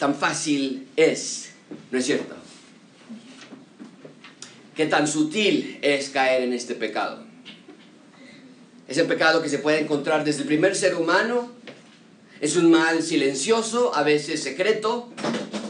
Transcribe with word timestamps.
tan 0.00 0.14
fácil 0.14 0.88
es, 0.96 1.50
¿no 1.90 1.98
es 1.98 2.06
cierto? 2.06 2.34
¿Qué 4.74 4.86
tan 4.86 5.06
sutil 5.06 5.78
es 5.82 6.08
caer 6.08 6.42
en 6.42 6.54
este 6.54 6.74
pecado? 6.74 7.22
Es 8.88 8.96
el 8.96 9.06
pecado 9.06 9.42
que 9.42 9.50
se 9.50 9.58
puede 9.58 9.78
encontrar 9.78 10.24
desde 10.24 10.40
el 10.40 10.46
primer 10.48 10.74
ser 10.74 10.96
humano. 10.96 11.52
Es 12.40 12.56
un 12.56 12.70
mal 12.70 13.02
silencioso, 13.02 13.94
a 13.94 14.02
veces 14.02 14.42
secreto. 14.42 15.10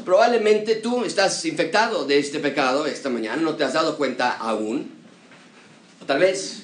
Probablemente 0.04 0.76
tú 0.76 1.04
estás 1.04 1.44
infectado 1.44 2.06
de 2.06 2.20
este 2.20 2.38
pecado 2.38 2.86
esta 2.86 3.10
mañana, 3.10 3.42
no 3.42 3.56
te 3.56 3.64
has 3.64 3.72
dado 3.72 3.98
cuenta 3.98 4.30
aún. 4.30 4.92
O 6.00 6.06
tal 6.06 6.20
vez, 6.20 6.62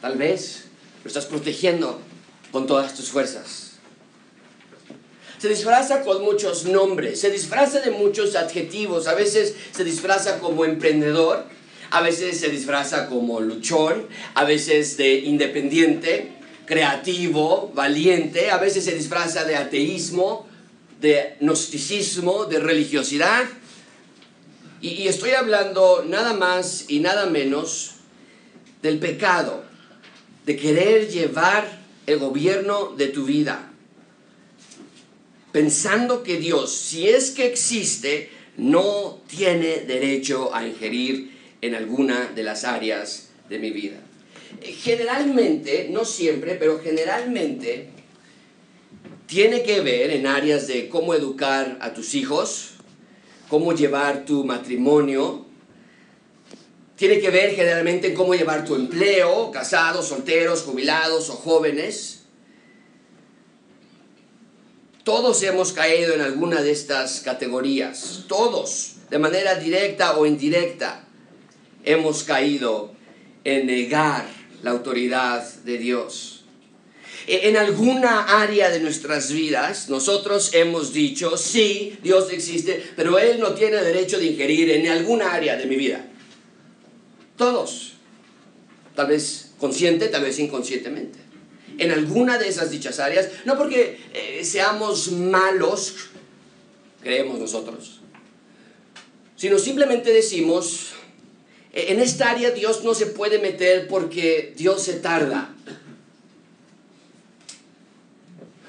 tal 0.00 0.16
vez, 0.16 0.64
lo 1.04 1.08
estás 1.08 1.26
protegiendo 1.26 2.00
con 2.50 2.66
todas 2.66 2.94
tus 2.94 3.10
fuerzas. 3.10 3.61
Se 5.42 5.48
disfraza 5.48 6.02
con 6.02 6.22
muchos 6.22 6.66
nombres, 6.66 7.20
se 7.20 7.28
disfraza 7.28 7.80
de 7.80 7.90
muchos 7.90 8.36
adjetivos, 8.36 9.08
a 9.08 9.14
veces 9.14 9.56
se 9.72 9.82
disfraza 9.82 10.38
como 10.38 10.64
emprendedor, 10.64 11.46
a 11.90 12.00
veces 12.00 12.38
se 12.38 12.48
disfraza 12.48 13.08
como 13.08 13.40
luchón, 13.40 14.06
a 14.34 14.44
veces 14.44 14.96
de 14.98 15.16
independiente, 15.16 16.32
creativo, 16.64 17.72
valiente, 17.74 18.52
a 18.52 18.58
veces 18.58 18.84
se 18.84 18.94
disfraza 18.94 19.42
de 19.42 19.56
ateísmo, 19.56 20.46
de 21.00 21.34
gnosticismo, 21.40 22.44
de 22.44 22.60
religiosidad. 22.60 23.42
Y, 24.80 24.90
y, 24.90 25.08
estoy 25.08 25.30
hablando 25.30 26.04
nada 26.06 26.34
más 26.34 26.84
y 26.86 27.00
nada 27.00 27.26
menos 27.26 27.94
del 28.80 29.00
pecado, 29.00 29.64
de 30.46 30.54
querer 30.54 31.08
llevar 31.08 31.80
el 32.06 32.20
gobierno 32.20 32.94
de 32.96 33.08
tu 33.08 33.24
vida, 33.24 33.71
pensando 35.52 36.22
que 36.22 36.38
Dios, 36.38 36.74
si 36.74 37.08
es 37.08 37.30
que 37.30 37.46
existe, 37.46 38.30
no 38.56 39.20
tiene 39.28 39.80
derecho 39.80 40.54
a 40.54 40.66
ingerir 40.66 41.30
en 41.60 41.74
alguna 41.74 42.32
de 42.34 42.42
las 42.42 42.64
áreas 42.64 43.28
de 43.48 43.58
mi 43.58 43.70
vida. 43.70 43.98
Generalmente, 44.62 45.88
no 45.90 46.04
siempre, 46.04 46.54
pero 46.54 46.80
generalmente 46.80 47.88
tiene 49.26 49.62
que 49.62 49.80
ver 49.80 50.10
en 50.10 50.26
áreas 50.26 50.66
de 50.66 50.88
cómo 50.88 51.14
educar 51.14 51.78
a 51.80 51.94
tus 51.94 52.14
hijos, 52.14 52.72
cómo 53.48 53.72
llevar 53.72 54.24
tu 54.24 54.44
matrimonio, 54.44 55.46
tiene 56.96 57.18
que 57.18 57.30
ver 57.30 57.54
generalmente 57.54 58.08
en 58.08 58.14
cómo 58.14 58.34
llevar 58.34 58.64
tu 58.64 58.76
empleo, 58.76 59.50
casados, 59.50 60.08
solteros, 60.08 60.62
jubilados 60.62 61.30
o 61.30 61.34
jóvenes. 61.34 62.21
Todos 65.04 65.42
hemos 65.42 65.72
caído 65.72 66.14
en 66.14 66.20
alguna 66.20 66.62
de 66.62 66.70
estas 66.70 67.20
categorías, 67.20 68.24
todos, 68.28 68.94
de 69.10 69.18
manera 69.18 69.56
directa 69.56 70.16
o 70.16 70.26
indirecta 70.26 71.04
hemos 71.84 72.22
caído 72.22 72.92
en 73.44 73.66
negar 73.66 74.26
la 74.62 74.70
autoridad 74.70 75.44
de 75.64 75.78
Dios. 75.78 76.44
E, 77.26 77.48
en 77.48 77.56
alguna 77.56 78.42
área 78.42 78.70
de 78.70 78.80
nuestras 78.80 79.32
vidas 79.32 79.88
nosotros 79.88 80.54
hemos 80.54 80.92
dicho, 80.92 81.36
sí, 81.36 81.98
Dios 82.02 82.32
existe, 82.32 82.82
pero 82.96 83.18
Él 83.18 83.40
no 83.40 83.54
tiene 83.54 83.76
derecho 83.82 84.18
de 84.18 84.26
ingerir 84.26 84.70
en 84.70 84.88
alguna 84.88 85.32
área 85.32 85.56
de 85.56 85.66
mi 85.66 85.76
vida. 85.76 86.06
Todos. 87.36 87.94
Tal 88.94 89.06
vez 89.08 89.52
consciente, 89.58 90.08
tal 90.08 90.22
vez 90.22 90.38
inconscientemente. 90.38 91.21
En 91.78 91.90
alguna 91.90 92.38
de 92.38 92.48
esas 92.48 92.70
dichas 92.70 92.98
áreas, 92.98 93.28
no 93.44 93.56
porque 93.56 93.98
eh, 94.12 94.44
seamos 94.44 95.12
malos, 95.12 95.94
creemos 97.02 97.38
nosotros, 97.38 98.00
sino 99.36 99.58
simplemente 99.58 100.12
decimos, 100.12 100.90
en 101.72 102.00
esta 102.00 102.30
área 102.30 102.50
Dios 102.50 102.84
no 102.84 102.94
se 102.94 103.06
puede 103.06 103.38
meter 103.38 103.88
porque 103.88 104.54
Dios 104.56 104.82
se 104.82 104.94
tarda. 104.94 105.54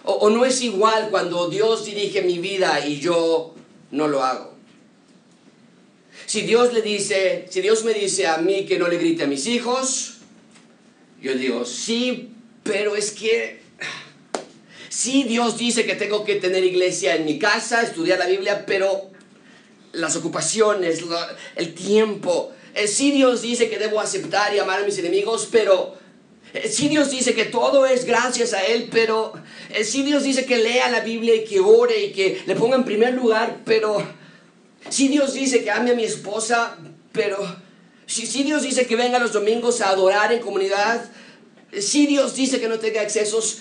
O, 0.06 0.14
o, 0.14 0.30
no 0.30 0.46
es 0.46 0.62
igual 0.62 1.10
cuando 1.12 1.50
Dios 1.50 1.86
dirige 1.86 2.24
mi 2.24 2.40
vida 2.40 2.86
y 2.86 3.00
yo 3.00 3.56
no 3.92 4.08
lo 4.08 4.24
hago. 4.24 4.54
Si 6.26 6.42
Dios 6.42 6.74
le 6.74 6.82
dice, 6.82 7.46
si 7.50 7.62
Dios 7.62 7.84
me 7.84 7.94
dice 7.94 8.28
a 8.28 8.38
mí 8.38 8.66
que 8.66 8.80
no 8.80 8.88
le 8.88 8.98
grite 8.98 9.24
a 9.24 9.28
mis 9.28 9.46
hijos, 9.48 10.16
yo 11.22 11.34
digo, 11.36 11.64
sí, 11.64 12.33
pero 12.64 12.96
es 12.96 13.12
que 13.12 13.62
sí 14.90 15.24
Dios 15.24 15.58
dice 15.58 15.86
que 15.86 15.96
tengo 15.96 16.24
que 16.24 16.36
tener 16.36 16.64
iglesia 16.64 17.16
en 17.16 17.26
mi 17.26 17.40
casa, 17.40 17.82
estudiar 17.82 18.20
la 18.20 18.28
Biblia, 18.28 18.66
pero 18.66 19.12
las 19.92 20.16
ocupaciones, 20.16 21.04
el 21.56 21.74
tiempo, 21.74 22.52
eh, 22.74 22.88
sí 22.88 23.12
Dios 23.12 23.42
dice 23.42 23.70
que 23.70 23.78
debo 23.78 24.00
aceptar 24.00 24.54
y 24.54 24.60
amar 24.60 24.80
a 24.80 24.86
mis 24.86 24.98
enemigos, 24.98 25.48
pero 25.52 25.96
eh, 26.54 26.68
sí 26.70 26.90
Dios 26.90 27.12
dice 27.12 27.36
que 27.36 27.46
todo 27.46 27.86
es 27.86 28.06
gracias 28.06 28.54
a 28.54 28.64
Él, 28.66 28.90
pero 28.92 29.34
eh, 29.70 29.84
sí 29.84 30.02
Dios 30.04 30.24
dice 30.24 30.46
que 30.46 30.58
lea 30.58 30.90
la 30.90 31.02
Biblia 31.02 31.36
y 31.36 31.46
que 31.46 31.60
ore 31.60 32.06
y 32.06 32.12
que 32.12 32.42
le 32.46 32.56
ponga 32.56 32.76
en 32.76 32.86
primer 32.86 33.14
lugar, 33.14 33.60
pero 33.66 34.04
sí 34.90 35.08
Dios 35.08 35.34
dice 35.34 35.64
que 35.64 35.70
ame 35.70 35.92
a 35.92 35.96
mi 35.96 36.04
esposa, 36.04 36.78
pero 37.12 37.38
sí, 38.08 38.26
sí 38.26 38.44
Dios 38.44 38.64
dice 38.64 38.88
que 38.88 38.96
venga 38.96 39.20
los 39.20 39.34
domingos 39.34 39.82
a 39.82 39.90
adorar 39.90 40.34
en 40.34 40.40
comunidad, 40.40 41.06
sí 41.82 42.08
Dios 42.08 42.36
dice 42.36 42.60
que 42.60 42.68
no 42.68 42.80
tenga 42.80 43.02
excesos, 43.02 43.60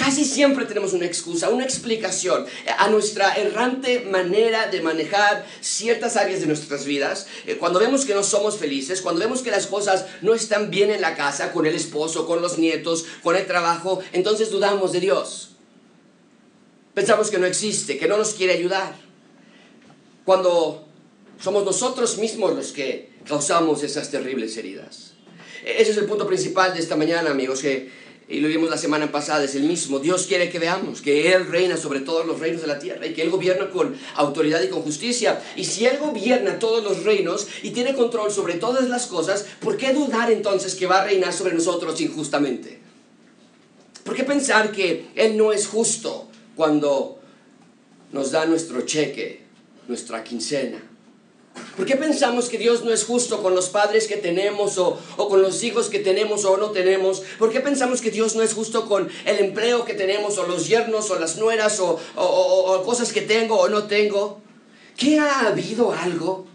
Casi 0.00 0.24
siempre 0.24 0.64
tenemos 0.64 0.94
una 0.94 1.04
excusa, 1.04 1.50
una 1.50 1.64
explicación 1.64 2.46
a 2.78 2.88
nuestra 2.88 3.34
errante 3.34 4.00
manera 4.00 4.68
de 4.68 4.80
manejar 4.80 5.44
ciertas 5.60 6.16
áreas 6.16 6.40
de 6.40 6.46
nuestras 6.46 6.86
vidas. 6.86 7.26
Eh, 7.46 7.56
cuando 7.58 7.80
vemos 7.80 8.06
que 8.06 8.14
no 8.14 8.22
somos 8.22 8.56
felices, 8.56 9.02
cuando 9.02 9.20
vemos 9.20 9.42
que 9.42 9.50
las 9.50 9.66
cosas 9.66 10.06
no 10.22 10.32
están 10.32 10.70
bien 10.70 10.90
en 10.90 11.02
la 11.02 11.16
casa, 11.16 11.52
con 11.52 11.66
el 11.66 11.74
esposo, 11.74 12.26
con 12.26 12.40
los 12.40 12.56
nietos, 12.56 13.04
con 13.22 13.36
el 13.36 13.46
trabajo, 13.46 14.00
entonces 14.12 14.50
dudamos 14.50 14.92
de 14.92 15.00
Dios. 15.00 15.50
Pensamos 16.94 17.30
que 17.30 17.38
no 17.38 17.46
existe, 17.46 17.98
que 17.98 18.08
no 18.08 18.16
nos 18.16 18.32
quiere 18.32 18.54
ayudar. 18.54 18.94
Cuando 20.24 20.88
somos 21.38 21.64
nosotros 21.64 22.16
mismos 22.16 22.54
los 22.54 22.72
que 22.72 23.10
causamos 23.26 23.82
esas 23.82 24.10
terribles 24.10 24.56
heridas. 24.56 25.09
Ese 25.64 25.90
es 25.92 25.96
el 25.96 26.06
punto 26.06 26.26
principal 26.26 26.74
de 26.74 26.80
esta 26.80 26.96
mañana, 26.96 27.30
amigos, 27.30 27.60
que 27.60 27.90
y 28.30 28.38
lo 28.38 28.46
vimos 28.46 28.70
la 28.70 28.78
semana 28.78 29.10
pasada, 29.10 29.42
es 29.42 29.56
el 29.56 29.64
mismo. 29.64 29.98
Dios 29.98 30.26
quiere 30.26 30.50
que 30.50 30.60
veamos 30.60 31.02
que 31.02 31.32
Él 31.32 31.48
reina 31.48 31.76
sobre 31.76 31.98
todos 31.98 32.24
los 32.24 32.38
reinos 32.38 32.60
de 32.60 32.68
la 32.68 32.78
tierra 32.78 33.04
y 33.04 33.12
que 33.12 33.22
Él 33.22 33.30
gobierna 33.30 33.70
con 33.70 33.96
autoridad 34.14 34.62
y 34.62 34.68
con 34.68 34.82
justicia. 34.82 35.42
Y 35.56 35.64
si 35.64 35.84
Él 35.84 35.98
gobierna 35.98 36.60
todos 36.60 36.84
los 36.84 37.02
reinos 37.02 37.48
y 37.64 37.70
tiene 37.70 37.92
control 37.92 38.30
sobre 38.30 38.54
todas 38.54 38.88
las 38.88 39.06
cosas, 39.06 39.46
¿por 39.60 39.76
qué 39.76 39.92
dudar 39.92 40.30
entonces 40.30 40.76
que 40.76 40.86
va 40.86 41.00
a 41.00 41.06
reinar 41.06 41.32
sobre 41.32 41.54
nosotros 41.54 42.00
injustamente? 42.00 42.78
¿Por 44.04 44.14
qué 44.14 44.22
pensar 44.22 44.70
que 44.70 45.08
Él 45.16 45.36
no 45.36 45.52
es 45.52 45.66
justo 45.66 46.28
cuando 46.54 47.18
nos 48.12 48.30
da 48.30 48.46
nuestro 48.46 48.82
cheque, 48.82 49.42
nuestra 49.88 50.22
quincena? 50.22 50.89
¿Por 51.76 51.86
qué 51.86 51.96
pensamos 51.96 52.48
que 52.48 52.58
Dios 52.58 52.84
no 52.84 52.92
es 52.92 53.04
justo 53.04 53.42
con 53.42 53.54
los 53.54 53.70
padres 53.70 54.06
que 54.06 54.16
tenemos 54.16 54.78
o, 54.78 54.98
con 55.16 55.42
los 55.42 55.62
hijos 55.62 55.88
que 55.88 55.98
tenemos 55.98 56.44
o 56.44 56.56
no 56.56 56.70
tenemos? 56.70 57.22
¿Por 57.38 57.50
qué 57.50 57.60
pensamos 57.60 58.00
que 58.00 58.10
Dios 58.10 58.36
no 58.36 58.42
es 58.42 58.52
justo 58.52 58.86
con 58.86 59.08
el 59.24 59.38
empleo 59.38 59.84
que 59.84 59.94
tenemos 59.94 60.38
o 60.38 60.46
los 60.46 60.68
yernos 60.68 61.10
o 61.10 61.18
las 61.18 61.36
nueras 61.36 61.80
o, 61.80 61.98
o 62.16 62.82
cosas 62.84 63.12
que 63.12 63.22
tengo 63.22 63.58
o 63.58 63.68
no 63.68 63.84
tengo? 63.84 64.40
¿Qué 64.96 65.18
ha 65.18 65.46
habido 65.46 65.92
algo 65.92 66.46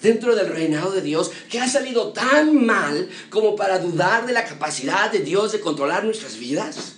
dentro 0.00 0.34
del 0.34 0.48
reinado 0.48 0.92
de 0.92 1.02
Dios 1.02 1.30
que 1.50 1.60
ha 1.60 1.68
salido 1.68 2.12
tan 2.12 2.64
mal 2.64 3.08
como 3.30 3.56
para 3.56 3.78
dudar 3.78 4.26
de 4.26 4.32
la 4.32 4.44
capacidad 4.44 5.10
de 5.10 5.20
Dios 5.20 5.52
de 5.52 5.60
controlar 5.60 6.04
nuestras 6.04 6.38
vidas? 6.38 6.94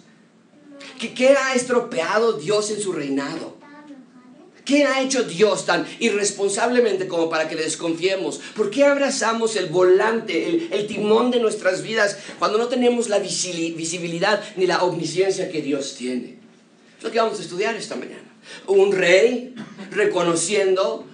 ¿Qué, 0.98 1.14
qué 1.14 1.30
ha 1.30 1.54
estropeado 1.54 2.34
Dios 2.34 2.70
en 2.70 2.80
su 2.80 2.92
reinado? 2.92 3.59
¿Qué 4.70 4.84
ha 4.84 5.02
hecho 5.02 5.24
Dios 5.24 5.66
tan 5.66 5.84
irresponsablemente 5.98 7.08
como 7.08 7.28
para 7.28 7.48
que 7.48 7.56
le 7.56 7.64
desconfiemos? 7.64 8.40
¿Por 8.54 8.70
qué 8.70 8.84
abrazamos 8.84 9.56
el 9.56 9.66
volante, 9.66 10.68
el, 10.70 10.86
timón 10.86 11.32
de 11.32 11.40
nuestras 11.40 11.82
vidas 11.82 12.16
cuando 12.38 12.56
no 12.56 12.68
tenemos 12.68 13.08
la 13.08 13.18
visibilidad 13.18 14.40
ni 14.54 14.68
la 14.68 14.84
omnisciencia 14.84 15.50
que 15.50 15.60
Dios 15.60 15.96
tiene? 15.96 16.38
Es 16.96 17.02
lo 17.02 17.10
que 17.10 17.18
vamos 17.18 17.40
a 17.40 17.42
estudiar 17.42 17.74
esta 17.74 17.96
mañana. 17.96 18.22
Un 18.68 18.92
rey 18.92 19.56
reconociendo 19.90 21.04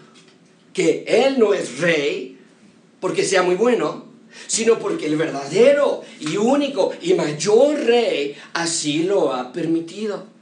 que 0.75 1.07
Él 1.09 1.39
no 1.39 1.55
es 1.55 1.79
rey 1.79 2.37
porque 3.01 3.25
sea 3.25 3.43
muy 3.43 3.55
bueno, 3.55 4.05
sino 4.49 4.79
porque 4.79 5.07
el 5.07 5.17
verdadero 5.17 6.03
y 6.21 6.37
único 6.37 6.93
y 7.01 7.15
mayor 7.15 7.79
rey 7.87 8.37
así 8.53 9.05
lo 9.05 9.33
ha 9.33 9.51
permitido. 9.51 10.36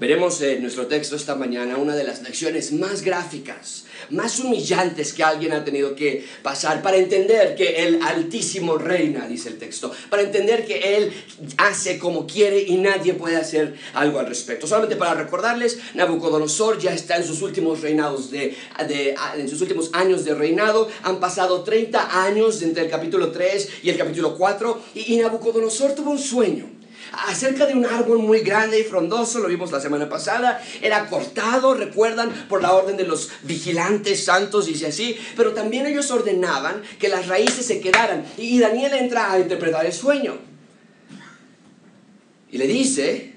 Veremos 0.00 0.40
en 0.40 0.62
nuestro 0.62 0.86
texto 0.86 1.14
esta 1.14 1.34
mañana 1.34 1.76
una 1.76 1.94
de 1.94 2.02
las 2.02 2.22
lecciones 2.22 2.72
más 2.72 3.02
gráficas, 3.02 3.84
más 4.10 4.40
humillantes 4.40 5.12
que 5.12 5.22
alguien 5.22 5.52
ha 5.52 5.64
tenido 5.64 5.94
que 5.94 6.26
pasar 6.42 6.82
para 6.82 6.96
entender 6.96 7.54
que 7.54 7.84
el 7.86 8.02
Altísimo 8.02 8.78
reina, 8.78 9.28
dice 9.28 9.50
el 9.50 9.58
texto, 9.58 9.92
para 10.10 10.22
entender 10.22 10.64
que 10.64 10.96
Él 10.96 11.12
hace 11.58 11.98
como 11.98 12.26
quiere 12.26 12.62
y 12.62 12.78
nadie 12.78 13.14
puede 13.14 13.36
hacer 13.36 13.74
algo 13.94 14.18
al 14.18 14.26
respecto. 14.26 14.66
Solamente 14.66 14.96
para 14.96 15.14
recordarles, 15.14 15.78
Nabucodonosor 15.94 16.80
ya 16.80 16.92
está 16.94 17.16
en 17.16 17.24
sus 17.24 17.42
últimos 17.42 17.80
reinados, 17.82 18.30
de, 18.30 18.56
en 19.36 19.48
sus 19.48 19.60
últimos 19.60 19.90
años 19.92 20.24
de 20.24 20.34
reinado, 20.34 20.88
han 21.02 21.20
pasado 21.20 21.62
30 21.62 22.24
años 22.24 22.62
entre 22.62 22.84
el 22.84 22.90
capítulo 22.90 23.30
3 23.30 23.68
y 23.84 23.90
el 23.90 23.98
capítulo 23.98 24.36
4, 24.36 24.82
y, 24.94 25.14
y 25.14 25.16
Nabucodonosor 25.18 25.94
tuvo 25.94 26.10
un 26.10 26.18
sueño 26.18 26.81
acerca 27.12 27.66
de 27.66 27.74
un 27.74 27.84
árbol 27.84 28.18
muy 28.18 28.40
grande 28.40 28.80
y 28.80 28.84
frondoso, 28.84 29.40
lo 29.40 29.48
vimos 29.48 29.70
la 29.70 29.80
semana 29.80 30.08
pasada, 30.08 30.62
era 30.80 31.06
cortado, 31.08 31.74
recuerdan, 31.74 32.30
por 32.48 32.62
la 32.62 32.72
orden 32.72 32.96
de 32.96 33.04
los 33.04 33.30
vigilantes 33.42 34.24
santos, 34.24 34.66
dice 34.66 34.86
así, 34.86 35.16
pero 35.36 35.52
también 35.52 35.86
ellos 35.86 36.10
ordenaban 36.10 36.82
que 36.98 37.08
las 37.08 37.28
raíces 37.28 37.66
se 37.66 37.80
quedaran. 37.80 38.24
Y 38.38 38.58
Daniel 38.58 38.94
entra 38.94 39.32
a 39.32 39.38
interpretar 39.38 39.84
el 39.84 39.92
sueño. 39.92 40.38
Y 42.50 42.58
le 42.58 42.66
dice 42.66 43.34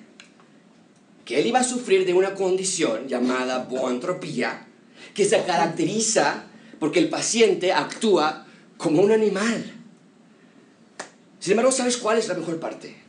que 1.24 1.40
él 1.40 1.48
iba 1.48 1.60
a 1.60 1.64
sufrir 1.64 2.06
de 2.06 2.14
una 2.14 2.34
condición 2.34 3.08
llamada 3.08 3.60
boantropía, 3.60 4.68
que 5.14 5.26
se 5.26 5.44
caracteriza 5.44 6.46
porque 6.80 7.00
el 7.00 7.10
paciente 7.10 7.74
actúa 7.74 8.46
como 8.78 9.02
un 9.02 9.12
animal. 9.12 9.74
Sin 11.40 11.52
embargo, 11.52 11.72
¿sabes 11.72 11.98
cuál 11.98 12.18
es 12.18 12.28
la 12.28 12.34
mejor 12.34 12.60
parte? 12.60 13.05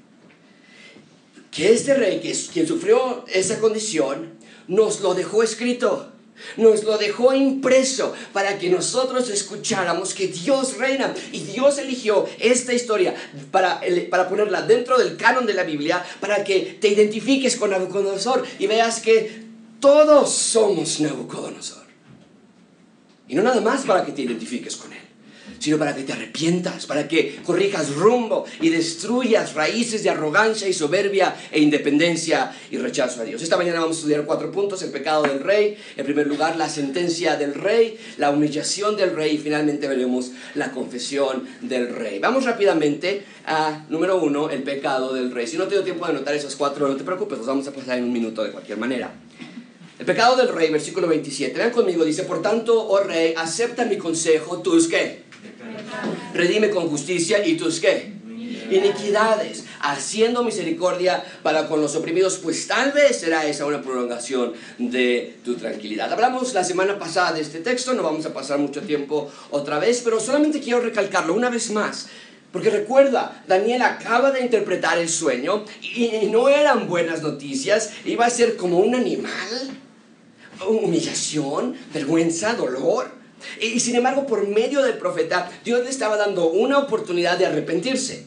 Que 1.57 1.73
este 1.73 1.95
rey, 1.95 2.21
que 2.21 2.37
quien 2.53 2.67
sufrió 2.67 3.25
esa 3.29 3.59
condición, 3.59 4.35
nos 4.69 5.01
lo 5.01 5.15
dejó 5.15 5.43
escrito. 5.43 6.13
Nos 6.59 6.85
lo 6.85 6.99
dejó 6.99 7.33
impreso 7.33 8.13
para 8.35 8.59
que 8.59 8.69
nosotros 8.69 9.31
escucháramos 9.31 10.13
que 10.13 10.29
Dios 10.29 10.77
reina 10.77 11.15
y 11.33 11.41
Dios 11.41 11.79
eligió 11.79 12.29
esta 12.39 12.75
historia 12.75 13.15
para, 13.51 13.81
para 14.11 14.29
ponerla 14.29 14.61
dentro 14.61 14.99
del 14.99 15.17
canon 15.17 15.47
de 15.47 15.55
la 15.55 15.63
Biblia 15.63 16.05
para 16.21 16.45
que 16.45 16.77
te 16.79 16.89
identifiques 16.89 17.57
con 17.57 17.71
Nabucodonosor 17.71 18.45
y 18.59 18.67
veas 18.67 19.01
que 19.01 19.47
todos 19.81 20.31
somos 20.31 21.01
Nabucodonosor. 21.01 21.87
Y 23.29 23.35
no 23.35 23.43
nada 23.43 23.63
más 23.63 23.87
para 23.87 24.05
que 24.05 24.13
te 24.13 24.21
identifiques 24.21 24.77
con 24.77 24.93
él 24.93 25.06
sino 25.59 25.79
para 25.79 25.95
que 25.95 26.03
te 26.03 26.13
arrepientas, 26.13 26.87
para 26.87 27.09
que 27.09 27.41
corrijas 27.45 27.95
rumbo 27.95 28.45
y 28.61 28.71
destruyas 28.71 29.55
raíces 29.55 30.03
de 30.03 30.11
arrogancia 30.11 30.69
y 30.69 30.73
soberbia 30.73 31.35
e 31.51 31.61
independencia 31.61 32.53
y 32.71 32.79
rechazo 32.79 33.23
a 33.23 33.25
Dios. 33.25 33.43
Esta 33.43 33.57
mañana 33.57 33.81
vamos 33.81 33.97
a 33.97 34.01
estudiar 34.01 34.25
cuatro 34.25 34.51
puntos, 34.53 34.83
el 34.83 34.91
pecado 34.91 35.23
del 35.23 35.41
rey, 35.41 35.77
en 35.97 36.05
primer 36.05 36.27
lugar 36.27 36.57
la 36.57 36.69
sentencia 36.69 37.37
del 37.37 37.55
rey, 37.55 37.99
la 38.19 38.31
humillación 38.31 38.97
del 38.97 39.15
rey 39.15 39.37
y 39.37 39.39
finalmente 39.39 39.89
veremos 39.89 40.33
la 40.55 40.73
confesión 40.73 41.47
del 41.61 41.95
rey. 41.95 42.19
Vamos 42.19 42.45
rápidamente 42.45 43.25
a 43.47 43.85
número 43.89 44.23
uno, 44.23 44.51
el 44.51 44.63
pecado 44.63 45.15
del 45.15 45.31
rey. 45.31 45.47
Si 45.47 45.57
no 45.57 45.67
tengo 45.67 45.83
tiempo 45.83 46.05
de 46.07 46.13
anotar 46.13 46.35
esos 46.35 46.57
cuatro, 46.57 46.89
no 46.89 46.97
te 46.97 47.05
preocupes, 47.05 47.39
los 47.39 47.47
vamos 47.47 47.67
a 47.69 47.73
pasar 47.73 47.99
en 47.99 48.05
un 48.05 48.13
minuto 48.13 48.43
de 48.43 48.51
cualquier 48.51 48.79
manera. 48.79 49.13
El 49.99 50.05
pecado 50.05 50.37
del 50.37 50.49
rey, 50.49 50.71
versículo 50.71 51.09
27. 51.09 51.57
Vean 51.57 51.71
conmigo, 51.71 52.05
dice, 52.05 52.25
por 52.25 52.43
tanto, 52.43 52.87
oh 52.87 53.01
rey, 53.01 53.33
acepta 53.35 53.87
mi 53.87 53.97
consejo, 53.97 54.61
tus 54.61 54.89
qué? 54.89 55.23
Redime 56.35 56.71
con 56.71 56.89
justicia 56.89 57.47
y 57.47 57.57
tus 57.57 57.81
qué? 57.81 58.13
Iniquidades, 58.71 59.65
haciendo 59.81 60.43
misericordia 60.43 61.25
para 61.43 61.69
con 61.69 61.81
los 61.81 61.95
oprimidos, 61.95 62.39
pues 62.39 62.67
tal 62.67 62.93
vez 62.93 63.21
será 63.21 63.47
esa 63.47 63.65
una 63.67 63.81
prolongación 63.81 64.55
de 64.79 65.37
tu 65.45 65.55
tranquilidad. 65.55 66.13
Hablamos 66.13 66.53
la 66.53 66.65
semana 66.65 66.99
pasada 66.99 67.33
de 67.33 67.43
este 67.43 67.61
texto, 67.61 67.95
no 67.95 68.03
vamos 68.03 68.27
a 68.27 68.35
pasar 68.35 68.59
mucho 68.59 68.83
tiempo 68.83 69.31
otra 69.51 69.79
vez, 69.79 70.01
pero 70.03 70.19
solamente 70.19 70.61
quiero 70.61 70.81
recalcarlo 70.81 71.35
una 71.35 71.49
vez 71.49 71.71
más. 71.71 72.09
Porque 72.53 72.71
recuerda, 72.71 73.45
Daniel 73.47 73.83
acaba 73.83 74.31
de 74.31 74.41
interpretar 74.41 74.99
el 74.99 75.09
sueño 75.09 75.65
y 75.83 76.27
no 76.31 76.49
eran 76.49 76.89
buenas 76.89 77.23
noticias, 77.23 77.93
iba 78.05 78.25
a 78.27 78.31
ser 78.31 78.57
como 78.57 78.79
un 78.79 78.95
animal, 78.95 79.31
humillación, 80.67 81.77
vergüenza, 81.93 82.55
dolor. 82.55 83.11
Y, 83.61 83.81
sin 83.81 83.97
embargo, 83.97 84.27
por 84.27 84.47
medio 84.49 84.83
del 84.83 84.99
profeta, 84.99 85.51
Dios 85.65 85.85
le 85.85 85.91
estaba 85.91 86.17
dando 86.17 86.49
una 86.49 86.79
oportunidad 86.79 87.39
de 87.39 87.47
arrepentirse. 87.47 88.27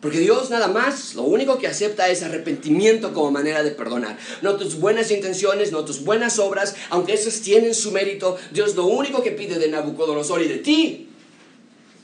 Porque 0.00 0.18
Dios 0.18 0.50
nada 0.50 0.68
más, 0.68 1.14
lo 1.14 1.22
único 1.22 1.56
que 1.56 1.66
acepta 1.66 2.08
es 2.10 2.22
arrepentimiento 2.22 3.14
como 3.14 3.30
manera 3.30 3.62
de 3.62 3.70
perdonar. 3.70 4.18
No 4.42 4.56
tus 4.56 4.78
buenas 4.78 5.10
intenciones, 5.10 5.72
no 5.72 5.86
tus 5.86 6.04
buenas 6.04 6.38
obras, 6.38 6.76
aunque 6.90 7.14
esas 7.14 7.40
tienen 7.40 7.74
su 7.74 7.90
mérito. 7.90 8.36
Dios 8.52 8.74
lo 8.74 8.84
único 8.84 9.22
que 9.22 9.30
pide 9.30 9.58
de 9.58 9.68
Nabucodonosor 9.68 10.42
y 10.42 10.48
de 10.48 10.58
ti 10.58 11.08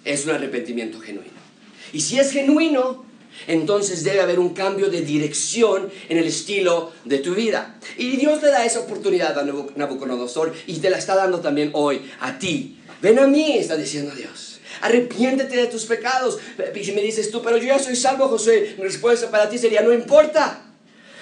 es 0.04 0.24
un 0.24 0.30
arrepentimiento 0.30 0.98
genuino. 0.98 1.40
Y 1.92 2.00
si 2.00 2.18
es 2.18 2.32
genuino, 2.32 3.04
entonces 3.46 4.04
debe 4.04 4.20
haber 4.20 4.38
un 4.38 4.50
cambio 4.50 4.90
de 4.90 5.02
dirección 5.02 5.90
en 6.08 6.18
el 6.18 6.26
estilo 6.26 6.92
de 7.04 7.18
tu 7.18 7.34
vida. 7.34 7.76
Y 7.96 8.16
Dios 8.16 8.42
le 8.42 8.48
da 8.48 8.64
esa 8.64 8.80
oportunidad 8.80 9.38
a 9.38 9.44
Nabucodonosor 9.76 10.54
y 10.66 10.78
te 10.78 10.90
la 10.90 10.98
está 10.98 11.14
dando 11.14 11.40
también 11.40 11.70
hoy 11.72 12.02
a 12.20 12.38
ti. 12.38 12.78
Ven 13.02 13.18
a 13.18 13.26
mí, 13.26 13.56
está 13.56 13.76
diciendo 13.76 14.14
Dios. 14.14 14.60
Arrepiéntete 14.82 15.56
de 15.56 15.66
tus 15.66 15.84
pecados. 15.84 16.38
Y 16.74 16.84
si 16.84 16.92
me 16.92 17.02
dices 17.02 17.30
tú, 17.30 17.42
pero 17.42 17.56
yo 17.56 17.64
ya 17.64 17.78
soy 17.78 17.96
salvo, 17.96 18.28
José, 18.28 18.74
mi 18.78 18.84
respuesta 18.84 19.30
para 19.30 19.48
ti 19.48 19.58
sería, 19.58 19.82
no 19.82 19.92
importa. 19.92 20.69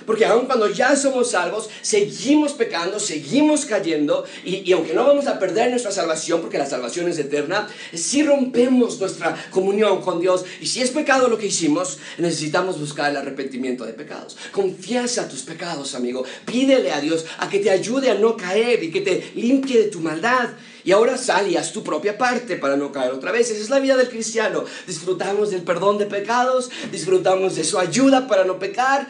Porque 0.09 0.25
aun 0.25 0.47
cuando 0.47 0.71
ya 0.71 0.97
somos 0.97 1.33
salvos, 1.33 1.69
seguimos 1.83 2.55
pecando, 2.55 2.99
seguimos 2.99 3.67
cayendo, 3.67 4.25
y, 4.43 4.73
aunque 4.73 4.95
no 4.95 5.07
vamos 5.07 5.27
a 5.27 5.39
perder 5.39 5.69
nuestra 5.69 5.93
salvación, 5.93 6.41
porque 6.41 6.57
la 6.57 6.65
salvación 6.65 7.11
es 7.11 7.19
eterna, 7.19 7.69
si 7.93 8.23
rompemos 8.23 8.99
nuestra 8.99 9.37
comunión 9.51 10.01
con 10.01 10.19
Dios, 10.19 10.47
y 10.63 10.67
si 10.67 10.81
es 10.81 10.93
pecado 10.93 11.29
lo 11.29 11.37
que 11.37 11.49
hicimos, 11.49 11.99
necesitamos 12.17 12.81
buscar 12.81 13.11
el 13.11 13.19
arrepentimiento 13.19 13.85
de 13.85 13.93
pecados. 13.93 14.39
Confiesa 14.51 15.29
tus 15.29 15.43
pecados, 15.43 15.95
amigo. 15.95 16.25
Pídele 16.47 16.91
a 16.91 17.03
Dios 17.03 17.27
a 17.37 17.51
que 17.51 17.59
te 17.59 17.69
ayude 17.69 18.11
a 18.11 18.15
no 18.15 18.35
caer 18.35 18.83
y 18.83 18.91
que 18.91 19.03
te 19.03 19.33
limpie 19.35 19.79
de 19.79 19.89
tu 19.89 20.01
maldad. 20.01 20.49
Y 20.85 20.93
ahora 20.93 21.19
sal 21.19 21.51
y 21.51 21.57
haz 21.59 21.73
tu 21.73 21.85
propia 21.85 22.17
parte 22.17 22.57
para 22.57 22.79
no 22.79 22.93
caer 22.93 23.11
otra 23.11 23.31
vez. 23.31 23.51
Esa 23.51 23.61
es 23.61 23.69
la 23.69 23.79
vida 23.79 23.95
del 23.99 24.09
cristiano. 24.09 24.65
Disfrutamos 24.87 25.51
del 25.51 25.61
perdón 25.61 25.99
de 25.99 26.07
pecados, 26.07 26.71
disfrutamos 26.91 27.57
de 27.57 27.65
su 27.65 27.79
ayuda 27.79 28.27
para 28.27 28.47
no 28.47 28.59
pecar, 28.59 29.07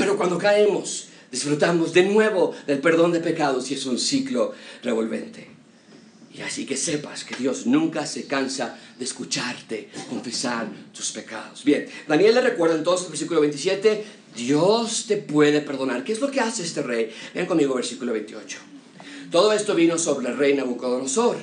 pero 0.00 0.16
cuando 0.16 0.38
caemos, 0.38 1.08
disfrutamos 1.30 1.92
de 1.92 2.04
nuevo 2.04 2.54
del 2.66 2.78
perdón 2.78 3.12
de 3.12 3.20
pecados 3.20 3.70
y 3.70 3.74
es 3.74 3.84
un 3.84 3.98
ciclo 3.98 4.54
revolvente. 4.82 5.46
Y 6.32 6.40
así 6.40 6.64
que 6.64 6.78
sepas 6.78 7.22
que 7.22 7.36
Dios 7.36 7.66
nunca 7.66 8.06
se 8.06 8.24
cansa 8.24 8.78
de 8.98 9.04
escucharte, 9.04 9.90
confesar 10.08 10.68
tus 10.94 11.10
pecados. 11.10 11.64
Bien, 11.64 11.86
Daniel 12.08 12.36
le 12.36 12.40
recuerda 12.40 12.76
entonces, 12.76 13.10
versículo 13.10 13.42
27, 13.42 14.04
Dios 14.34 15.04
te 15.06 15.18
puede 15.18 15.60
perdonar. 15.60 16.02
¿Qué 16.02 16.12
es 16.12 16.20
lo 16.20 16.30
que 16.30 16.40
hace 16.40 16.62
este 16.62 16.82
rey? 16.82 17.12
Ven 17.34 17.44
conmigo, 17.44 17.74
versículo 17.74 18.12
28. 18.12 18.56
Todo 19.30 19.52
esto 19.52 19.74
vino 19.74 19.98
sobre 19.98 20.28
el 20.28 20.38
rey 20.38 20.54
Nabucodonosor. 20.54 21.36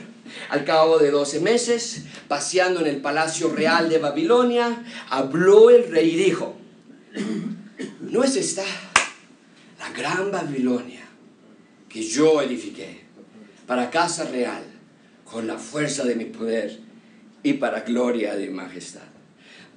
Al 0.50 0.66
cabo 0.66 0.98
de 0.98 1.12
12 1.12 1.42
meses, 1.42 2.06
paseando 2.28 2.80
en 2.80 2.88
el 2.88 2.98
palacio 3.02 3.50
real 3.50 3.88
de 3.90 4.00
Babilonia, 4.00 4.84
habló 5.10 5.70
el 5.70 5.92
rey 5.92 6.10
y 6.10 6.16
dijo, 6.16 6.56
¿No 8.02 8.24
es 8.24 8.36
esta 8.36 8.64
la 9.80 9.90
gran 9.92 10.32
Babilonia 10.32 11.06
que 11.88 12.02
yo 12.02 12.42
edifiqué 12.42 13.02
para 13.68 13.92
casa 13.92 14.26
real 14.26 14.64
con 15.26 15.46
la 15.46 15.58
fuerza 15.58 16.04
de 16.04 16.16
mi 16.16 16.26
poder 16.26 16.80
y 17.44 17.54
para 17.54 17.82
gloria 17.82 18.36
de 18.36 18.50
majestad? 18.50 19.02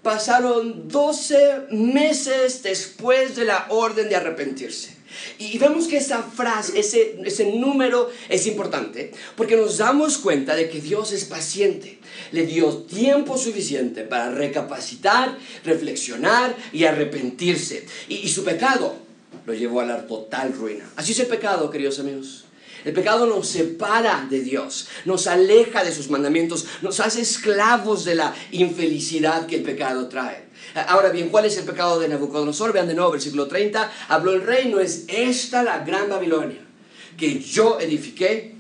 Pasaron 0.03 0.89
12 0.89 1.67
meses 1.73 2.63
después 2.63 3.37
de 3.37 3.45
la 3.45 3.67
orden 3.69 4.09
de 4.09 4.17
arrepentirse. 4.17 4.97
Y 5.39 5.59
vemos 5.59 5.87
que 5.87 5.97
esa 5.97 6.23
frase, 6.23 6.79
ese, 6.79 7.21
ese 7.25 7.53
número 7.53 8.11
es 8.29 8.47
importante 8.47 9.13
porque 9.37 9.57
nos 9.57 9.79
damos 9.79 10.19
cuenta 10.19 10.55
de 10.55 10.69
que 10.69 10.81
Dios 10.81 11.13
es 11.13 11.25
paciente. 11.25 11.99
Le 12.33 12.47
dio 12.47 12.77
tiempo 12.79 13.37
suficiente 13.39 14.03
para 14.03 14.31
recapacitar, 14.31 15.37
reflexionar 15.65 16.57
y 16.73 16.85
arrepentirse. 16.85 17.87
Y, 18.09 18.17
y 18.17 18.29
su 18.29 18.45
pecado 18.45 18.97
lo 19.47 19.55
llevó 19.55 19.81
a 19.81 19.87
la 19.87 20.07
total 20.07 20.53
ruina. 20.53 20.91
Así 20.97 21.13
es 21.13 21.21
el 21.21 21.27
pecado, 21.27 21.71
queridos 21.71 21.99
amigos. 21.99 22.45
El 22.85 22.95
pecado 22.95 23.27
nos 23.27 23.47
separa 23.47 24.27
de 24.31 24.41
Dios, 24.41 24.89
nos 25.05 25.27
aleja 25.27 25.85
de 25.85 25.93
sus 25.93 26.09
mandamientos, 26.09 26.67
nos 26.81 27.01
hace 27.01 27.21
esclavos 27.21 28.05
de 28.05 28.15
la 28.15 28.35
infelicidad 28.53 29.47
que 29.47 29.57
el 29.57 29.63
pecado 29.63 30.09
trae. 30.09 30.50
Ahora 30.89 31.11
bien, 31.11 31.29
¿cuál 31.29 31.45
es 31.45 31.57
el 31.59 31.65
pecado 31.65 31.99
de 31.99 32.09
Nabucodonosor? 32.09 32.73
Vean 32.73 32.89
de 32.89 32.95
nuevo, 32.95 33.11
versículo 33.13 33.47
30. 33.47 33.91
Habló 34.09 34.33
el 34.33 34.43
rey, 34.43 34.69
no 34.69 34.81
es 34.81 35.05
esta 35.09 35.63
la 35.63 35.81
gran 35.85 36.09
Babilonia 36.09 36.71
que 37.21 37.39
yo 37.39 37.79
edifiqué 37.79 38.55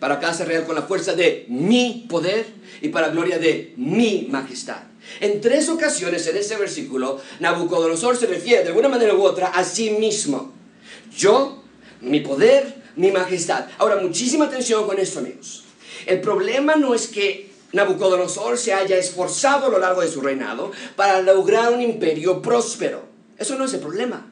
para 0.00 0.18
casa 0.18 0.46
real 0.46 0.64
con 0.64 0.74
la 0.74 0.82
fuerza 0.82 1.14
de 1.14 1.44
mi 1.48 2.06
poder 2.08 2.46
y 2.80 2.88
para 2.88 3.10
gloria 3.10 3.38
de 3.38 3.74
mi 3.76 4.26
majestad. 4.30 4.78
En 5.20 5.40
tres 5.42 5.68
ocasiones 5.68 6.26
en 6.26 6.36
este 6.36 6.56
versículo, 6.56 7.20
Nabucodonosor 7.40 8.16
se 8.16 8.26
refiere 8.26 8.62
de 8.62 8.68
alguna 8.68 8.88
manera 8.88 9.14
u 9.14 9.22
otra 9.22 9.48
a 9.48 9.64
sí 9.64 9.90
mismo. 9.90 10.54
Yo, 11.14 11.62
mi 12.00 12.20
poder, 12.20 12.82
mi 12.96 13.10
majestad. 13.10 13.66
Ahora, 13.76 13.96
muchísima 13.96 14.46
atención 14.46 14.86
con 14.86 14.98
esto, 14.98 15.18
amigos. 15.18 15.64
El 16.06 16.22
problema 16.22 16.76
no 16.76 16.94
es 16.94 17.08
que 17.08 17.49
Nabucodonosor 17.72 18.58
se 18.58 18.72
haya 18.72 18.96
esforzado 18.96 19.66
a 19.66 19.68
lo 19.70 19.78
largo 19.78 20.00
de 20.00 20.08
su 20.08 20.20
reinado 20.20 20.72
para 20.96 21.20
lograr 21.22 21.72
un 21.72 21.80
imperio 21.80 22.42
próspero. 22.42 23.04
Eso 23.38 23.56
no 23.56 23.64
es 23.64 23.74
el 23.74 23.80
problema. 23.80 24.26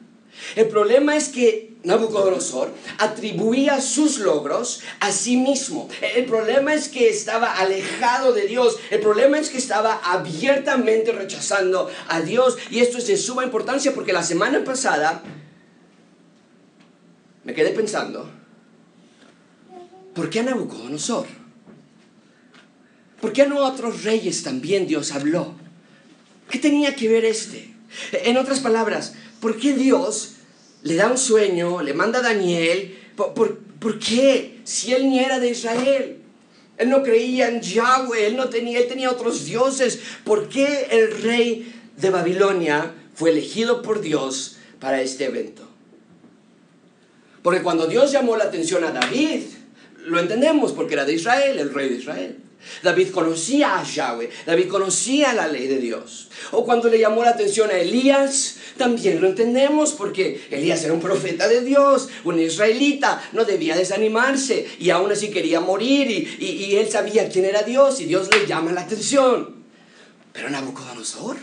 El 0.55 0.67
problema 0.67 1.15
es 1.15 1.29
que 1.29 1.69
Nabucodonosor 1.83 2.71
atribuía 2.97 3.79
sus 3.79 4.19
logros 4.19 4.81
a 4.99 5.11
sí 5.11 5.37
mismo. 5.37 5.89
El 6.15 6.25
problema 6.25 6.73
es 6.73 6.89
que 6.89 7.09
estaba 7.09 7.53
alejado 7.53 8.33
de 8.33 8.47
Dios. 8.47 8.77
El 8.89 8.99
problema 8.99 9.39
es 9.39 9.49
que 9.49 9.57
estaba 9.57 10.01
abiertamente 10.03 11.11
rechazando 11.13 11.89
a 12.09 12.21
Dios. 12.21 12.57
Y 12.69 12.79
esto 12.79 12.97
es 12.97 13.07
de 13.07 13.17
suma 13.17 13.45
importancia 13.45 13.93
porque 13.93 14.13
la 14.13 14.23
semana 14.23 14.63
pasada 14.63 15.23
me 17.43 17.53
quedé 17.53 17.71
pensando, 17.71 18.29
¿por 20.13 20.29
qué 20.29 20.43
Nabucodonosor? 20.43 21.38
¿Por 23.21 23.33
qué 23.33 23.45
no 23.45 23.65
otros 23.65 24.03
reyes 24.03 24.43
también 24.43 24.87
Dios 24.87 25.11
habló? 25.11 25.53
¿Qué 26.49 26.57
tenía 26.57 26.95
que 26.95 27.09
ver 27.09 27.25
este? 27.25 27.73
En 28.11 28.37
otras 28.37 28.59
palabras, 28.59 29.13
¿por 29.39 29.57
qué 29.57 29.73
Dios 29.73 30.33
le 30.83 30.95
da 30.95 31.07
un 31.07 31.17
sueño, 31.17 31.81
le 31.81 31.93
manda 31.93 32.19
a 32.19 32.23
Daniel? 32.23 32.97
¿Por, 33.15 33.99
qué? 33.99 34.59
Si 34.63 34.93
él 34.93 35.09
ni 35.09 35.19
era 35.19 35.39
de 35.39 35.49
Israel. 35.49 36.17
Él 36.77 36.89
no 36.89 37.03
creía 37.03 37.49
en 37.49 37.61
Yahweh, 37.61 38.27
él, 38.27 38.37
no 38.37 38.47
tenía, 38.47 38.79
él 38.79 38.87
tenía 38.87 39.11
otros 39.11 39.43
dioses. 39.43 39.99
¿Por 40.23 40.47
qué 40.47 40.87
el 40.91 41.21
rey 41.21 41.73
de 41.97 42.09
Babilonia 42.09 42.93
fue 43.13 43.31
elegido 43.31 43.81
por 43.81 43.99
Dios 43.99 44.57
para 44.79 45.01
este 45.01 45.25
evento? 45.25 45.67
Porque 47.43 47.61
cuando 47.61 47.87
Dios 47.87 48.13
llamó 48.13 48.37
la 48.37 48.45
atención 48.45 48.83
a 48.85 48.91
David, 48.91 49.41
lo 50.05 50.19
entendemos 50.19 50.71
porque 50.71 50.93
era 50.93 51.03
de 51.03 51.13
Israel, 51.13 51.59
el 51.59 51.73
rey 51.73 51.89
de 51.89 51.95
Israel. 51.95 52.37
David 52.83 53.09
conocía 53.11 53.79
a 53.79 53.83
Yahweh, 53.83 54.29
David 54.45 54.67
conocía 54.67 55.33
la 55.33 55.47
ley 55.47 55.67
de 55.67 55.79
Dios. 55.79 56.29
O 56.51 56.63
cuando 56.65 56.89
le 56.89 56.99
llamó 56.99 57.23
la 57.23 57.31
atención 57.31 57.69
a 57.69 57.77
Elías, 57.77 58.57
también 58.77 59.21
lo 59.21 59.27
entendemos 59.27 59.93
porque 59.93 60.47
Elías 60.51 60.83
era 60.83 60.93
un 60.93 60.99
profeta 60.99 61.47
de 61.47 61.61
Dios, 61.61 62.09
un 62.23 62.39
israelita, 62.39 63.21
no 63.33 63.45
debía 63.45 63.75
desanimarse 63.75 64.67
y 64.79 64.89
aún 64.89 65.11
así 65.11 65.29
quería 65.29 65.59
morir 65.59 66.09
y, 66.39 66.45
y 66.45 66.75
él 66.75 66.89
sabía 66.89 67.29
quién 67.29 67.45
era 67.45 67.63
Dios 67.63 67.99
y 68.01 68.05
Dios 68.05 68.29
le 68.33 68.45
llama 68.45 68.71
la 68.71 68.81
atención. 68.81 69.63
Pero 70.33 70.49
Nabucodonosor, 70.49 71.37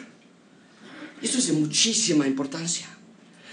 eso 1.22 1.38
es 1.38 1.46
de 1.48 1.52
muchísima 1.54 2.26
importancia. 2.26 2.88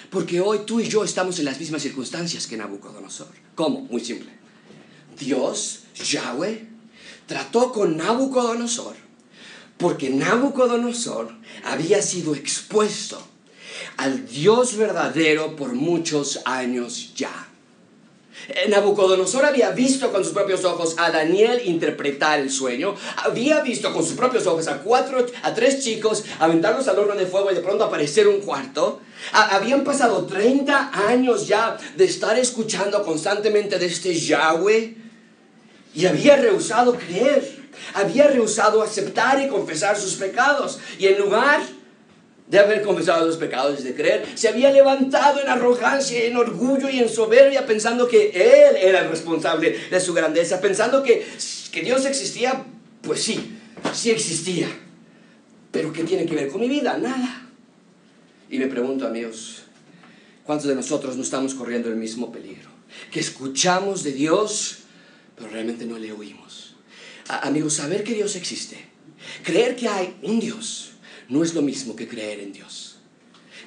Porque 0.10 0.40
hoy 0.40 0.60
tú 0.66 0.80
y 0.80 0.88
yo 0.88 1.04
estamos 1.04 1.40
en 1.40 1.46
las 1.46 1.60
mismas 1.60 1.82
circunstancias 1.82 2.46
que 2.46 2.56
Nabucodonosor. 2.56 3.30
¿Cómo? 3.56 3.82
Muy 3.82 4.04
simple. 4.06 4.30
Dios, 5.18 5.86
Yahweh, 5.96 6.73
trató 7.28 7.72
con 7.72 7.98
Nabucodonosor 7.98 9.04
porque 9.78 10.10
Nabucodonosor 10.10 11.30
había 11.66 12.02
sido 12.02 12.36
expuesto 12.36 13.22
al 13.98 14.26
Dios 14.28 14.78
verdadero 14.78 15.56
por 15.56 15.74
muchos 15.74 16.40
años 16.46 17.14
ya. 17.16 17.50
Eh, 18.48 18.70
Nabucodonosor 18.70 19.46
había 19.46 19.72
visto 19.72 20.12
con 20.12 20.24
sus 20.24 20.34
propios 20.34 20.64
ojos 20.66 20.96
a 20.98 21.12
Daniel 21.12 21.62
interpretar 21.66 22.40
el 22.40 22.50
sueño, 22.50 22.96
había 23.18 23.62
visto 23.62 23.94
con 23.94 24.06
sus 24.06 24.16
propios 24.16 24.48
ojos 24.48 24.68
a 24.68 24.80
cuatro, 24.80 25.26
a 25.44 25.54
tres 25.54 25.84
chicos 25.84 26.24
aventarlos 26.40 26.88
al 26.88 27.00
horno 27.00 27.16
de 27.16 27.26
fuego 27.26 27.52
y 27.52 27.56
de 27.56 27.62
pronto 27.62 27.84
aparecer 27.84 28.28
un 28.28 28.40
cuarto. 28.40 29.02
Habían 29.32 29.84
pasado 29.84 30.26
30 30.26 30.92
años 31.10 31.48
ya 31.48 31.78
de 31.96 32.06
estar 32.06 32.38
escuchando 32.40 33.04
constantemente 33.04 33.80
de 33.80 33.86
este 33.86 34.14
Yahweh 34.18 35.03
y 35.96 36.06
había 36.06 36.38
rehusado 36.38 36.96
creer, 36.96 37.64
había 37.94 38.28
rehusado 38.28 38.82
aceptar 38.82 39.42
y 39.42 39.48
confesar 39.48 39.98
sus 39.98 40.16
pecados. 40.16 40.80
Y 40.98 41.08
en 41.08 41.20
lugar 41.20 41.62
de 42.48 42.60
haber 42.60 42.82
confesado 42.82 43.26
sus 43.28 43.38
pecados 43.38 43.80
y 43.80 43.84
de 43.84 43.96
creer, 43.96 44.26
se 44.36 44.48
había 44.48 44.72
levantado 44.72 45.42
en 45.42 45.50
arrogancia, 45.50 46.24
en 46.24 46.36
orgullo 46.36 46.90
y 46.90 47.00
en 47.00 47.10
soberbia, 47.10 47.66
pensando 47.66 48.08
que 48.08 48.30
Él 48.30 48.76
era 48.76 49.02
el 49.02 49.10
responsable 49.10 49.78
de 49.90 50.00
su 50.00 50.14
grandeza, 50.14 50.60
pensando 50.62 51.04
que, 51.04 51.26
que 51.72 51.82
Dios 51.82 52.06
existía, 52.06 52.66
pues 53.02 53.24
sí, 53.24 53.58
sí 53.94 54.12
existía. 54.12 54.68
Pero 55.72 55.94
¿qué 55.94 56.04
tiene 56.04 56.26
que 56.26 56.36
ver 56.36 56.50
con 56.50 56.62
mi 56.62 56.70
vida? 56.70 56.98
Nada. 56.98 57.48
Y 58.50 58.60
me 58.60 58.68
pregunto, 58.68 59.08
amigos, 59.08 59.64
¿cuántos 60.44 60.68
de 60.68 60.76
nosotros 60.76 61.16
no 61.16 61.24
estamos 61.24 61.56
corriendo 61.56 61.90
el 61.90 61.96
mismo 61.96 62.32
peligro? 62.32 62.70
Que 63.12 63.20
escuchamos 63.20 64.04
de 64.04 64.12
Dios 64.12 64.83
pero 65.44 65.56
realmente 65.56 65.86
no 65.86 66.00
le 66.00 66.14
oímos. 66.14 66.76
amigos, 67.28 67.74
saber 67.74 68.06
que 68.06 68.14
Dios 68.14 68.38
existe, 68.38 68.78
creer 69.44 69.76
que 69.76 69.90
hay 69.90 70.16
un 70.22 70.40
Dios, 70.40 70.94
no 71.28 71.44
es 71.44 71.54
lo 71.54 71.62
mismo 71.62 71.98
que 71.98 72.08
creer 72.08 72.40
en 72.40 72.54
Dios. 72.54 72.93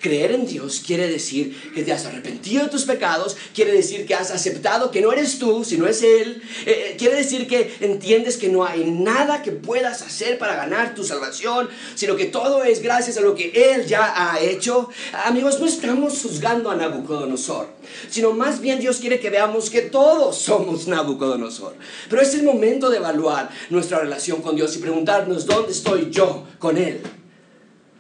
Creer 0.01 0.33
en 0.33 0.47
Dios 0.47 0.83
quiere 0.85 1.09
decir 1.09 1.73
que 1.75 1.83
te 1.83 1.93
has 1.93 2.05
arrepentido 2.07 2.65
de 2.65 2.71
tus 2.71 2.85
pecados, 2.85 3.37
quiere 3.55 3.73
decir 3.73 4.07
que 4.07 4.15
has 4.15 4.31
aceptado 4.31 4.91
que 4.91 5.01
no 5.01 5.13
eres 5.13 5.39
tú, 5.39 5.65
sino 5.65 5.87
es 5.87 6.03
Él, 6.03 6.43
eh, 6.67 6.91
eh, 6.91 6.97
quiere 6.99 7.17
decir 7.17 7.47
que 7.47 7.75
entiendes 7.81 8.37
que 8.37 8.49
no 8.49 8.65
hay 8.65 8.85
nada 8.85 9.43
que 9.43 9.53
puedas 9.53 10.03
hacer 10.03 10.39
para 10.39 10.57
ganar 10.57 10.95
tu 10.95 11.05
salvación, 11.05 11.69
sino 11.95 12.17
que 12.17 12.27
todo 12.27 12.65
es 12.65 12.83
gracias 12.83 13.17
a 13.17 13.21
lo 13.21 13.35
que 13.35 13.51
Él 13.55 13.87
ya 13.87 14.33
ha 14.33 14.41
hecho. 14.41 14.89
Amigos, 15.25 15.61
no 15.61 15.67
estamos 15.67 16.21
juzgando 16.23 16.71
a 16.71 16.77
Nabucodonosor, 16.77 17.69
sino 18.11 18.33
más 18.33 18.61
bien 18.61 18.79
Dios 18.79 18.99
quiere 18.99 19.21
que 19.21 19.31
veamos 19.31 19.71
que 19.71 19.83
todos 19.83 20.37
somos 20.37 20.87
Nabucodonosor. 20.87 21.75
Pero 22.09 22.23
es 22.23 22.35
el 22.35 22.43
momento 22.43 22.91
de 22.91 22.99
evaluar 22.99 23.51
nuestra 23.71 23.99
relación 23.99 24.43
con 24.43 24.57
Dios 24.57 24.77
y 24.77 24.79
preguntarnos 24.79 25.47
dónde 25.47 25.73
estoy 25.73 26.11
yo 26.11 26.45
con 26.59 26.77
Él. 26.77 27.01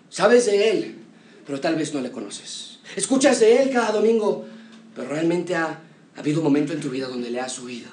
¿Sabes 0.09 0.47
de 0.47 0.71
Él? 0.71 1.05
Pero 1.47 1.61
tal 1.61 1.76
vez 1.76 1.95
no 1.95 2.00
le 2.00 2.11
conoces. 2.11 2.81
Escuchas 2.97 3.41
de 3.41 3.62
Él 3.62 3.71
cada 3.71 3.93
domingo, 3.93 4.45
pero 4.95 5.09
realmente 5.09 5.55
ha, 5.55 5.81
ha 6.17 6.19
habido 6.19 6.41
un 6.41 6.45
momento 6.45 6.73
en 6.73 6.81
tu 6.81 6.91
vida 6.91 7.07
donde 7.07 7.31
le 7.31 7.41
has 7.41 7.59
oído. 7.61 7.91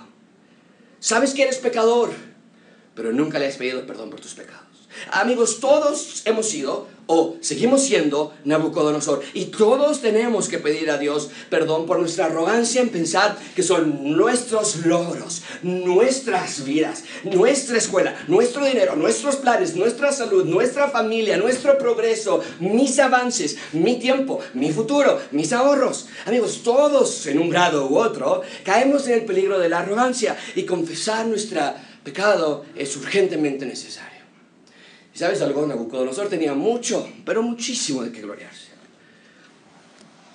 Sabes 1.00 1.34
que 1.34 1.44
eres 1.44 1.58
pecador, 1.58 2.12
pero 2.96 3.12
nunca 3.14 3.40
le 3.40 3.48
has 3.48 3.58
pedido 3.58 3.86
perdón 3.86 4.10
por 4.10 4.20
tus 4.20 4.34
pecados. 4.34 4.63
Amigos, 5.12 5.60
todos 5.60 6.22
hemos 6.26 6.48
sido 6.48 6.88
o 7.06 7.36
seguimos 7.42 7.84
siendo 7.84 8.34
Nabucodonosor 8.46 9.22
y 9.34 9.46
todos 9.46 10.02
tenemos 10.02 10.48
que 10.48 10.58
pedir 10.58 10.90
a 10.90 10.98
Dios 10.98 11.30
perdón 11.50 11.86
por 11.86 12.00
nuestra 12.00 12.26
arrogancia 12.26 12.82
en 12.82 12.90
pensar 12.90 13.38
que 13.56 13.64
son 13.64 14.16
nuestros 14.16 14.86
logros, 14.86 15.44
nuestras 15.64 16.64
vidas, 16.64 17.04
nuestra 17.24 17.78
escuela, 17.78 18.16
nuestro 18.28 18.66
dinero, 18.66 18.96
nuestros 18.96 19.36
planes, 19.38 19.76
nuestra 19.76 20.12
salud, 20.12 20.46
nuestra 20.46 20.90
familia, 20.90 21.38
nuestro 21.38 21.78
progreso, 21.78 22.42
mis 22.60 23.00
avances, 23.00 23.58
mi 23.74 24.00
tiempo, 24.00 24.40
mi 24.54 24.72
futuro, 24.72 25.20
mis 25.32 25.52
ahorros. 25.52 26.08
Amigos, 26.26 26.62
todos 26.64 27.26
en 27.28 27.40
un 27.40 27.50
grado 27.50 27.88
u 27.88 27.98
otro 27.98 28.42
caemos 28.64 29.08
en 29.08 29.16
el 29.16 29.26
peligro 29.26 29.60
de 29.60 29.70
la 29.70 29.80
arrogancia 29.80 30.38
y 30.56 30.64
confesar 30.64 31.26
nuestro 31.26 31.74
pecado 32.04 32.66
es 32.76 32.96
urgentemente 32.96 33.66
necesario. 33.66 34.13
¿Y 35.14 35.20
sabes 35.20 35.42
algo? 35.42 35.66
Nabucodonosor 35.66 36.28
tenía 36.28 36.54
mucho, 36.54 37.08
pero 37.26 37.44
muchísimo 37.44 38.04
de 38.04 38.12
qué 38.12 38.22
gloriarse. 38.22 38.74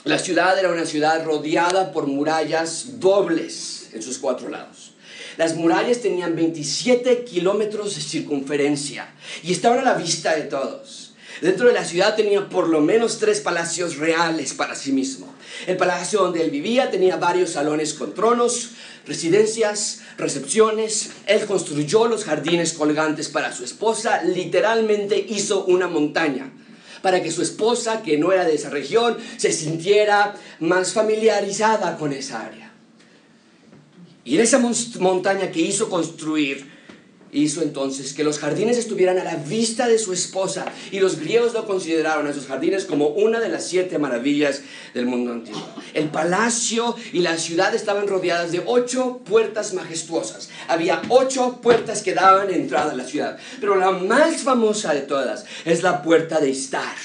La 0.05 0.19
ciudad 0.19 0.59
era 0.59 0.71
una 0.71 0.87
ciudad 0.87 1.25
rodeada 1.25 1.93
por 1.93 2.07
murallas 2.07 3.01
dobles 3.01 3.91
en 3.93 4.03
sus 4.03 4.19
cuatro 4.19 4.49
lados. 4.49 4.93
Las 5.37 5.55
murallas 5.55 6.01
tenían 6.01 6.35
27 6.35 7.25
kilómetros 7.25 7.95
de 7.95 8.01
circunferencia 8.01 9.13
y 9.43 9.53
estaban 9.53 9.81
a 9.81 9.83
la 9.83 9.95
vista 9.95 10.35
de 10.35 10.43
todos. 10.43 11.15
Dentro 11.41 11.69
de 11.69 11.75
la 11.75 11.85
ciudad 11.85 12.17
tenía 12.17 12.49
por 12.49 12.69
lo 12.69 12.81
menos 12.81 13.19
tres 13.19 13.41
palacios 13.41 13.97
reales 13.97 14.55
para 14.55 14.75
sí 14.75 14.93
mismo. 14.93 15.33
El 15.67 15.77
palacio 15.77 16.21
donde 16.21 16.43
él 16.43 16.51
vivía 16.51 16.91
tenía 16.91 17.17
varios 17.17 17.51
salones 17.51 17.95
con 17.95 18.15
tronos, 18.15 18.71
residencias, 19.07 20.01
recepciones. 20.17 21.11
Él 21.27 21.45
construyó 21.47 22.07
los 22.07 22.25
jardines 22.25 22.73
colgantes 22.73 23.29
para 23.29 23.53
su 23.53 23.65
esposa, 23.65 24.23
literalmente 24.23 25.19
hizo 25.29 25.65
una 25.65 25.89
montaña 25.89 26.53
para 27.03 27.23
que 27.23 27.31
su 27.31 27.43
esposa, 27.43 28.03
que 28.03 28.19
no 28.19 28.33
era 28.33 28.45
de 28.45 28.55
esa 28.55 28.71
región, 28.71 29.17
se 29.37 29.53
sintiera 29.53 30.35
más 30.61 30.93
familiarizada 30.93 31.97
con 31.97 32.13
esa 32.13 32.45
área. 32.45 32.73
Y 34.25 34.37
en 34.37 34.43
esa 34.43 34.59
montaña 34.99 35.51
que 35.51 35.61
hizo 35.61 35.89
construir, 35.89 36.78
hizo 37.33 37.63
entonces 37.63 38.13
que 38.13 38.25
los 38.25 38.39
jardines 38.39 38.79
estuvieran 38.79 39.19
a 39.19 39.25
la 39.25 39.37
vista 39.37 39.87
de 39.87 39.99
su 39.99 40.13
esposa 40.13 40.67
y 40.91 41.01
los 41.01 41.19
griegos 41.19 41.53
lo 41.53 41.67
consideraron 41.67 42.27
a 42.27 42.31
esos 42.31 42.47
jardines 42.47 42.85
como 42.85 43.09
una 43.09 43.41
de 43.41 43.49
las 43.49 43.67
siete 43.67 43.99
maravillas 43.99 44.63
del 44.95 45.07
mundo 45.07 45.33
antiguo. 45.33 45.63
El 45.95 46.09
palacio 46.09 46.97
y 47.13 47.21
la 47.21 47.37
ciudad 47.37 47.75
estaban 47.75 48.09
rodeadas 48.09 48.53
de 48.53 48.63
ocho 48.65 49.21
puertas 49.25 49.75
majestuosas. 49.75 50.49
Había 50.69 51.03
ocho 51.09 51.61
puertas 51.61 52.03
que 52.03 52.15
daban 52.15 52.51
entrada 52.51 52.93
a 52.93 52.97
la 52.97 53.05
ciudad, 53.05 53.39
pero 53.61 53.77
la 53.77 53.91
más 53.91 54.43
famosa 54.43 54.95
de 54.95 55.03
todas 55.03 55.45
es 55.65 55.83
la 55.83 56.03
puerta 56.03 56.41
de 56.41 56.51
Istar. 56.51 56.97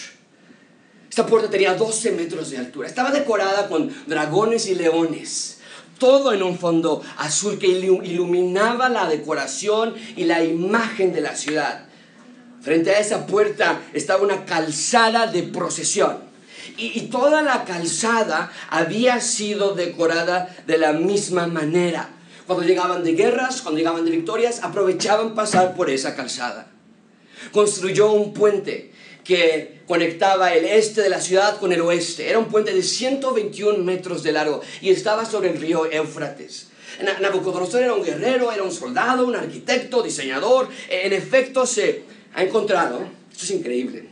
Esta 1.10 1.28
puerta 1.28 1.50
tenía 1.50 1.76
12 1.76 2.12
metros 2.14 2.50
de 2.50 2.58
altura, 2.58 2.88
estaba 2.88 3.12
decorada 3.12 3.68
con 3.68 3.94
dragones 4.08 4.68
y 4.68 4.74
leones 4.74 5.53
todo 6.00 6.34
en 6.34 6.44
un 6.44 6.58
fondo 6.58 7.02
azul 7.18 7.58
que 7.58 7.68
iluminaba 7.68 8.90
la 8.90 9.08
decoración 9.08 9.94
y 10.16 10.26
la 10.26 10.44
imagen 10.44 11.14
de 11.14 11.22
la 11.22 11.36
ciudad. 11.36 11.86
Frente 12.62 12.92
a 12.92 13.00
esa 13.00 13.26
puerta 13.28 13.82
estaba 13.94 14.24
una 14.24 14.46
calzada 14.46 15.28
de 15.28 15.44
procesión. 15.44 16.18
Y, 16.78 17.02
toda 17.02 17.42
la 17.42 17.66
calzada 17.66 18.52
había 18.70 19.20
sido 19.20 19.76
decorada 19.76 20.56
de 20.66 20.78
la 20.78 20.94
misma 20.94 21.46
manera. 21.46 22.10
Cuando 22.48 22.66
llegaban 22.66 23.04
de 23.04 23.14
guerras, 23.14 23.62
cuando 23.62 23.80
llegaban 23.80 24.06
de 24.06 24.12
victorias, 24.12 24.64
aprovechaban 24.64 25.36
pasar 25.36 25.76
por 25.76 25.90
esa 25.90 26.16
calzada. 26.16 26.68
Construyó 27.52 28.12
un 28.14 28.34
puente 28.34 28.94
que 29.24 29.82
conectaba 29.88 30.54
el 30.54 30.66
este 30.66 31.02
de 31.02 31.10
la 31.10 31.22
ciudad 31.22 31.60
con 31.60 31.72
el 31.72 31.82
oeste. 31.82 32.30
Era 32.30 32.40
un 32.40 32.50
puente 32.50 32.74
de 32.74 32.84
121 32.84 33.84
metros 33.84 34.24
de 34.24 34.32
largo 34.32 34.62
y 34.82 34.90
estaba 34.90 35.26
sobre 35.26 35.52
el 35.52 35.60
río 35.60 35.90
Éufrates. 35.92 36.68
Nabucodonosor 37.22 37.82
era 37.82 37.94
un 37.94 38.04
guerrero, 38.04 38.52
era 38.52 38.64
un 38.64 38.72
soldado, 38.72 39.26
un 39.26 39.36
arquitecto, 39.36 40.04
diseñador. 40.04 40.70
En 40.90 41.14
efecto, 41.14 41.66
se 41.66 42.04
ha 42.34 42.44
encontrado, 42.44 43.08
esto 43.32 43.46
es 43.46 43.52
increíble, 43.52 44.10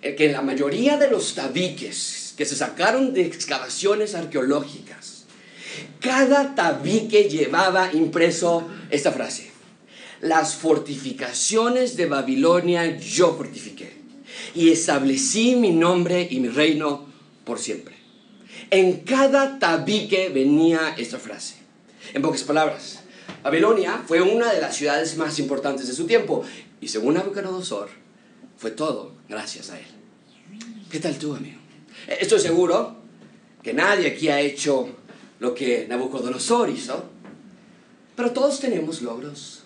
que 0.00 0.26
en 0.26 0.32
la 0.32 0.42
mayoría 0.42 0.96
de 0.96 1.10
los 1.10 1.34
tabiques 1.34 2.34
que 2.36 2.44
se 2.44 2.54
sacaron 2.54 3.12
de 3.12 3.22
excavaciones 3.22 4.14
arqueológicas, 4.14 5.24
cada 6.00 6.54
tabique 6.54 7.28
llevaba 7.28 7.90
impreso 7.92 8.68
esta 8.90 9.10
frase 9.10 9.47
las 10.20 10.54
fortificaciones 10.56 11.96
de 11.96 12.06
Babilonia 12.06 12.98
yo 12.98 13.36
fortifiqué 13.36 13.96
y 14.54 14.70
establecí 14.70 15.54
mi 15.54 15.70
nombre 15.70 16.26
y 16.30 16.40
mi 16.40 16.48
reino 16.48 17.06
por 17.44 17.58
siempre. 17.58 17.96
En 18.70 19.00
cada 19.00 19.58
tabique 19.58 20.28
venía 20.28 20.94
esta 20.98 21.18
frase. 21.18 21.54
En 22.12 22.22
pocas 22.22 22.42
palabras, 22.42 23.00
Babilonia 23.42 24.02
fue 24.06 24.20
una 24.20 24.52
de 24.52 24.60
las 24.60 24.76
ciudades 24.76 25.16
más 25.16 25.38
importantes 25.38 25.86
de 25.86 25.94
su 25.94 26.06
tiempo 26.06 26.44
y 26.80 26.88
según 26.88 27.14
Nabucodonosor 27.14 27.88
fue 28.56 28.70
todo 28.72 29.12
gracias 29.28 29.70
a 29.70 29.78
él. 29.78 29.86
¿Qué 30.90 31.00
tal 31.00 31.18
tú, 31.18 31.34
amigo? 31.34 31.58
Estoy 32.06 32.40
seguro 32.40 32.96
que 33.62 33.72
nadie 33.72 34.08
aquí 34.08 34.28
ha 34.28 34.40
hecho 34.40 34.88
lo 35.38 35.54
que 35.54 35.86
Nabucodonosor 35.88 36.70
hizo, 36.70 37.04
pero 38.16 38.32
todos 38.32 38.58
tenemos 38.60 39.02
logros 39.02 39.57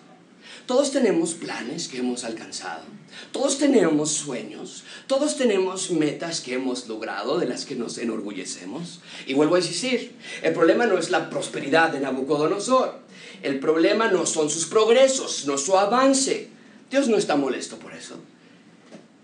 todos 0.65 0.91
tenemos 0.91 1.33
planes 1.33 1.87
que 1.87 1.97
hemos 1.97 2.23
alcanzado. 2.23 2.83
Todos 3.31 3.57
tenemos 3.57 4.11
sueños. 4.11 4.83
Todos 5.07 5.37
tenemos 5.37 5.91
metas 5.91 6.39
que 6.39 6.53
hemos 6.53 6.87
logrado, 6.87 7.37
de 7.37 7.47
las 7.47 7.65
que 7.65 7.75
nos 7.75 7.97
enorgullecemos. 7.97 9.01
Y 9.27 9.33
vuelvo 9.33 9.55
a 9.55 9.59
decir, 9.59 10.15
el 10.41 10.53
problema 10.53 10.85
no 10.85 10.97
es 10.97 11.09
la 11.09 11.29
prosperidad 11.29 11.91
de 11.91 11.99
Nabucodonosor. 11.99 12.99
El 13.41 13.59
problema 13.59 14.07
no 14.09 14.25
son 14.25 14.49
sus 14.49 14.65
progresos, 14.65 15.45
no 15.45 15.57
su 15.57 15.77
avance. 15.77 16.49
Dios 16.89 17.09
no 17.09 17.17
está 17.17 17.35
molesto 17.35 17.77
por 17.77 17.93
eso. 17.93 18.15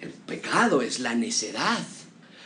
El 0.01 0.09
pecado 0.09 0.81
es 0.81 0.99
la 0.99 1.15
necedad 1.15 1.85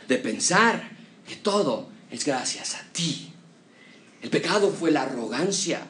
de 0.06 0.18
pensar 0.18 0.90
que 1.26 1.36
todo 1.36 1.88
es 2.10 2.24
gracias 2.24 2.76
a 2.76 2.84
ti. 2.92 3.32
El 4.22 4.30
pecado 4.30 4.70
fue 4.70 4.90
la 4.92 5.02
arrogancia 5.02 5.88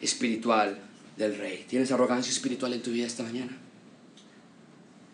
espiritual 0.00 0.87
del 1.18 1.36
rey. 1.36 1.66
¿Tienes 1.68 1.90
arrogancia 1.90 2.32
espiritual 2.32 2.72
en 2.72 2.82
tu 2.82 2.90
vida 2.90 3.06
esta 3.06 3.24
mañana? 3.24 3.58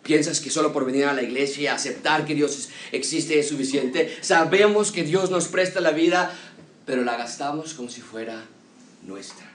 ¿Piensas 0.02 0.40
que 0.40 0.50
solo 0.50 0.72
por 0.72 0.84
venir 0.84 1.06
a 1.06 1.14
la 1.14 1.22
iglesia 1.22 1.62
y 1.62 1.66
aceptar 1.66 2.26
que 2.26 2.34
Dios 2.34 2.68
existe 2.92 3.38
es 3.38 3.48
suficiente? 3.48 4.14
Sabemos 4.20 4.92
que 4.92 5.02
Dios 5.02 5.30
nos 5.30 5.48
presta 5.48 5.80
la 5.80 5.92
vida, 5.92 6.36
pero 6.84 7.02
la 7.04 7.16
gastamos 7.16 7.72
como 7.72 7.88
si 7.88 8.02
fuera 8.02 8.44
nuestra. 9.02 9.50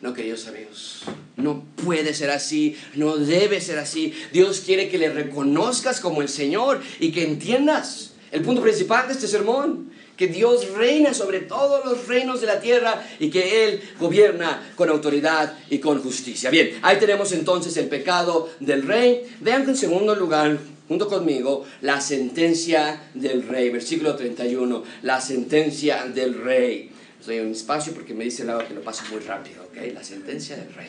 No, 0.00 0.14
queridos 0.14 0.46
amigos, 0.46 1.02
no 1.36 1.64
puede 1.84 2.14
ser 2.14 2.30
así, 2.30 2.76
no 2.94 3.16
debe 3.16 3.60
ser 3.60 3.80
así. 3.80 4.14
Dios 4.32 4.60
quiere 4.60 4.88
que 4.88 4.98
le 4.98 5.12
reconozcas 5.12 6.00
como 6.00 6.22
el 6.22 6.28
Señor 6.28 6.80
y 7.00 7.10
que 7.10 7.24
entiendas 7.24 8.12
el 8.30 8.42
punto 8.42 8.62
principal 8.62 9.08
de 9.08 9.14
este 9.14 9.26
sermón 9.26 9.90
que 10.16 10.28
Dios 10.28 10.70
reina 10.72 11.12
sobre 11.14 11.40
todos 11.40 11.84
los 11.84 12.08
reinos 12.08 12.40
de 12.40 12.46
la 12.46 12.60
tierra 12.60 13.06
y 13.18 13.30
que 13.30 13.64
Él 13.64 13.82
gobierna 14.00 14.72
con 14.74 14.88
autoridad 14.88 15.56
y 15.70 15.78
con 15.78 16.02
justicia. 16.02 16.50
Bien, 16.50 16.78
ahí 16.82 16.98
tenemos 16.98 17.32
entonces 17.32 17.76
el 17.76 17.88
pecado 17.88 18.50
del 18.60 18.82
rey. 18.82 19.22
Vean 19.40 19.68
en 19.68 19.76
segundo 19.76 20.14
lugar, 20.14 20.58
junto 20.88 21.08
conmigo, 21.08 21.64
la 21.82 22.00
sentencia 22.00 23.10
del 23.14 23.46
rey. 23.46 23.70
Versículo 23.70 24.16
31, 24.16 24.82
la 25.02 25.20
sentencia 25.20 26.06
del 26.06 26.42
rey. 26.42 26.90
Estoy 27.20 27.40
un 27.40 27.52
espacio 27.52 27.92
porque 27.92 28.14
me 28.14 28.24
dice 28.24 28.44
lado 28.44 28.66
que 28.66 28.74
lo 28.74 28.82
paso 28.82 29.02
muy 29.10 29.20
rápido, 29.20 29.64
¿ok? 29.64 29.92
La 29.92 30.04
sentencia 30.04 30.56
del 30.56 30.72
rey. 30.72 30.88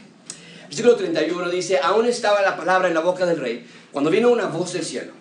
Versículo 0.68 0.96
31 0.96 1.50
dice, 1.50 1.80
aún 1.82 2.06
estaba 2.06 2.42
la 2.42 2.56
palabra 2.56 2.88
en 2.88 2.94
la 2.94 3.00
boca 3.00 3.26
del 3.26 3.40
rey 3.40 3.66
cuando 3.92 4.12
vino 4.12 4.30
una 4.30 4.46
voz 4.48 4.74
del 4.74 4.84
cielo. 4.84 5.14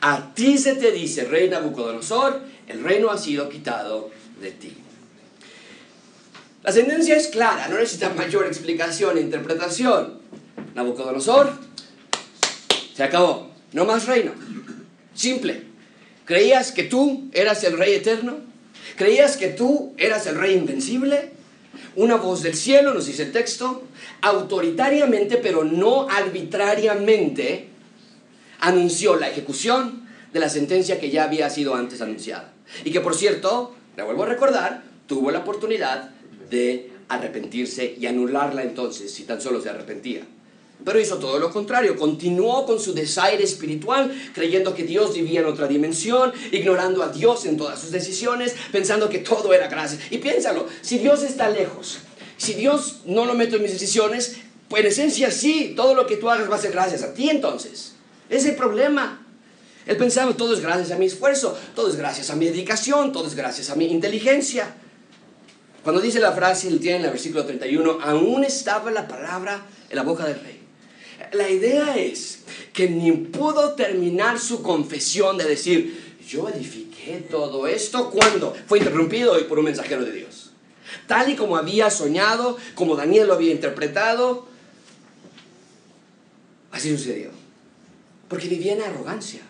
A 0.00 0.34
ti 0.34 0.58
se 0.58 0.74
te 0.74 0.90
dice, 0.90 1.24
rey 1.24 1.48
Nabucodonosor, 1.48 2.40
el 2.68 2.82
reino 2.82 3.10
ha 3.10 3.18
sido 3.18 3.48
quitado 3.48 4.10
de 4.40 4.50
ti. 4.50 4.76
La 6.62 6.70
sentencia 6.70 7.16
es 7.16 7.28
clara, 7.28 7.68
no 7.68 7.78
necesita 7.78 8.10
mayor 8.10 8.46
explicación 8.46 9.18
e 9.18 9.20
interpretación. 9.20 10.20
Nabucodonosor, 10.74 11.52
se 12.94 13.02
acabó, 13.02 13.50
no 13.72 13.84
más 13.84 14.06
reino. 14.06 14.32
Simple. 15.14 15.64
¿Creías 16.24 16.70
que 16.70 16.84
tú 16.84 17.28
eras 17.32 17.64
el 17.64 17.76
rey 17.76 17.94
eterno? 17.94 18.36
¿Creías 18.96 19.36
que 19.36 19.48
tú 19.48 19.92
eras 19.98 20.26
el 20.26 20.36
rey 20.36 20.54
invencible? 20.54 21.32
Una 21.96 22.16
voz 22.16 22.42
del 22.42 22.54
cielo, 22.54 22.94
nos 22.94 23.06
dice 23.06 23.24
el 23.24 23.32
texto, 23.32 23.82
autoritariamente, 24.20 25.38
pero 25.38 25.64
no 25.64 26.08
arbitrariamente, 26.08 27.68
anunció 28.60 29.16
la 29.16 29.28
ejecución 29.28 30.08
de 30.32 30.40
la 30.40 30.48
sentencia 30.48 30.98
que 30.98 31.10
ya 31.10 31.24
había 31.24 31.50
sido 31.50 31.74
antes 31.74 32.00
anunciada. 32.00 32.52
Y 32.84 32.90
que 32.90 33.00
por 33.00 33.14
cierto, 33.14 33.74
le 33.96 34.02
vuelvo 34.02 34.24
a 34.24 34.26
recordar, 34.26 34.82
tuvo 35.06 35.30
la 35.30 35.40
oportunidad 35.40 36.10
de 36.50 36.90
arrepentirse 37.08 37.94
y 37.98 38.06
anularla 38.06 38.62
entonces 38.62 39.12
si 39.12 39.24
tan 39.24 39.40
solo 39.40 39.60
se 39.60 39.70
arrepentía. 39.70 40.26
Pero 40.84 40.98
hizo 40.98 41.18
todo 41.18 41.38
lo 41.38 41.50
contrario, 41.52 41.96
continuó 41.96 42.66
con 42.66 42.80
su 42.80 42.92
desaire 42.92 43.44
espiritual, 43.44 44.12
creyendo 44.34 44.74
que 44.74 44.82
Dios 44.82 45.14
vivía 45.14 45.40
en 45.40 45.46
otra 45.46 45.68
dimensión, 45.68 46.32
ignorando 46.50 47.02
a 47.02 47.08
Dios 47.08 47.44
en 47.46 47.56
todas 47.56 47.78
sus 47.78 47.92
decisiones, 47.92 48.54
pensando 48.72 49.08
que 49.08 49.18
todo 49.18 49.52
era 49.54 49.68
gracia. 49.68 49.98
Y 50.10 50.18
piénsalo, 50.18 50.66
si 50.80 50.98
Dios 50.98 51.22
está 51.22 51.48
lejos, 51.50 51.98
si 52.36 52.54
Dios 52.54 53.02
no 53.04 53.26
lo 53.26 53.34
meto 53.34 53.56
en 53.56 53.62
mis 53.62 53.72
decisiones, 53.72 54.38
pues 54.68 54.82
en 54.82 54.88
esencia 54.88 55.30
sí, 55.30 55.74
todo 55.76 55.94
lo 55.94 56.06
que 56.06 56.16
tú 56.16 56.28
hagas 56.30 56.50
va 56.50 56.56
a 56.56 56.60
ser 56.60 56.72
gracias 56.72 57.02
a 57.02 57.14
ti 57.14 57.30
entonces. 57.30 57.94
Es 58.28 58.44
el 58.46 58.56
problema. 58.56 59.21
Él 59.86 59.96
pensaba, 59.96 60.36
todo 60.36 60.54
es 60.54 60.60
gracias 60.60 60.90
a 60.92 60.96
mi 60.96 61.06
esfuerzo, 61.06 61.58
todo 61.74 61.88
es 61.88 61.96
gracias 61.96 62.30
a 62.30 62.36
mi 62.36 62.46
dedicación, 62.46 63.12
todo 63.12 63.26
es 63.26 63.34
gracias 63.34 63.70
a 63.70 63.74
mi 63.74 63.86
inteligencia. 63.86 64.74
Cuando 65.82 66.00
dice 66.00 66.20
la 66.20 66.32
frase, 66.32 66.68
él 66.68 66.78
tiene 66.78 66.98
en 66.98 67.04
el 67.06 67.10
versículo 67.10 67.44
31, 67.44 67.98
aún 68.00 68.44
estaba 68.44 68.90
la 68.92 69.08
palabra 69.08 69.62
en 69.90 69.96
la 69.96 70.02
boca 70.02 70.24
del 70.24 70.38
rey. 70.40 70.60
La 71.32 71.50
idea 71.50 71.96
es 71.96 72.40
que 72.72 72.88
ni 72.88 73.10
pudo 73.10 73.74
terminar 73.74 74.38
su 74.38 74.62
confesión 74.62 75.36
de 75.36 75.44
decir, 75.44 76.16
yo 76.28 76.48
edifiqué 76.48 77.26
todo 77.28 77.66
esto 77.66 78.10
cuando 78.10 78.54
fue 78.66 78.78
interrumpido 78.78 79.36
por 79.48 79.58
un 79.58 79.64
mensajero 79.64 80.04
de 80.04 80.12
Dios. 80.12 80.52
Tal 81.08 81.30
y 81.30 81.36
como 81.36 81.56
había 81.56 81.90
soñado, 81.90 82.56
como 82.74 82.94
Daniel 82.94 83.26
lo 83.26 83.34
había 83.34 83.50
interpretado, 83.50 84.46
así 86.70 86.90
sucedió. 86.96 87.30
Porque 88.28 88.48
vivía 88.48 88.74
en 88.74 88.82
arrogancia 88.82 89.40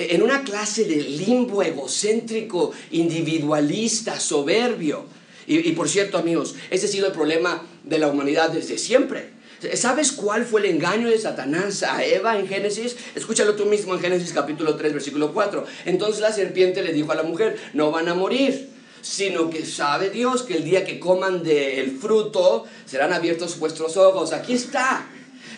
en 0.00 0.22
una 0.22 0.44
clase 0.44 0.84
de 0.84 0.96
limbo 0.96 1.62
egocéntrico, 1.62 2.72
individualista, 2.90 4.18
soberbio. 4.18 5.04
Y, 5.46 5.72
por 5.72 5.88
cierto, 5.88 6.16
amigos, 6.16 6.54
ese 6.70 6.86
ha 6.86 6.88
sido 6.88 7.06
el 7.08 7.12
problema 7.12 7.66
de 7.84 7.98
la 7.98 8.08
humanidad 8.08 8.50
desde 8.50 8.78
siempre. 8.78 9.30
¿Sabes 9.74 10.12
cuál 10.12 10.46
fue 10.46 10.60
el 10.60 10.66
engaño 10.66 11.10
de 11.10 11.18
Satanás 11.18 11.82
a 11.82 12.04
Eva 12.04 12.38
en 12.38 12.48
Génesis? 12.48 12.96
Escúchalo 13.14 13.56
tú 13.56 13.66
mismo 13.66 13.94
en 13.94 14.00
Génesis 14.00 14.32
capítulo 14.32 14.76
3, 14.76 14.94
versículo 14.94 15.34
4. 15.34 15.66
Entonces 15.84 16.20
la 16.20 16.32
serpiente 16.32 16.82
le 16.82 16.92
dijo 16.92 17.12
a 17.12 17.16
la 17.16 17.24
mujer, 17.24 17.58
no 17.74 17.90
van 17.90 18.08
a 18.08 18.14
morir, 18.14 18.70
sino 19.02 19.50
que 19.50 19.66
sabe 19.66 20.08
Dios 20.10 20.44
que 20.44 20.56
el 20.56 20.64
día 20.64 20.84
que 20.84 20.98
coman 20.98 21.42
del 21.42 21.98
fruto 21.98 22.64
serán 22.86 23.12
abiertos 23.12 23.58
vuestros 23.58 23.96
ojos. 23.96 24.32
Aquí 24.32 24.54
está. 24.54 25.06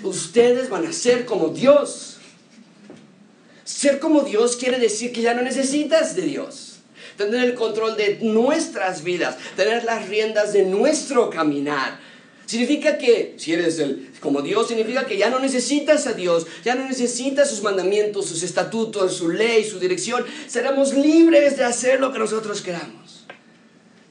Ustedes 0.03 0.69
van 0.69 0.87
a 0.87 0.93
ser 0.93 1.25
como 1.25 1.49
Dios. 1.49 2.17
Ser 3.65 3.99
como 3.99 4.23
Dios 4.23 4.57
quiere 4.57 4.79
decir 4.79 5.13
que 5.13 5.23
ya 5.23 5.35
no 5.35 5.43
necesitas 5.43 6.17
de 6.17 6.23
Dios. 6.23 6.81
Tener 7.17 7.45
el 7.45 7.55
control 7.55 7.97
de 7.97 8.19
nuestras 8.23 9.05
vidas, 9.05 9.37
tener 9.57 9.85
las 9.85 10.09
riendas 10.09 10.53
de 10.53 10.65
nuestro 10.65 11.31
caminar. 11.31 12.01
Significa 12.47 12.99
que, 12.99 13.35
si 13.39 13.53
eres 13.53 13.79
el, 13.79 14.11
como 14.21 14.43
Dios, 14.43 14.69
significa 14.69 15.07
que 15.07 15.17
ya 15.17 15.31
no 15.31 15.39
necesitas 15.39 16.07
a 16.07 16.13
Dios, 16.13 16.47
ya 16.65 16.75
no 16.75 16.89
necesitas 16.89 17.49
sus 17.49 17.63
mandamientos, 17.63 18.27
sus 18.27 18.43
estatutos, 18.43 19.15
su 19.15 19.31
ley, 19.31 19.65
su 19.65 19.79
dirección. 19.79 20.25
Seremos 20.49 20.95
libres 20.95 21.57
de 21.57 21.65
hacer 21.65 22.01
lo 22.01 22.13
que 22.13 22.19
nosotros 22.19 22.61
queramos. 22.61 23.12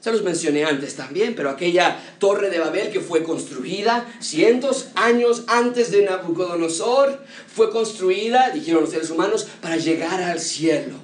Se 0.02 0.10
los 0.10 0.24
mencioné 0.24 0.64
antes 0.64 0.96
también, 0.96 1.36
pero 1.36 1.48
aquella 1.48 1.96
torre 2.18 2.50
de 2.50 2.58
Babel 2.58 2.90
que 2.90 2.98
fue 2.98 3.22
construida 3.22 4.12
cientos 4.18 4.88
años 4.96 5.44
antes 5.46 5.92
de 5.92 6.02
Nabucodonosor, 6.02 7.24
fue 7.46 7.70
construida, 7.70 8.50
dijeron 8.50 8.82
los 8.82 8.90
seres 8.90 9.10
humanos, 9.10 9.46
para 9.60 9.76
llegar 9.76 10.20
al 10.20 10.40
cielo, 10.40 10.96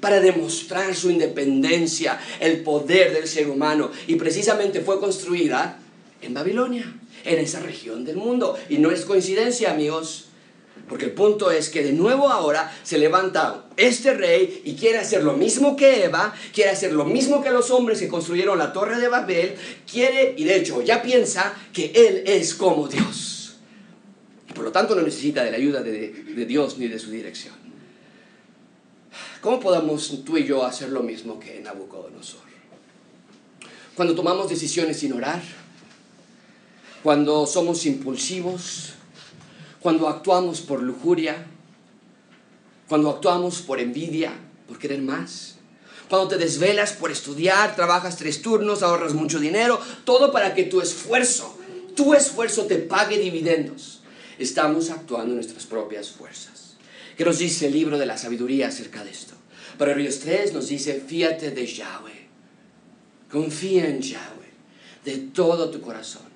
para 0.00 0.20
demostrar 0.20 0.94
su 0.94 1.10
independencia, 1.10 2.18
el 2.40 2.62
poder 2.62 3.12
del 3.12 3.28
ser 3.28 3.46
humano. 3.50 3.90
Y 4.06 4.14
precisamente 4.14 4.80
fue 4.80 5.00
construida 5.00 5.78
en 6.22 6.32
Babilonia, 6.32 6.94
en 7.26 7.38
esa 7.38 7.60
región 7.60 8.06
del 8.06 8.16
mundo. 8.16 8.56
Y 8.70 8.78
no 8.78 8.90
es 8.90 9.04
coincidencia, 9.04 9.70
amigos. 9.70 10.28
Porque 10.88 11.06
el 11.06 11.12
punto 11.12 11.50
es 11.50 11.70
que 11.70 11.82
de 11.82 11.92
nuevo 11.92 12.28
ahora 12.28 12.70
se 12.82 12.98
levanta 12.98 13.64
este 13.76 14.14
rey 14.14 14.62
y 14.64 14.74
quiere 14.74 14.98
hacer 14.98 15.24
lo 15.24 15.32
mismo 15.32 15.76
que 15.76 16.04
Eva, 16.04 16.34
quiere 16.52 16.70
hacer 16.70 16.92
lo 16.92 17.04
mismo 17.04 17.42
que 17.42 17.50
los 17.50 17.70
hombres 17.70 18.00
que 18.00 18.08
construyeron 18.08 18.58
la 18.58 18.72
torre 18.72 19.00
de 19.00 19.08
Babel, 19.08 19.54
quiere 19.90 20.34
y 20.36 20.44
de 20.44 20.56
hecho 20.56 20.82
ya 20.82 21.02
piensa 21.02 21.54
que 21.72 21.90
él 21.94 22.24
es 22.26 22.54
como 22.54 22.86
Dios. 22.86 23.56
Por 24.54 24.64
lo 24.64 24.72
tanto 24.72 24.94
no 24.94 25.02
necesita 25.02 25.42
de 25.42 25.50
la 25.50 25.56
ayuda 25.56 25.82
de, 25.82 26.10
de 26.10 26.46
Dios 26.46 26.76
ni 26.78 26.86
de 26.88 26.98
su 26.98 27.10
dirección. 27.10 27.54
¿Cómo 29.40 29.60
podemos 29.60 30.24
tú 30.24 30.36
y 30.38 30.44
yo 30.44 30.64
hacer 30.64 30.90
lo 30.90 31.02
mismo 31.02 31.40
que 31.40 31.60
Nabucodonosor? 31.60 32.40
Cuando 33.94 34.14
tomamos 34.14 34.48
decisiones 34.48 34.98
sin 34.98 35.12
orar, 35.12 35.42
cuando 37.02 37.46
somos 37.46 37.84
impulsivos, 37.86 38.94
cuando 39.84 40.08
actuamos 40.08 40.62
por 40.62 40.82
lujuria, 40.82 41.44
cuando 42.88 43.10
actuamos 43.10 43.60
por 43.60 43.80
envidia, 43.80 44.32
por 44.66 44.78
querer 44.78 45.02
más, 45.02 45.56
cuando 46.08 46.28
te 46.28 46.38
desvelas 46.38 46.94
por 46.94 47.10
estudiar, 47.10 47.76
trabajas 47.76 48.16
tres 48.16 48.40
turnos, 48.40 48.82
ahorras 48.82 49.12
mucho 49.12 49.38
dinero, 49.38 49.78
todo 50.04 50.32
para 50.32 50.54
que 50.54 50.62
tu 50.64 50.80
esfuerzo, 50.80 51.58
tu 51.94 52.14
esfuerzo 52.14 52.64
te 52.64 52.76
pague 52.76 53.18
dividendos. 53.18 54.00
Estamos 54.38 54.88
actuando 54.88 55.32
en 55.32 55.36
nuestras 55.36 55.66
propias 55.66 56.08
fuerzas. 56.08 56.78
¿Qué 57.18 57.26
nos 57.26 57.36
dice 57.36 57.66
el 57.66 57.74
libro 57.74 57.98
de 57.98 58.06
la 58.06 58.16
sabiduría 58.16 58.68
acerca 58.68 59.04
de 59.04 59.10
esto? 59.10 59.34
Proverbios 59.76 60.18
3 60.20 60.54
nos 60.54 60.68
dice, 60.68 61.04
fíate 61.06 61.50
de 61.50 61.66
Yahweh, 61.66 62.28
confía 63.30 63.86
en 63.86 64.00
Yahweh 64.00 64.50
de 65.04 65.18
todo 65.18 65.68
tu 65.68 65.82
corazón 65.82 66.33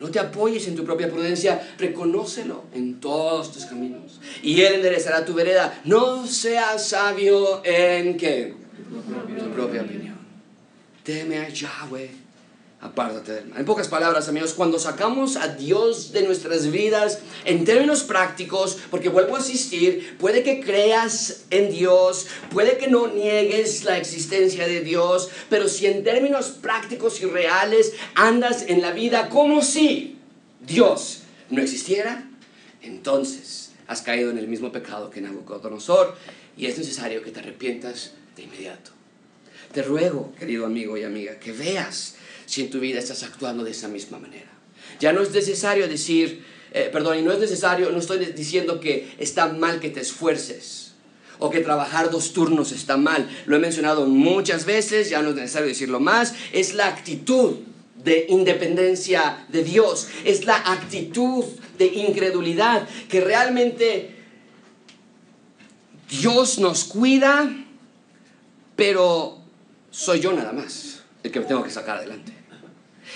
no 0.00 0.10
te 0.10 0.18
apoyes 0.18 0.68
en 0.68 0.76
tu 0.76 0.84
propia 0.84 1.10
prudencia, 1.10 1.74
reconócelo 1.78 2.64
en 2.72 3.00
todos 3.00 3.52
tus 3.52 3.66
caminos. 3.66 4.20
Y 4.42 4.60
Él 4.60 4.74
enderezará 4.74 5.24
tu 5.24 5.34
vereda. 5.34 5.80
No 5.84 6.26
seas 6.26 6.88
sabio 6.88 7.62
en 7.64 8.16
qué? 8.16 8.54
Tu 9.38 9.50
propia 9.50 9.82
opinión. 9.82 10.18
Teme 11.02 11.38
a 11.38 11.48
Yahweh 11.48 12.27
apártate 12.80 13.32
del 13.32 13.46
mal. 13.46 13.60
En 13.60 13.66
pocas 13.66 13.88
palabras, 13.88 14.28
amigos, 14.28 14.54
cuando 14.54 14.78
sacamos 14.78 15.36
a 15.36 15.48
Dios 15.48 16.12
de 16.12 16.22
nuestras 16.22 16.70
vidas 16.70 17.20
en 17.44 17.64
términos 17.64 18.04
prácticos, 18.04 18.78
porque 18.90 19.08
vuelvo 19.08 19.36
a 19.36 19.40
insistir, 19.40 20.16
puede 20.18 20.42
que 20.42 20.60
creas 20.60 21.44
en 21.50 21.70
Dios, 21.70 22.28
puede 22.50 22.78
que 22.78 22.88
no 22.88 23.08
niegues 23.08 23.84
la 23.84 23.98
existencia 23.98 24.66
de 24.68 24.80
Dios, 24.80 25.28
pero 25.50 25.68
si 25.68 25.86
en 25.86 26.04
términos 26.04 26.50
prácticos 26.50 27.20
y 27.20 27.26
reales 27.26 27.94
andas 28.14 28.64
en 28.68 28.80
la 28.80 28.92
vida 28.92 29.28
como 29.28 29.62
si 29.62 30.18
Dios 30.60 31.22
no 31.50 31.60
existiera, 31.60 32.28
entonces 32.82 33.72
has 33.88 34.02
caído 34.02 34.30
en 34.30 34.38
el 34.38 34.46
mismo 34.46 34.70
pecado 34.70 35.10
que 35.10 35.20
Nabucodonosor 35.20 36.16
y 36.56 36.66
es 36.66 36.78
necesario 36.78 37.22
que 37.22 37.32
te 37.32 37.40
arrepientas 37.40 38.12
de 38.36 38.42
inmediato. 38.44 38.92
Te 39.72 39.82
ruego, 39.82 40.32
querido 40.38 40.64
amigo 40.64 40.96
y 40.96 41.04
amiga, 41.04 41.38
que 41.38 41.52
veas 41.52 42.17
si 42.48 42.62
en 42.62 42.70
tu 42.70 42.80
vida 42.80 42.98
estás 42.98 43.22
actuando 43.24 43.62
de 43.62 43.72
esa 43.72 43.88
misma 43.88 44.18
manera. 44.18 44.50
Ya 45.00 45.12
no 45.12 45.20
es 45.20 45.30
necesario 45.32 45.86
decir, 45.86 46.42
eh, 46.72 46.88
perdón, 46.90 47.18
y 47.18 47.22
no 47.22 47.30
es 47.30 47.38
necesario, 47.38 47.90
no 47.90 47.98
estoy 47.98 48.24
diciendo 48.32 48.80
que 48.80 49.12
está 49.18 49.48
mal 49.48 49.80
que 49.80 49.90
te 49.90 50.00
esfuerces 50.00 50.92
o 51.38 51.50
que 51.50 51.60
trabajar 51.60 52.10
dos 52.10 52.32
turnos 52.32 52.72
está 52.72 52.96
mal. 52.96 53.28
Lo 53.44 53.56
he 53.56 53.58
mencionado 53.58 54.06
muchas 54.06 54.64
veces, 54.64 55.10
ya 55.10 55.20
no 55.20 55.28
es 55.30 55.36
necesario 55.36 55.68
decirlo 55.68 56.00
más. 56.00 56.34
Es 56.52 56.72
la 56.72 56.86
actitud 56.86 57.56
de 58.02 58.24
independencia 58.30 59.44
de 59.50 59.62
Dios, 59.62 60.08
es 60.24 60.46
la 60.46 60.56
actitud 60.56 61.44
de 61.76 61.86
incredulidad 61.86 62.88
que 63.10 63.20
realmente 63.20 64.14
Dios 66.08 66.58
nos 66.58 66.84
cuida, 66.84 67.54
pero 68.74 69.38
soy 69.90 70.20
yo 70.20 70.32
nada 70.32 70.52
más 70.52 71.02
el 71.22 71.30
que 71.30 71.40
me 71.40 71.46
tengo 71.46 71.62
que 71.62 71.70
sacar 71.70 71.98
adelante. 71.98 72.37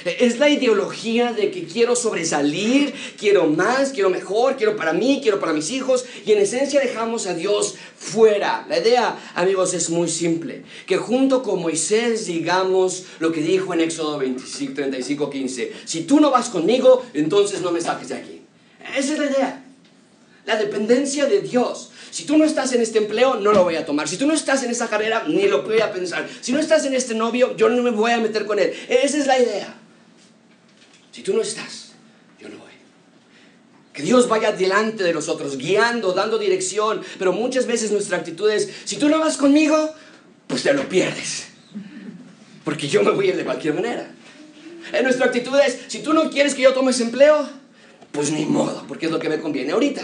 Es 0.05 0.39
la 0.39 0.49
ideología 0.49 1.33
de 1.33 1.51
que 1.51 1.65
quiero 1.65 1.95
sobresalir, 1.95 2.93
quiero 3.19 3.47
más, 3.47 3.91
quiero 3.91 4.11
mejor, 4.11 4.57
quiero 4.57 4.77
para 4.77 4.93
mí, 4.93 5.21
quiero 5.23 5.39
para 5.39 5.53
mis 5.53 5.71
hijos. 5.71 6.05
Y 6.27 6.33
en 6.33 6.39
esencia 6.39 6.81
dejamos 6.81 7.27
a 7.27 7.35
Dios 7.35 7.77
fuera. 7.97 8.67
La 8.69 8.79
idea, 8.79 9.17
amigos, 9.35 9.75
es 9.75 9.91
muy 9.91 10.09
simple. 10.09 10.65
Que 10.87 10.97
junto 10.97 11.43
con 11.43 11.61
Moisés 11.61 12.27
digamos 12.27 13.05
lo 13.21 13.33
que 13.33 13.41
dijo 13.41 13.73
en 13.75 13.81
Éxodo 13.81 14.19
25, 14.19 14.75
35, 14.75 15.31
15. 15.31 15.73
Si 15.85 16.03
tú 16.03 16.21
no 16.21 16.31
vas 16.31 16.49
conmigo, 16.49 17.05
entonces 17.15 17.61
no 17.61 17.71
me 17.71 17.81
saques 17.81 18.09
de 18.09 18.17
aquí. 18.17 18.43
Esa 18.97 19.13
es 19.13 19.19
la 19.19 19.27
idea. 19.27 19.65
La 20.45 20.57
dependencia 20.57 21.27
de 21.27 21.41
Dios. 21.41 21.91
Si 22.11 22.25
tú 22.25 22.37
no 22.37 22.45
estás 22.45 22.73
en 22.73 22.83
este 22.83 22.99
empleo, 22.99 23.37
no 23.37 23.53
lo 23.53 23.65
voy 23.65 23.77
a 23.77 23.87
tomar. 23.87 24.09
Si 24.09 24.17
tú 24.17 24.27
no 24.27 24.35
estás 24.35 24.63
en 24.65 24.71
esa 24.71 24.89
carrera, 24.89 25.25
ni 25.29 25.47
lo 25.47 25.63
voy 25.63 25.81
a 25.81 25.93
pensar. 25.93 26.29
Si 26.41 26.53
no 26.53 26.59
estás 26.59 26.85
en 26.85 26.95
este 26.95 27.15
novio, 27.15 27.57
yo 27.57 27.69
no 27.69 27.83
me 27.83 27.91
voy 27.91 28.11
a 28.11 28.19
meter 28.19 28.45
con 28.45 28.59
él. 28.59 28.73
Esa 28.89 29.17
es 29.17 29.27
la 29.27 29.39
idea. 29.39 29.82
Si 31.13 31.23
tú 31.23 31.35
no 31.35 31.43
estás, 31.43 31.93
yo 32.41 32.49
no 32.49 32.57
voy. 32.59 32.73
Que 33.93 34.03
Dios 34.03 34.29
vaya 34.29 34.53
delante 34.53 35.05
de 35.05 35.13
nosotros, 35.13 35.59
guiando, 35.59 36.13
dando 36.13 36.39
dirección. 36.39 37.03
Pero 37.19 37.33
muchas 37.33 37.67
veces 37.67 37.93
nuestra 37.93 38.17
actitud 38.17 38.51
es, 38.51 38.69
si 38.85 38.97
tú 38.97 39.09
no 39.09 39.21
vas 39.21 39.37
conmigo, 39.37 39.91
pues 40.47 40.63
te 40.63 40.73
lo 40.73 40.89
pierdes. 40.89 41.49
Porque 42.65 42.89
yo 42.89 43.03
me 43.03 43.11
voy 43.11 43.31
de 43.31 43.45
cualquier 43.45 43.75
manera. 43.75 44.11
En 44.93 45.05
nuestra 45.05 45.27
actitud 45.27 45.57
es, 45.61 45.79
si 45.89 46.01
tú 46.01 46.15
no 46.15 46.31
quieres 46.31 46.55
que 46.55 46.63
yo 46.63 46.73
tome 46.73 46.91
ese 46.91 47.05
empleo, 47.05 47.49
pues 48.11 48.31
ni 48.31 48.47
modo, 48.47 48.85
porque 48.89 49.07
es 49.07 49.13
lo 49.13 49.19
que 49.19 49.29
me 49.29 49.41
conviene 49.41 49.73
ahorita. 49.73 50.03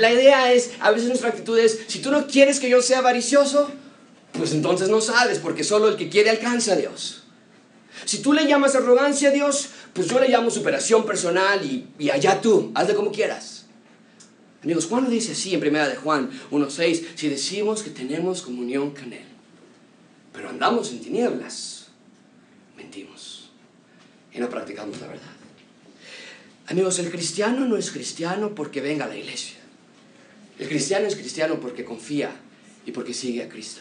La 0.00 0.10
idea 0.10 0.52
es, 0.52 0.70
a 0.80 0.90
veces 0.90 1.08
nuestra 1.08 1.28
actitud 1.28 1.58
es, 1.58 1.80
si 1.86 2.00
tú 2.00 2.10
no 2.10 2.26
quieres 2.26 2.58
que 2.58 2.70
yo 2.70 2.80
sea 2.80 2.98
avaricioso, 2.98 3.70
pues 4.32 4.52
entonces 4.52 4.88
no 4.88 5.00
sabes, 5.00 5.38
porque 5.38 5.64
solo 5.64 5.88
el 5.88 5.96
que 5.96 6.08
quiere 6.08 6.30
alcanza 6.30 6.72
a 6.72 6.76
Dios. 6.76 7.17
Si 8.04 8.20
tú 8.20 8.32
le 8.32 8.46
llamas 8.46 8.74
arrogancia 8.74 9.28
a 9.28 9.32
Dios, 9.32 9.68
pues 9.92 10.08
yo 10.08 10.20
le 10.20 10.28
llamo 10.28 10.50
superación 10.50 11.04
personal 11.04 11.60
y, 11.64 12.10
allá 12.10 12.40
tú, 12.40 12.70
hazle 12.74 12.94
como 12.94 13.12
quieras. 13.12 13.66
Amigos, 14.62 14.86
Juan 14.86 15.04
lo 15.04 15.10
dice 15.10 15.32
así 15.32 15.54
en 15.54 15.60
primera 15.60 15.88
de 15.88 15.96
Juan 15.96 16.30
1.6, 16.50 17.04
si 17.14 17.28
decimos 17.28 17.82
que 17.82 17.90
tenemos 17.90 18.42
comunión 18.42 18.90
con 18.90 19.12
Él, 19.12 19.24
pero 20.32 20.48
andamos 20.48 20.90
en 20.90 21.00
tinieblas, 21.00 21.88
mentimos 22.76 23.50
y 24.32 24.38
no 24.38 24.48
practicamos 24.48 25.00
la 25.00 25.06
verdad. 25.06 25.32
Amigos, 26.66 26.98
el 26.98 27.10
cristiano 27.10 27.66
no 27.66 27.76
es 27.76 27.90
cristiano 27.90 28.54
porque 28.54 28.80
venga 28.80 29.06
a 29.06 29.08
la 29.08 29.16
iglesia. 29.16 29.56
El 30.58 30.68
cristiano 30.68 31.06
es 31.06 31.14
cristiano 31.14 31.60
porque 31.60 31.84
confía 31.84 32.30
y 32.84 32.92
porque 32.92 33.14
sigue 33.14 33.42
a 33.42 33.48
Cristo. 33.48 33.80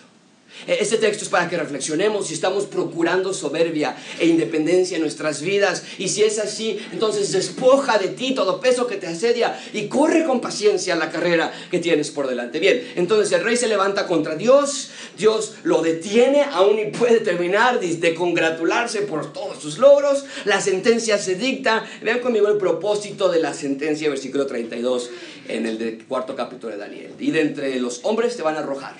E-, 0.65 0.77
este 0.81 0.97
texto 0.97 1.23
es 1.23 1.29
para 1.29 1.49
que 1.49 1.57
reflexionemos 1.57 2.27
si 2.27 2.33
estamos 2.33 2.65
procurando 2.65 3.33
soberbia 3.33 3.95
e 4.19 4.27
independencia 4.27 4.95
en 4.95 5.01
nuestras 5.01 5.41
vidas. 5.41 5.83
Y 5.97 6.09
si 6.09 6.23
es 6.23 6.39
así, 6.39 6.79
entonces 6.91 7.31
despoja 7.31 7.97
de 7.97 8.09
ti 8.09 8.33
todo 8.33 8.59
peso 8.59 8.87
que 8.87 8.95
te 8.95 9.07
asedia 9.07 9.59
y 9.73 9.87
corre 9.87 10.25
con 10.25 10.41
paciencia 10.41 10.95
la 10.95 11.11
carrera 11.11 11.51
que 11.69 11.79
tienes 11.79 12.11
por 12.11 12.27
delante. 12.27 12.59
Bien, 12.59 12.93
entonces 12.95 13.31
el 13.33 13.43
rey 13.43 13.57
se 13.57 13.67
levanta 13.67 14.07
contra 14.07 14.35
Dios, 14.35 14.89
Dios 15.17 15.55
lo 15.63 15.81
detiene, 15.81 16.43
aún 16.43 16.79
y 16.79 16.85
puede 16.85 17.19
terminar 17.19 17.79
de 17.79 18.15
congratularse 18.15 19.01
por 19.01 19.33
todos 19.33 19.61
sus 19.61 19.77
logros. 19.77 20.25
La 20.45 20.61
sentencia 20.61 21.17
se 21.17 21.35
dicta. 21.35 21.85
Vean 22.01 22.19
conmigo 22.19 22.47
el 22.47 22.57
propósito 22.57 23.29
de 23.29 23.39
la 23.39 23.53
sentencia, 23.53 24.09
versículo 24.09 24.45
32 24.45 25.09
en 25.47 25.65
el 25.65 26.05
cuarto 26.07 26.35
capítulo 26.35 26.73
de 26.73 26.79
Daniel. 26.79 27.11
Y 27.19 27.31
de 27.31 27.41
entre 27.41 27.79
los 27.79 28.01
hombres 28.03 28.35
te 28.35 28.43
van 28.43 28.55
a 28.55 28.59
arrojar 28.59 28.95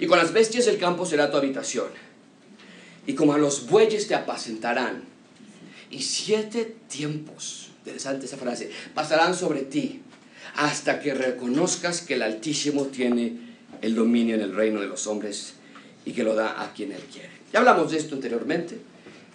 y 0.00 0.06
con 0.06 0.18
las 0.18 0.32
bestias 0.32 0.66
del 0.66 0.78
campo 0.78 1.06
será 1.06 1.30
tu 1.30 1.36
habitación. 1.36 1.88
Y 3.06 3.14
como 3.14 3.32
a 3.32 3.38
los 3.38 3.66
bueyes 3.68 4.08
te 4.08 4.14
apacentarán. 4.14 5.04
Y 5.90 6.02
siete 6.02 6.76
tiempos, 6.88 7.70
interesante 7.78 8.26
esa 8.26 8.36
frase, 8.36 8.70
pasarán 8.94 9.34
sobre 9.34 9.62
ti 9.62 10.02
hasta 10.56 11.00
que 11.00 11.14
reconozcas 11.14 12.00
que 12.00 12.14
el 12.14 12.22
Altísimo 12.22 12.86
tiene 12.86 13.36
el 13.82 13.94
dominio 13.94 14.34
en 14.34 14.40
el 14.40 14.54
reino 14.54 14.80
de 14.80 14.88
los 14.88 15.06
hombres 15.06 15.54
y 16.04 16.12
que 16.12 16.24
lo 16.24 16.34
da 16.34 16.62
a 16.62 16.72
quien 16.72 16.92
él 16.92 17.02
quiere. 17.12 17.30
Ya 17.52 17.60
hablamos 17.60 17.92
de 17.92 17.98
esto 17.98 18.14
anteriormente. 18.14 18.78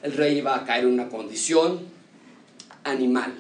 El 0.04 0.13
rey 0.13 0.41
va 0.41 0.58
a 0.58 0.65
caer 0.65 0.86
en 0.86 0.93
una 0.93 1.10
condición 1.10 1.80
animal. 2.84 3.34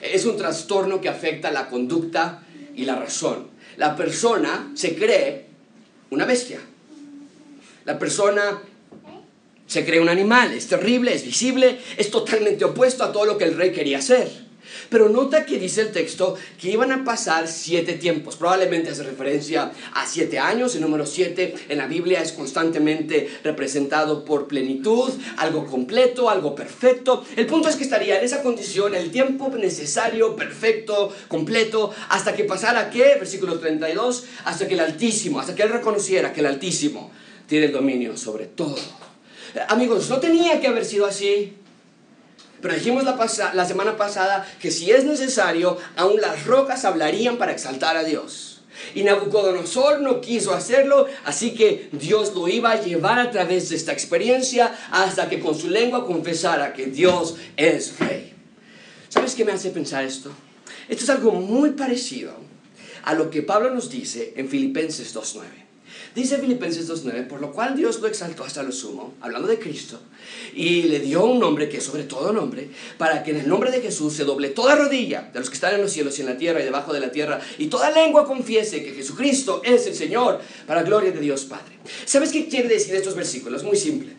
Es 0.00 0.24
un 0.24 0.36
trastorno 0.36 1.00
que 1.00 1.08
afecta 1.08 1.50
la 1.50 1.68
conducta 1.68 2.42
y 2.74 2.84
la 2.84 2.96
razón. 2.96 3.48
La 3.76 3.94
persona 3.94 4.72
se 4.74 4.96
cree 4.96 5.45
una 6.10 6.24
bestia. 6.24 6.60
La 7.84 7.98
persona 7.98 8.62
Se 9.66 9.84
crea 9.84 10.00
un 10.00 10.08
animal, 10.08 10.52
es 10.52 10.68
terrible, 10.68 11.12
es 11.12 11.24
visible, 11.24 11.80
es 11.96 12.08
totalmente 12.12 12.64
opuesto 12.64 13.02
a 13.02 13.10
todo 13.10 13.24
lo 13.24 13.36
que 13.36 13.42
el 13.42 13.56
rey 13.56 13.72
quería 13.72 13.98
hacer. 13.98 14.45
Pero 14.88 15.08
nota 15.08 15.44
que 15.46 15.58
dice 15.58 15.82
el 15.82 15.92
texto 15.92 16.36
que 16.60 16.70
iban 16.70 16.92
a 16.92 17.04
pasar 17.04 17.48
siete 17.48 17.94
tiempos. 17.94 18.36
Probablemente 18.36 18.90
hace 18.90 19.02
referencia 19.02 19.72
a 19.94 20.06
siete 20.06 20.38
años. 20.38 20.74
El 20.74 20.82
número 20.82 21.06
siete 21.06 21.54
en 21.68 21.78
la 21.78 21.86
Biblia 21.86 22.22
es 22.22 22.32
constantemente 22.32 23.28
representado 23.42 24.24
por 24.24 24.46
plenitud, 24.46 25.12
algo 25.36 25.66
completo, 25.66 26.30
algo 26.30 26.54
perfecto. 26.54 27.24
El 27.36 27.46
punto 27.46 27.68
es 27.68 27.76
que 27.76 27.84
estaría 27.84 28.18
en 28.18 28.24
esa 28.24 28.42
condición 28.42 28.94
el 28.94 29.10
tiempo 29.10 29.48
necesario, 29.48 30.36
perfecto, 30.36 31.12
completo, 31.28 31.92
hasta 32.08 32.34
que 32.34 32.44
pasara 32.44 32.90
qué? 32.90 33.16
Versículo 33.18 33.58
32, 33.58 34.24
hasta 34.44 34.68
que 34.68 34.74
el 34.74 34.80
Altísimo, 34.80 35.40
hasta 35.40 35.54
que 35.54 35.62
él 35.62 35.70
reconociera 35.70 36.32
que 36.32 36.40
el 36.40 36.46
Altísimo 36.46 37.10
tiene 37.46 37.66
el 37.66 37.72
dominio 37.72 38.16
sobre 38.16 38.46
todo. 38.46 38.76
Amigos, 39.68 40.10
no 40.10 40.18
tenía 40.20 40.60
que 40.60 40.66
haber 40.66 40.84
sido 40.84 41.06
así. 41.06 41.54
Pero 42.60 42.74
dijimos 42.74 43.04
la, 43.04 43.16
la 43.54 43.64
semana 43.64 43.96
pasada 43.96 44.46
que 44.60 44.70
si 44.70 44.90
es 44.90 45.04
necesario, 45.04 45.78
aún 45.96 46.20
las 46.20 46.46
rocas 46.46 46.84
hablarían 46.84 47.36
para 47.36 47.52
exaltar 47.52 47.96
a 47.96 48.04
Dios. 48.04 48.62
Y 48.94 49.02
Nabucodonosor 49.02 50.00
no 50.00 50.20
quiso 50.20 50.54
hacerlo, 50.54 51.06
así 51.24 51.54
que 51.54 51.88
Dios 51.92 52.34
lo 52.34 52.48
iba 52.48 52.72
a 52.72 52.82
llevar 52.82 53.18
a 53.18 53.30
través 53.30 53.68
de 53.68 53.76
esta 53.76 53.92
experiencia 53.92 54.76
hasta 54.90 55.28
que 55.28 55.40
con 55.40 55.58
su 55.58 55.68
lengua 55.68 56.06
confesara 56.06 56.72
que 56.72 56.86
Dios 56.86 57.36
es 57.56 57.98
rey. 57.98 58.34
¿Sabes 59.08 59.34
qué 59.34 59.44
me 59.44 59.52
hace 59.52 59.70
pensar 59.70 60.04
esto? 60.04 60.30
Esto 60.88 61.04
es 61.04 61.10
algo 61.10 61.32
muy 61.32 61.70
parecido 61.70 62.34
a 63.04 63.14
lo 63.14 63.30
que 63.30 63.42
Pablo 63.42 63.70
nos 63.70 63.90
dice 63.90 64.34
en 64.36 64.48
Filipenses 64.48 65.14
2.9. 65.14 65.65
Dice 66.16 66.38
Filipenses 66.38 66.88
2.9, 66.88 67.28
por 67.28 67.42
lo 67.42 67.52
cual 67.52 67.76
Dios 67.76 68.00
lo 68.00 68.08
exaltó 68.08 68.42
hasta 68.42 68.62
lo 68.62 68.72
sumo, 68.72 69.12
hablando 69.20 69.46
de 69.46 69.58
Cristo, 69.58 70.00
y 70.54 70.84
le 70.84 71.00
dio 71.00 71.22
un 71.26 71.38
nombre 71.38 71.68
que 71.68 71.76
es 71.76 71.84
sobre 71.84 72.04
todo 72.04 72.32
nombre, 72.32 72.70
para 72.96 73.22
que 73.22 73.32
en 73.32 73.40
el 73.40 73.48
nombre 73.48 73.70
de 73.70 73.82
Jesús 73.82 74.14
se 74.14 74.24
doble 74.24 74.48
toda 74.48 74.76
rodilla 74.76 75.28
de 75.30 75.38
los 75.38 75.50
que 75.50 75.56
están 75.56 75.74
en 75.74 75.82
los 75.82 75.92
cielos 75.92 76.16
y 76.16 76.22
en 76.22 76.28
la 76.28 76.38
tierra 76.38 76.62
y 76.62 76.64
debajo 76.64 76.94
de 76.94 77.00
la 77.00 77.12
tierra, 77.12 77.38
y 77.58 77.66
toda 77.66 77.90
lengua 77.90 78.24
confiese 78.24 78.82
que 78.82 78.94
Jesucristo 78.94 79.60
es 79.62 79.86
el 79.86 79.94
Señor, 79.94 80.40
para 80.66 80.84
gloria 80.84 81.10
de 81.10 81.20
Dios 81.20 81.44
Padre. 81.44 81.76
¿Sabes 82.06 82.32
qué 82.32 82.48
quiere 82.48 82.68
decir 82.68 82.94
estos 82.94 83.14
versículos? 83.14 83.62
Muy 83.62 83.76
simple. 83.76 84.14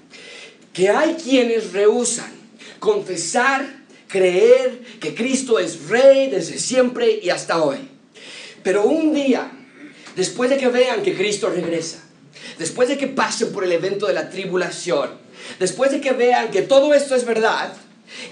Que 0.74 0.90
hay 0.90 1.16
quienes 1.16 1.74
rehusan 1.74 2.32
confesar, 2.78 3.86
creer 4.08 4.84
que 5.00 5.16
Cristo 5.16 5.58
es 5.58 5.90
Rey 5.90 6.30
desde 6.30 6.60
siempre 6.60 7.20
y 7.24 7.32
hasta 7.32 7.64
hoy. 7.64 7.78
Pero 8.62 8.86
un 8.86 9.16
día 9.16 9.57
después 10.18 10.50
de 10.50 10.58
que 10.58 10.68
vean 10.68 11.04
que 11.04 11.16
Cristo 11.16 11.50
regresa, 11.50 12.00
después 12.58 12.90
de 12.90 12.98
que 12.98 13.08
pasen 13.08 13.54
por 13.54 13.64
el 13.64 13.72
evento 13.72 14.08
de 14.08 14.14
la 14.14 14.30
tribulación, 14.30 15.12
después 15.60 15.92
de 15.92 16.02
que 16.02 16.12
vean 16.12 16.52
que 16.52 16.64
todo 16.64 16.94
esto 16.94 17.16
es 17.16 17.24
verdad, 17.24 17.74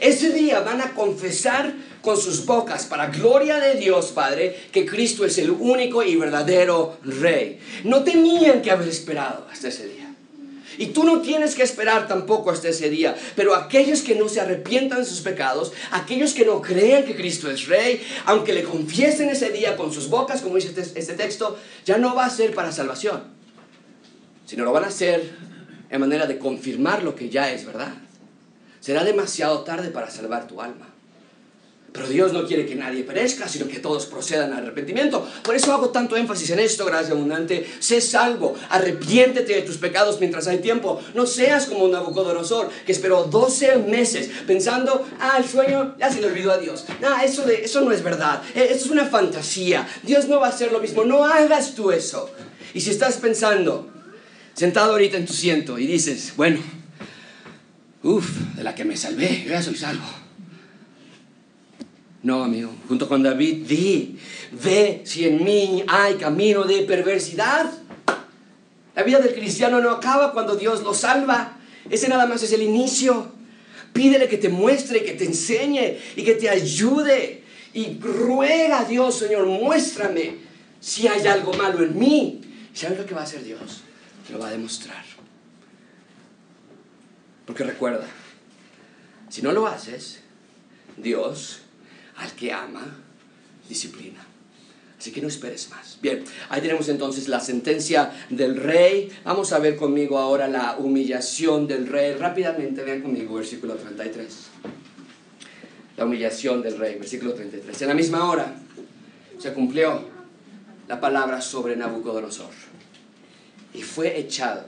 ese 0.01 0.31
día 0.31 0.61
van 0.61 0.81
a 0.81 0.93
confesar 0.93 1.73
con 2.01 2.17
sus 2.17 2.45
bocas, 2.45 2.85
para 2.85 3.07
gloria 3.07 3.59
de 3.59 3.75
Dios 3.75 4.07
Padre, 4.07 4.55
que 4.71 4.85
Cristo 4.85 5.25
es 5.25 5.37
el 5.37 5.51
único 5.51 6.03
y 6.03 6.15
verdadero 6.15 6.97
Rey. 7.03 7.59
No 7.83 8.03
tenían 8.03 8.61
que 8.61 8.71
haber 8.71 8.87
esperado 8.87 9.47
hasta 9.51 9.69
ese 9.69 9.87
día. 9.87 10.04
Y 10.77 10.88
tú 10.88 11.03
no 11.03 11.21
tienes 11.21 11.55
que 11.55 11.63
esperar 11.63 12.07
tampoco 12.07 12.51
hasta 12.51 12.69
ese 12.69 12.89
día. 12.89 13.15
Pero 13.35 13.55
aquellos 13.55 14.01
que 14.01 14.15
no 14.15 14.29
se 14.29 14.41
arrepientan 14.41 14.99
de 14.99 15.05
sus 15.05 15.21
pecados, 15.21 15.73
aquellos 15.91 16.33
que 16.33 16.45
no 16.45 16.61
crean 16.61 17.03
que 17.05 17.15
Cristo 17.15 17.49
es 17.49 17.67
Rey, 17.67 18.01
aunque 18.25 18.53
le 18.53 18.63
confiesen 18.63 19.29
ese 19.29 19.51
día 19.51 19.75
con 19.75 19.93
sus 19.93 20.09
bocas, 20.09 20.41
como 20.41 20.55
dice 20.55 20.69
este, 20.69 20.99
este 20.99 21.13
texto, 21.13 21.57
ya 21.85 21.97
no 21.97 22.15
va 22.15 22.25
a 22.25 22.29
ser 22.29 22.53
para 22.53 22.71
salvación, 22.71 23.23
sino 24.45 24.63
lo 24.63 24.71
van 24.71 24.85
a 24.85 24.88
hacer 24.88 25.31
en 25.89 25.99
manera 25.99 26.25
de 26.25 26.39
confirmar 26.39 27.03
lo 27.03 27.15
que 27.15 27.29
ya 27.29 27.51
es 27.51 27.65
verdad. 27.65 27.93
Será 28.79 29.03
demasiado 29.03 29.61
tarde 29.61 29.89
para 29.89 30.09
salvar 30.09 30.47
tu 30.47 30.61
alma. 30.61 30.94
Pero 31.95 32.10
Dios 32.10 32.34
no 32.34 32.45
quiere 32.45 32.65
que 32.65 32.75
nadie 32.75 33.03
perezca, 33.03 33.47
sino 33.47 33.69
que 33.69 33.79
todos 33.79 34.05
procedan 34.05 34.51
al 34.51 34.63
arrepentimiento. 34.63 35.25
Por 35.41 35.55
eso 35.55 35.71
hago 35.71 35.91
tanto 35.91 36.17
énfasis 36.17 36.49
en 36.49 36.60
esto, 36.60 36.86
gracias 36.86 37.12
abundante. 37.12 37.65
Sé 37.79 38.01
salvo, 38.01 38.53
arrepiéntete 38.69 39.53
de 39.53 39.62
tus 39.62 39.77
pecados 39.77 40.19
mientras 40.19 40.45
hay 40.47 40.58
tiempo. 40.58 41.01
No 41.13 41.25
seas 41.25 41.67
como 41.67 41.86
un 41.86 41.91
Nabucodonosor 41.91 42.69
que 42.86 42.91
esperó 42.91 43.23
12 43.23 43.77
meses 43.77 44.29
pensando, 44.45 45.08
ah, 45.21 45.38
el 45.38 45.45
sueño 45.45 45.95
ya 45.97 46.12
se 46.12 46.19
le 46.19 46.27
olvidó 46.27 46.51
a 46.51 46.58
Dios. 46.58 46.84
No, 46.99 47.17
eso, 47.21 47.43
de, 47.43 47.63
eso 47.63 47.79
no 47.79 47.93
es 47.93 48.03
verdad. 48.03 48.41
E, 48.53 48.65
eso 48.65 48.86
es 48.86 48.91
una 48.91 49.05
fantasía. 49.05 49.88
Dios 50.03 50.27
no 50.27 50.41
va 50.41 50.47
a 50.47 50.49
hacer 50.49 50.73
lo 50.73 50.81
mismo. 50.81 51.05
No 51.05 51.23
hagas 51.23 51.75
tú 51.75 51.91
eso. 51.91 52.29
Y 52.73 52.81
si 52.81 52.89
estás 52.89 53.15
pensando, 53.17 53.88
sentado 54.53 54.91
ahorita 54.91 55.15
en 55.15 55.25
tu 55.25 55.34
ciento 55.34 55.79
y 55.79 55.88
dices, 55.88 56.34
bueno, 56.36 56.60
uff, 58.03 58.29
de 58.58 58.65
la 58.65 58.75
que 58.75 58.84
me 58.84 58.97
salvé, 58.97 59.45
ya 59.47 59.63
soy 59.63 59.75
salvo 59.75 60.24
no, 62.25 62.43
amigo, 62.43 62.73
junto 62.88 63.07
con 63.07 63.21
David, 63.21 63.67
di, 63.67 64.17
ve 64.51 65.03
si 65.05 65.27
en 65.27 65.43
mí 65.43 65.83
hay 65.88 66.15
camino 66.15 66.63
de 66.63 66.81
perversidad. 66.81 67.71
La 68.95 69.03
vida 69.03 69.19
del 69.19 69.35
cristiano 69.35 69.79
no 69.79 69.91
acaba 69.91 70.33
cuando 70.33 70.55
Dios 70.55 70.81
lo 70.81 70.95
salva. 70.95 71.59
Ese 71.88 72.09
nada 72.09 72.25
más 72.25 72.41
es 72.41 72.51
el 72.51 72.63
inicio. 72.63 73.31
Pídele 73.93 74.27
que 74.27 74.39
te 74.39 74.49
muestre, 74.49 75.03
que 75.03 75.13
te 75.13 75.25
enseñe 75.25 75.99
y 76.15 76.23
que 76.23 76.33
te 76.33 76.49
ayude. 76.49 77.43
Y 77.75 77.99
ruega 77.99 78.79
a 78.79 78.85
Dios, 78.85 79.19
Señor, 79.19 79.45
muéstrame 79.45 80.38
si 80.79 81.07
hay 81.07 81.27
algo 81.27 81.53
malo 81.53 81.83
en 81.83 81.95
mí. 81.95 82.41
¿Sabes 82.73 82.97
lo 82.97 83.05
que 83.05 83.13
va 83.13 83.21
a 83.21 83.25
hacer 83.25 83.43
Dios? 83.43 83.81
Lo 84.31 84.39
va 84.39 84.47
a 84.47 84.51
demostrar. 84.51 85.05
Porque 87.45 87.63
recuerda, 87.63 88.07
si 89.29 89.43
no 89.43 89.51
lo 89.51 89.67
haces, 89.67 90.21
Dios 90.97 91.61
al 92.17 92.32
que 92.34 92.51
ama, 92.51 92.86
disciplina. 93.67 94.25
Así 94.97 95.12
que 95.12 95.21
no 95.21 95.28
esperes 95.28 95.69
más. 95.69 95.99
Bien, 96.01 96.23
ahí 96.49 96.62
tenemos 96.62 96.88
entonces 96.89 97.28
la 97.28 97.39
sentencia 97.39 98.12
del 98.30 98.56
rey. 98.56 99.12
Vamos 99.23 99.51
a 99.51 99.60
ver 99.60 99.75
conmigo 99.75 100.17
ahora 100.17 100.47
la 100.47 100.78
humillación 100.78 101.67
del 101.67 101.88
rey. 101.88 102.13
Rápidamente 102.13 102.84
vean 102.84 103.01
conmigo 103.01 103.36
versículo 103.36 103.75
33. 103.75 104.28
La 105.97 106.06
humillación 106.06 106.62
del 106.62 106.78
rey, 106.78 106.95
versículo 106.95 107.34
33. 107.34 107.82
En 107.82 107.88
la 107.88 107.93
misma 107.93 108.30
hora 108.30 108.56
se 109.38 109.54
cumplió 109.54 110.08
la 110.88 110.99
palabra 110.99 111.41
sobre 111.41 111.75
Nabucodonosor 111.75 112.51
y 113.73 113.82
fue 113.82 114.17
echado 114.19 114.65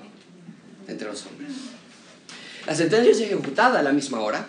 entre 0.87 1.07
los 1.07 1.25
hombres. 1.25 1.51
La 2.65 2.75
sentencia 2.75 3.11
es 3.11 3.21
ejecutada 3.21 3.79
a 3.79 3.83
la 3.83 3.93
misma 3.93 4.19
hora, 4.19 4.45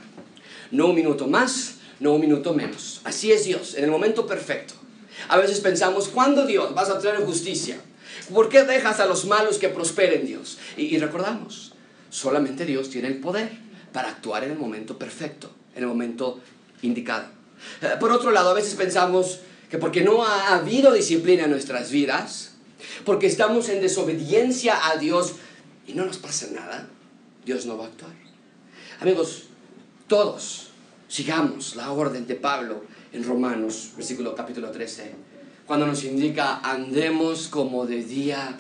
no 0.70 0.88
un 0.88 0.94
minuto 0.94 1.28
más, 1.28 1.77
no 2.00 2.12
un 2.12 2.20
minuto 2.20 2.54
menos. 2.54 3.00
Así 3.04 3.32
es 3.32 3.44
Dios, 3.44 3.74
en 3.74 3.84
el 3.84 3.90
momento 3.90 4.26
perfecto. 4.26 4.74
A 5.28 5.36
veces 5.36 5.60
pensamos, 5.60 6.08
¿cuándo 6.08 6.46
Dios 6.46 6.74
vas 6.74 6.90
a 6.90 6.98
traer 6.98 7.24
justicia? 7.24 7.80
¿Por 8.32 8.48
qué 8.48 8.62
dejas 8.62 9.00
a 9.00 9.06
los 9.06 9.24
malos 9.24 9.58
que 9.58 9.68
prosperen 9.68 10.26
Dios? 10.26 10.58
Y, 10.76 10.96
recordamos, 10.98 11.74
solamente 12.10 12.64
Dios 12.64 12.90
tiene 12.90 13.08
el 13.08 13.18
poder 13.18 13.50
para 13.92 14.10
actuar 14.10 14.44
en 14.44 14.52
el 14.52 14.58
momento 14.58 14.98
perfecto, 14.98 15.50
en 15.74 15.82
el 15.82 15.88
momento 15.88 16.40
indicado. 16.82 17.26
Eh, 17.82 17.94
por 17.98 18.12
otro 18.12 18.30
lado, 18.30 18.50
a 18.50 18.54
veces 18.54 18.74
pensamos 18.74 19.40
que 19.70 19.78
porque 19.78 20.02
no 20.02 20.24
ha 20.24 20.54
habido 20.54 20.92
disciplina 20.92 21.44
en 21.44 21.50
nuestras 21.50 21.90
vidas, 21.90 22.52
porque 23.04 23.26
estamos 23.26 23.68
en 23.68 23.80
desobediencia 23.80 24.88
a 24.88 24.96
Dios 24.96 25.34
y 25.86 25.94
no 25.94 26.04
nos 26.04 26.18
pasa 26.18 26.46
nada, 26.52 26.88
Dios 27.44 27.66
no 27.66 27.76
va 27.76 27.86
a 27.86 27.88
actuar. 27.88 28.12
Amigos, 29.00 29.44
todos 30.06 30.67
Sigamos 31.08 31.74
la 31.74 31.90
orden 31.90 32.26
de 32.26 32.34
Pablo 32.34 32.84
en 33.14 33.24
Romanos, 33.24 33.92
versículo 33.96 34.34
capítulo 34.34 34.70
13, 34.70 35.10
cuando 35.66 35.86
nos 35.86 36.04
indica, 36.04 36.58
andemos 36.58 37.48
como 37.48 37.86
de 37.86 38.04
día, 38.04 38.56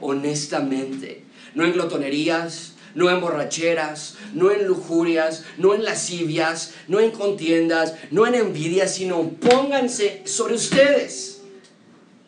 honestamente, 0.00 1.22
no 1.54 1.64
en 1.64 1.72
glotonerías, 1.72 2.72
no 2.96 3.10
en 3.10 3.20
borracheras, 3.20 4.16
no 4.34 4.50
en 4.50 4.66
lujurias, 4.66 5.44
no 5.56 5.72
en 5.74 5.84
lascivias, 5.84 6.74
no 6.88 6.98
en 6.98 7.12
contiendas, 7.12 7.94
no 8.10 8.26
en 8.26 8.34
envidias, 8.34 8.94
sino 8.94 9.30
pónganse 9.30 10.22
sobre 10.26 10.54
ustedes 10.54 11.42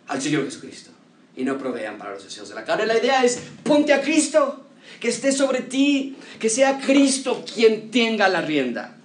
al 0.07 0.23
Señor 0.23 0.45
Jesucristo 0.45 0.91
y 1.37 1.43
no 1.43 1.59
provean 1.59 1.99
para 1.99 2.15
los 2.15 2.23
deseos 2.23 2.49
de 2.51 2.55
la 2.55 2.65
carne. 2.65 2.87
La 2.87 2.99
idea 2.99 3.25
es, 3.25 3.41
ponte 3.65 3.93
a 3.93 4.01
Cristo, 4.01 4.67
que 5.01 5.09
esté 5.09 5.33
sobre 5.33 5.63
ti, 5.63 6.17
que 6.39 6.49
sea 6.49 6.79
Cristo 6.79 7.45
quien 7.53 7.91
tenga 7.91 8.29
la 8.29 8.43
rienda. 8.43 8.98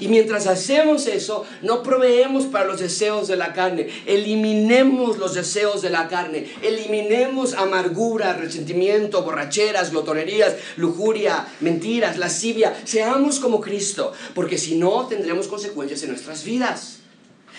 Y 0.00 0.08
mientras 0.08 0.46
hacemos 0.46 1.06
eso, 1.06 1.44
no 1.60 1.82
proveemos 1.82 2.46
para 2.46 2.64
los 2.64 2.80
deseos 2.80 3.28
de 3.28 3.36
la 3.36 3.52
carne. 3.52 3.88
Eliminemos 4.06 5.18
los 5.18 5.34
deseos 5.34 5.82
de 5.82 5.90
la 5.90 6.08
carne. 6.08 6.50
Eliminemos 6.62 7.52
amargura, 7.52 8.32
resentimiento, 8.32 9.22
borracheras, 9.22 9.90
glotonerías, 9.90 10.56
lujuria, 10.76 11.46
mentiras, 11.60 12.16
lascivia. 12.16 12.74
Seamos 12.84 13.40
como 13.40 13.60
Cristo, 13.60 14.12
porque 14.34 14.56
si 14.56 14.76
no 14.76 15.06
tendremos 15.06 15.48
consecuencias 15.48 16.02
en 16.02 16.10
nuestras 16.10 16.44
vidas. 16.44 17.00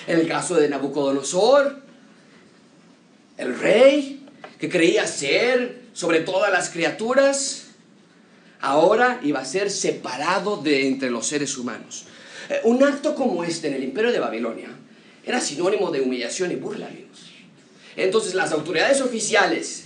En 0.07 0.19
el 0.19 0.27
caso 0.27 0.55
de 0.55 0.67
Nabucodonosor, 0.67 1.79
el 3.37 3.59
rey 3.59 4.25
que 4.59 4.67
creía 4.67 5.05
ser 5.05 5.81
sobre 5.93 6.21
todas 6.21 6.51
las 6.51 6.69
criaturas, 6.69 7.67
ahora 8.61 9.19
iba 9.21 9.41
a 9.41 9.45
ser 9.45 9.69
separado 9.69 10.57
de 10.57 10.87
entre 10.87 11.11
los 11.11 11.27
seres 11.27 11.55
humanos. 11.57 12.05
Un 12.63 12.83
acto 12.83 13.15
como 13.15 13.43
este 13.43 13.67
en 13.67 13.75
el 13.75 13.83
imperio 13.83 14.11
de 14.11 14.19
Babilonia 14.19 14.69
era 15.25 15.39
sinónimo 15.39 15.91
de 15.91 16.01
humillación 16.01 16.51
y 16.51 16.55
burla, 16.55 16.87
amigos. 16.87 17.31
Entonces 17.95 18.33
las 18.33 18.51
autoridades 18.51 19.01
oficiales 19.01 19.85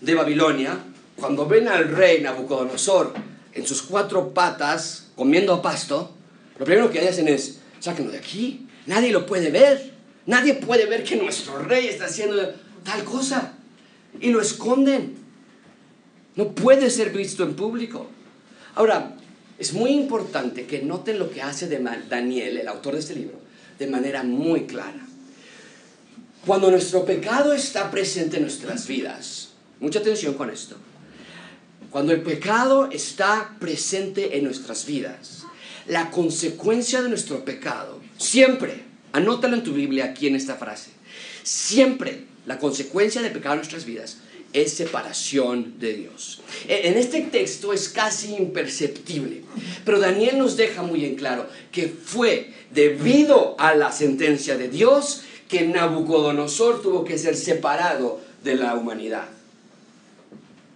de 0.00 0.14
Babilonia, 0.14 0.78
cuando 1.16 1.46
ven 1.46 1.68
al 1.68 1.88
rey 1.88 2.20
Nabucodonosor 2.20 3.14
en 3.52 3.66
sus 3.66 3.82
cuatro 3.82 4.32
patas 4.32 5.08
comiendo 5.16 5.60
pasto, 5.62 6.14
lo 6.58 6.64
primero 6.64 6.90
que 6.90 7.06
hacen 7.06 7.28
es, 7.28 7.58
sáquenlo 7.80 8.12
de 8.12 8.18
aquí, 8.18 8.66
nadie 8.86 9.12
lo 9.12 9.26
puede 9.26 9.50
ver, 9.50 9.92
nadie 10.26 10.54
puede 10.54 10.86
ver 10.86 11.04
que 11.04 11.16
nuestro 11.16 11.58
rey 11.58 11.86
está 11.86 12.06
haciendo 12.06 12.54
tal 12.84 13.04
cosa, 13.04 13.54
y 14.20 14.30
lo 14.30 14.40
esconden. 14.40 15.16
No 16.36 16.52
puede 16.52 16.90
ser 16.90 17.10
visto 17.10 17.44
en 17.44 17.54
público. 17.54 18.06
Ahora, 18.74 19.16
es 19.64 19.72
muy 19.72 19.92
importante 19.92 20.66
que 20.66 20.82
noten 20.82 21.18
lo 21.18 21.30
que 21.30 21.40
hace 21.40 21.66
Daniel, 22.10 22.58
el 22.58 22.68
autor 22.68 22.92
de 22.92 23.00
este 23.00 23.14
libro, 23.14 23.38
de 23.78 23.86
manera 23.86 24.22
muy 24.22 24.66
clara. 24.66 25.06
Cuando 26.44 26.70
nuestro 26.70 27.06
pecado 27.06 27.54
está 27.54 27.90
presente 27.90 28.36
en 28.36 28.42
nuestras 28.42 28.86
vidas, 28.86 29.52
mucha 29.80 30.00
atención 30.00 30.34
con 30.34 30.50
esto, 30.50 30.76
cuando 31.90 32.12
el 32.12 32.20
pecado 32.20 32.90
está 32.92 33.56
presente 33.58 34.36
en 34.36 34.44
nuestras 34.44 34.84
vidas, 34.84 35.44
la 35.86 36.10
consecuencia 36.10 37.00
de 37.00 37.08
nuestro 37.08 37.42
pecado, 37.42 38.02
siempre, 38.18 38.84
anótalo 39.12 39.56
en 39.56 39.64
tu 39.64 39.72
Biblia 39.72 40.04
aquí 40.04 40.26
en 40.26 40.36
esta 40.36 40.56
frase, 40.56 40.90
siempre 41.42 42.26
la 42.44 42.58
consecuencia 42.58 43.22
del 43.22 43.32
pecado 43.32 43.54
en 43.54 43.60
nuestras 43.60 43.86
vidas 43.86 44.18
es 44.54 44.72
separación 44.72 45.78
de 45.78 45.92
Dios. 45.94 46.40
E, 46.66 46.88
en 46.88 46.96
este 46.96 47.20
texto 47.20 47.74
es 47.74 47.90
casi 47.90 48.34
imperceptible, 48.36 49.42
pero 49.84 50.00
Daniel 50.00 50.38
nos 50.38 50.56
deja 50.56 50.82
muy 50.82 51.04
en 51.04 51.16
claro 51.16 51.46
que 51.70 51.88
fue 51.88 52.54
debido 52.70 53.56
a 53.58 53.74
la 53.74 53.92
sentencia 53.92 54.56
de 54.56 54.68
Dios 54.68 55.22
que 55.48 55.66
Nabucodonosor 55.66 56.80
tuvo 56.80 57.04
que 57.04 57.18
ser 57.18 57.36
separado 57.36 58.20
de 58.42 58.54
la 58.54 58.74
humanidad. 58.74 59.26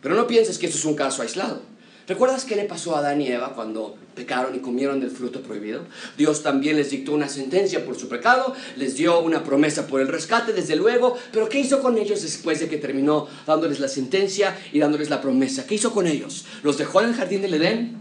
Pero 0.02 0.14
no 0.14 0.26
pienses 0.26 0.58
que 0.58 0.66
esto 0.66 0.78
es 0.78 0.84
un 0.84 0.94
caso 0.94 1.22
aislado. 1.22 1.62
¿Recuerdas 2.06 2.44
qué 2.44 2.56
le 2.56 2.64
pasó 2.64 2.96
a 2.96 3.14
Eva 3.14 3.52
cuando 3.54 3.96
pecaron 4.18 4.54
y 4.56 4.58
comieron 4.58 4.98
del 5.00 5.10
fruto 5.10 5.42
prohibido? 5.42 5.84
Dios 6.16 6.42
también 6.42 6.76
les 6.76 6.90
dictó 6.90 7.12
una 7.12 7.28
sentencia 7.28 7.84
por 7.84 7.96
su 7.96 8.08
pecado, 8.08 8.52
les 8.76 8.96
dio 8.96 9.20
una 9.20 9.44
promesa 9.44 9.86
por 9.86 10.00
el 10.00 10.08
rescate, 10.08 10.52
desde 10.52 10.74
luego, 10.74 11.16
pero 11.32 11.48
¿qué 11.48 11.60
hizo 11.60 11.80
con 11.80 11.96
ellos 11.96 12.22
después 12.22 12.58
de 12.58 12.68
que 12.68 12.78
terminó 12.78 13.28
dándoles 13.46 13.78
la 13.78 13.86
sentencia 13.86 14.58
y 14.72 14.80
dándoles 14.80 15.08
la 15.08 15.20
promesa? 15.20 15.66
¿Qué 15.66 15.76
hizo 15.76 15.92
con 15.92 16.08
ellos? 16.08 16.46
¿Los 16.64 16.78
dejó 16.78 17.00
en 17.00 17.10
el 17.10 17.14
jardín 17.14 17.42
del 17.42 17.54
Edén? 17.54 17.96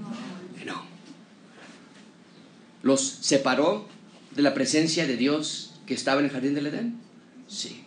No. 0.66 0.84
¿Los 2.82 3.02
separó 3.22 3.86
de 4.36 4.42
la 4.42 4.56
presencia 4.56 5.06
de 5.06 5.18
Dios 5.18 5.76
que 5.86 5.94
estaba 5.94 6.20
en 6.20 6.26
el 6.26 6.32
jardín 6.32 6.56
del 6.56 6.66
Edén? 6.66 7.00
Sí. 7.48 7.84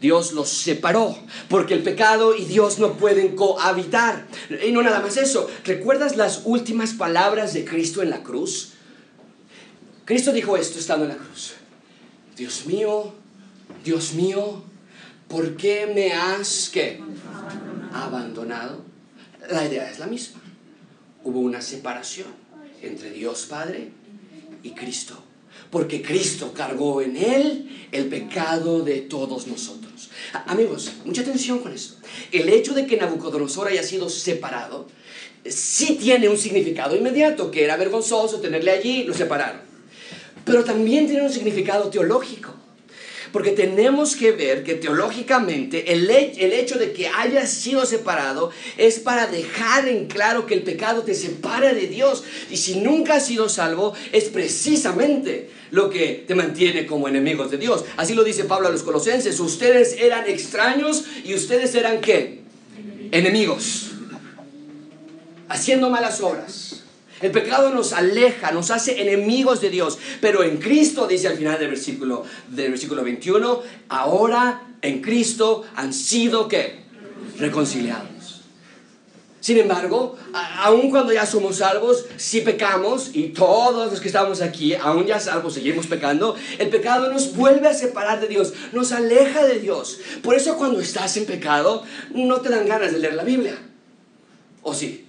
Dios 0.00 0.32
los 0.32 0.48
separó, 0.48 1.18
porque 1.48 1.74
el 1.74 1.82
pecado 1.82 2.36
y 2.36 2.44
Dios 2.44 2.78
no 2.78 2.94
pueden 2.94 3.34
cohabitar. 3.34 4.26
Y 4.64 4.70
no 4.70 4.82
nada 4.82 5.00
más 5.00 5.16
eso. 5.16 5.50
¿Recuerdas 5.64 6.16
las 6.16 6.42
últimas 6.44 6.92
palabras 6.92 7.52
de 7.52 7.64
Cristo 7.64 8.02
en 8.02 8.10
la 8.10 8.22
cruz? 8.22 8.74
Cristo 10.04 10.32
dijo 10.32 10.56
esto 10.56 10.78
estando 10.78 11.04
en 11.04 11.10
la 11.10 11.16
cruz. 11.16 11.54
Dios 12.36 12.66
mío, 12.66 13.12
Dios 13.84 14.14
mío, 14.14 14.62
¿por 15.26 15.56
qué 15.56 15.90
me 15.92 16.12
has 16.12 16.70
que 16.72 17.00
abandonado? 17.92 18.84
La 19.50 19.66
idea 19.66 19.90
es 19.90 19.98
la 19.98 20.06
misma. 20.06 20.40
Hubo 21.24 21.40
una 21.40 21.60
separación 21.60 22.28
entre 22.80 23.10
Dios 23.10 23.46
Padre 23.46 23.90
y 24.62 24.70
Cristo 24.70 25.24
porque 25.70 26.02
Cristo 26.02 26.52
cargó 26.54 27.02
en 27.02 27.16
él 27.16 27.88
el 27.92 28.06
pecado 28.06 28.82
de 28.82 29.00
todos 29.02 29.46
nosotros. 29.46 30.10
Amigos, 30.46 30.92
mucha 31.04 31.22
atención 31.22 31.58
con 31.60 31.72
esto. 31.72 31.96
El 32.32 32.48
hecho 32.48 32.74
de 32.74 32.86
que 32.86 32.96
Nabucodonosor 32.96 33.68
haya 33.68 33.82
sido 33.82 34.08
separado 34.08 34.86
sí 35.44 35.96
tiene 36.00 36.28
un 36.28 36.36
significado 36.36 36.96
inmediato, 36.96 37.50
que 37.50 37.64
era 37.64 37.76
vergonzoso 37.76 38.40
tenerle 38.40 38.70
allí, 38.70 39.04
lo 39.04 39.14
separaron. 39.14 39.60
Pero 40.44 40.64
también 40.64 41.06
tiene 41.06 41.22
un 41.22 41.32
significado 41.32 41.88
teológico. 41.88 42.54
Porque 43.32 43.52
tenemos 43.52 44.16
que 44.16 44.32
ver 44.32 44.64
que 44.64 44.74
teológicamente 44.74 45.92
el, 45.92 46.10
el 46.10 46.52
hecho 46.52 46.78
de 46.78 46.92
que 46.92 47.08
hayas 47.08 47.50
sido 47.50 47.84
separado 47.86 48.50
es 48.76 48.98
para 48.98 49.26
dejar 49.26 49.88
en 49.88 50.06
claro 50.06 50.46
que 50.46 50.54
el 50.54 50.62
pecado 50.62 51.02
te 51.02 51.14
separa 51.14 51.72
de 51.72 51.86
Dios. 51.86 52.24
Y 52.50 52.56
si 52.56 52.80
nunca 52.80 53.16
has 53.16 53.26
sido 53.26 53.48
salvo, 53.48 53.94
es 54.12 54.24
precisamente 54.24 55.50
lo 55.70 55.90
que 55.90 56.24
te 56.26 56.34
mantiene 56.34 56.86
como 56.86 57.08
enemigos 57.08 57.50
de 57.50 57.58
Dios. 57.58 57.84
Así 57.96 58.14
lo 58.14 58.24
dice 58.24 58.44
Pablo 58.44 58.68
a 58.68 58.70
los 58.70 58.82
colosenses. 58.82 59.38
Ustedes 59.40 59.96
eran 59.98 60.28
extraños 60.28 61.04
y 61.24 61.34
ustedes 61.34 61.74
eran 61.74 62.00
qué? 62.00 62.40
Enemigos. 63.10 63.90
Haciendo 65.48 65.90
malas 65.90 66.20
obras. 66.20 66.77
El 67.20 67.30
pecado 67.32 67.70
nos 67.70 67.92
aleja, 67.92 68.52
nos 68.52 68.70
hace 68.70 69.02
enemigos 69.02 69.60
de 69.60 69.70
Dios. 69.70 69.98
Pero 70.20 70.42
en 70.42 70.58
Cristo, 70.58 71.06
dice 71.06 71.28
al 71.28 71.36
final 71.36 71.58
del 71.58 71.68
versículo, 71.68 72.24
del 72.48 72.70
versículo 72.70 73.02
21, 73.02 73.62
ahora 73.88 74.62
en 74.82 75.00
Cristo 75.00 75.64
han 75.74 75.92
sido 75.92 76.48
¿qué? 76.48 76.84
Reconciliados. 77.38 78.08
Sin 79.40 79.56
embargo, 79.56 80.16
aun 80.58 80.90
cuando 80.90 81.12
ya 81.12 81.24
somos 81.24 81.56
salvos, 81.56 82.04
si 82.16 82.40
pecamos, 82.40 83.12
y 83.14 83.28
todos 83.28 83.90
los 83.90 84.00
que 84.00 84.08
estamos 84.08 84.42
aquí, 84.42 84.74
aún 84.74 85.06
ya 85.06 85.20
salvos, 85.20 85.54
seguimos 85.54 85.86
pecando, 85.86 86.36
el 86.58 86.68
pecado 86.68 87.10
nos 87.10 87.34
vuelve 87.34 87.68
a 87.68 87.72
separar 87.72 88.20
de 88.20 88.26
Dios, 88.26 88.52
nos 88.72 88.92
aleja 88.92 89.46
de 89.46 89.60
Dios. 89.60 90.00
Por 90.22 90.34
eso 90.34 90.56
cuando 90.56 90.80
estás 90.80 91.16
en 91.16 91.24
pecado, 91.24 91.84
no 92.12 92.40
te 92.40 92.50
dan 92.50 92.66
ganas 92.66 92.92
de 92.92 92.98
leer 92.98 93.14
la 93.14 93.24
Biblia. 93.24 93.56
¿O 94.62 94.74
sí? 94.74 95.07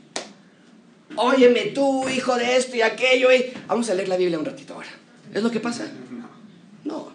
Óyeme 1.15 1.65
tú, 1.67 2.07
hijo 2.09 2.35
de 2.35 2.57
esto 2.57 2.75
y 2.75 2.81
aquello, 2.81 3.31
y 3.31 3.53
vamos 3.67 3.89
a 3.89 3.93
leer 3.93 4.07
la 4.07 4.17
Biblia 4.17 4.39
un 4.39 4.45
ratito 4.45 4.73
ahora. 4.73 4.89
¿Es 5.33 5.43
lo 5.43 5.51
que 5.51 5.59
pasa? 5.59 5.87
No. 6.83 7.11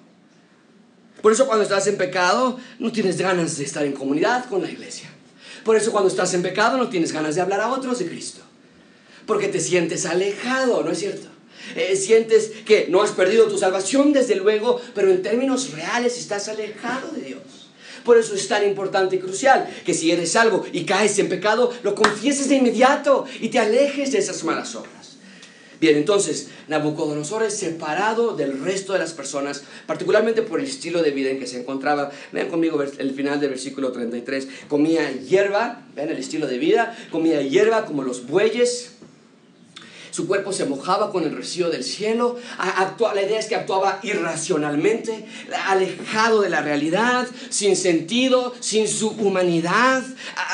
Por 1.23 1.33
eso 1.33 1.47
cuando 1.47 1.63
estás 1.63 1.87
en 1.87 1.97
pecado 1.97 2.59
no 2.79 2.93
tienes 2.93 3.19
ganas 3.19 3.57
de 3.57 3.65
estar 3.65 3.85
en 3.85 3.93
comunidad 3.93 4.45
con 4.47 4.63
la 4.63 4.71
iglesia. 4.71 5.09
Por 5.65 5.77
eso 5.77 5.91
cuando 5.91 6.09
estás 6.09 6.35
en 6.35 6.43
pecado 6.43 6.77
no 6.77 6.89
tienes 6.89 7.13
ganas 7.13 7.35
de 7.35 7.41
hablar 7.41 7.61
a 7.61 7.73
otros 7.73 7.99
de 7.99 8.07
Cristo. 8.07 8.43
Porque 9.27 9.49
te 9.49 9.59
sientes 9.59 10.05
alejado, 10.05 10.83
¿no 10.83 10.91
es 10.91 10.99
cierto? 10.99 11.29
Eh, 11.77 11.97
sientes 11.97 12.51
que 12.67 12.89
no 12.91 13.03
has 13.03 13.13
perdido 13.13 13.49
tu 13.49 13.57
salvación, 13.57 14.13
desde 14.13 14.37
luego, 14.37 14.81
pero 14.95 15.11
en 15.11 15.23
términos 15.23 15.73
reales 15.73 16.19
estás 16.19 16.49
alejado 16.49 17.11
de 17.13 17.23
Dios. 17.23 17.64
Por 18.05 18.19
eso 18.19 18.35
es 18.35 18.47
tan 18.49 18.67
importante 18.67 19.17
y 19.17 19.19
crucial 19.19 19.69
que 19.85 19.95
si 19.95 20.11
eres 20.11 20.33
salvo 20.33 20.65
y 20.73 20.85
caes 20.85 21.19
en 21.19 21.29
pecado, 21.29 21.73
lo 21.83 21.95
confieses 21.95 22.49
de 22.49 22.57
inmediato 22.57 23.25
y 23.41 23.49
te 23.49 23.59
alejes 23.59 24.13
de 24.13 24.19
esas 24.19 24.45
malas 24.45 24.75
obras. 24.75 25.05
Bien, 25.81 25.97
entonces, 25.97 26.49
Nabucodonosor 26.69 27.43
es 27.43 27.59
separado 27.59 28.35
del 28.35 28.65
resto 28.65 28.93
de 28.95 29.01
las 29.01 29.13
personas, 29.13 29.65
particularmente 29.87 30.41
por 30.41 30.61
el 30.61 30.67
estilo 30.67 31.03
de 31.03 31.11
vida 31.11 31.29
en 31.29 31.39
que 31.39 31.47
se 31.47 31.61
encontraba. 31.61 32.11
Vean 32.33 32.49
conmigo 32.49 32.83
el 32.83 33.11
final 33.11 33.39
del 33.39 33.51
versículo 33.51 33.93
33. 33.93 34.49
Comía 34.69 35.11
hierba, 35.13 35.83
vean 35.95 36.09
el 36.09 36.17
estilo 36.17 36.47
de 36.47 36.59
vida, 36.59 36.97
comía 37.11 37.43
hierba 37.43 37.85
como 37.85 38.03
los 38.03 38.27
bueyes, 38.27 38.94
su 40.15 40.29
cuerpo 40.29 40.53
se 40.53 40.65
mojaba 40.65 41.11
con 41.11 41.25
el 41.25 41.35
rocío 41.37 41.71
del 41.71 41.83
cielo, 41.83 42.37
la 42.57 43.21
idea 43.21 43.37
es 43.37 43.47
que 43.47 43.57
actuaba 43.57 43.99
irracionalmente, 44.05 45.25
alejado 45.67 46.43
de 46.43 46.51
la 46.51 46.61
realidad, 46.63 47.27
sin 47.51 47.75
sentido, 47.75 48.55
sin 48.61 48.87
su 48.87 49.09
humanidad. 49.09 50.05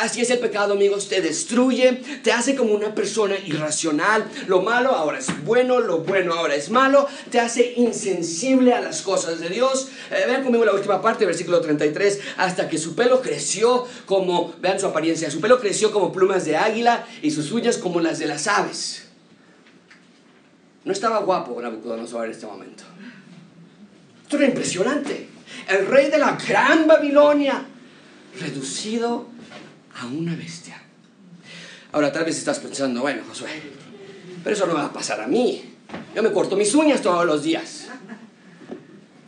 Así 0.01 0.23
es 0.23 0.31
el 0.31 0.39
pecado, 0.39 0.73
amigos, 0.73 1.11
te 1.11 1.21
destruye, 1.21 2.01
te 2.23 2.33
hace 2.33 2.57
como 2.57 2.73
una 2.73 2.95
persona 2.95 3.37
irracional. 3.45 4.25
Lo 4.47 4.63
malo 4.63 4.93
ahora 4.93 5.19
es 5.19 5.27
bueno, 5.45 5.79
lo 5.79 5.99
bueno 5.99 6.33
ahora 6.33 6.55
es 6.55 6.71
malo, 6.71 7.07
te 7.31 7.39
hace 7.39 7.75
insensible 7.77 8.73
a 8.73 8.81
las 8.81 9.03
cosas 9.03 9.41
de 9.41 9.51
Dios. 9.51 9.89
Eh, 10.11 10.25
vean 10.27 10.43
conmigo 10.43 10.65
la 10.65 10.73
última 10.73 11.03
parte, 11.03 11.27
versículo 11.27 11.61
33, 11.61 12.19
hasta 12.39 12.67
que 12.67 12.79
su 12.79 12.95
pelo 12.95 13.21
creció 13.21 13.87
como, 14.07 14.55
vean 14.63 14.81
su 14.81 14.87
apariencia, 14.87 15.31
su 15.31 15.43
pelo 15.43 15.61
creció 15.61 15.93
como 15.93 16.13
plumas 16.13 16.47
de 16.47 16.57
águila 16.57 17.07
y 17.21 17.31
sus 17.31 17.53
uñas 17.53 17.77
como 17.77 18.01
las 18.01 18.19
de 18.19 18.27
las 18.27 18.47
aves. 18.47 19.10
No 20.85 20.93
estaba 20.93 21.19
guapo 21.21 21.61
Nabucodonosor 21.61 22.27
en 22.27 22.31
este 22.31 22.47
momento. 22.47 22.85
Esto 24.23 24.37
era 24.37 24.47
impresionante. 24.47 25.29
El 25.69 25.87
rey 25.87 26.11
de 26.11 26.19
la 26.19 26.37
gran 26.37 26.87
Babilonia, 26.87 27.65
reducido 28.41 29.27
a 30.01 30.07
una 30.07 30.35
bestia. 30.35 30.81
Ahora 31.93 32.13
tal 32.13 32.25
vez 32.25 32.39
estás 32.39 32.61
pensando, 32.61 33.03
bueno, 33.03 33.23
Josué, 33.29 33.51
pero 34.43 34.57
eso 34.57 34.67
no 34.67 34.75
va 34.75 34.87
a 34.87 34.93
pasar 34.93 35.21
a 35.21 35.27
mí. 35.27 35.75
Yo 36.15 36.23
me 36.23 36.33
corto 36.33 36.57
mis 36.57 36.75
uñas 36.75 37.03
todos 37.03 37.27
los 37.27 37.43
días. 37.43 37.89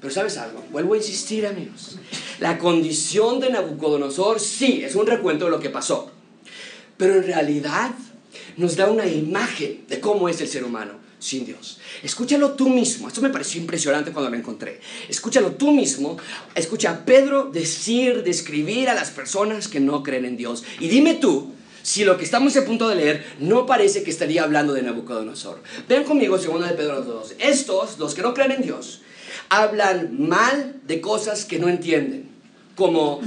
Pero 0.01 0.13
sabes 0.13 0.39
algo, 0.39 0.65
vuelvo 0.71 0.95
a 0.95 0.97
insistir 0.97 1.47
amigos. 1.47 1.99
La 2.41 2.59
condición 2.59 3.41
de 3.41 3.51
Nabucodonosor 3.51 4.41
sí 4.41 4.83
es 4.83 4.95
un 4.95 5.07
recuento 5.07 5.45
de 5.45 5.51
lo 5.51 5.61
que 5.61 5.71
pasó. 5.71 6.11
Pero 6.97 7.17
en 7.17 7.25
realidad 7.25 7.91
nos 8.57 8.77
da 8.77 8.91
una 8.91 9.07
imagen 9.07 9.85
de 9.89 10.01
cómo 10.01 10.29
es 10.29 10.41
el 10.41 10.49
ser 10.49 10.65
humano 10.65 11.02
sin 11.23 11.47
Dios. 11.47 11.79
Escúchalo 12.03 12.53
tú 12.53 12.69
mismo. 12.69 13.07
Esto 13.07 13.23
me 13.23 13.31
pareció 13.31 13.61
impresionante 13.61 14.13
cuando 14.13 14.31
lo 14.31 14.37
encontré. 14.37 14.81
Escúchalo 15.09 15.53
tú 15.53 15.71
mismo. 15.71 16.17
Escucha 16.55 16.91
a 16.91 17.05
Pedro 17.05 17.45
decir, 17.45 18.25
describir 18.25 18.89
a 18.89 18.95
las 18.95 19.11
personas 19.11 19.69
que 19.69 19.79
no 19.79 20.03
creen 20.03 20.25
en 20.25 20.37
Dios. 20.37 20.65
Y 20.81 20.89
dime 20.89 21.15
tú 21.15 21.53
si 21.83 22.05
lo 22.05 22.19
que 22.19 22.25
estamos 22.25 22.57
a 22.57 22.65
punto 22.65 22.89
de 22.89 22.97
leer 22.97 23.37
no 23.39 23.67
parece 23.67 24.03
que 24.03 24.11
estaría 24.11 24.43
hablando 24.43 24.75
de 24.75 24.83
Nabucodonosor. 24.83 25.63
Vean 25.89 26.05
conmigo 26.05 26.39
2 26.39 26.69
de 26.69 26.75
Pedro 26.75 27.03
2. 27.03 27.37
Estos, 27.39 27.99
los 28.01 28.15
que 28.15 28.23
no 28.23 28.35
creen 28.35 28.53
en 28.53 28.63
Dios, 28.63 29.03
hablan 29.49 30.29
mal 30.29 30.81
de 30.87 31.01
cosas 31.01 31.45
que 31.45 31.61
no 31.61 31.69
entienden, 31.69 32.31
como 32.75 33.21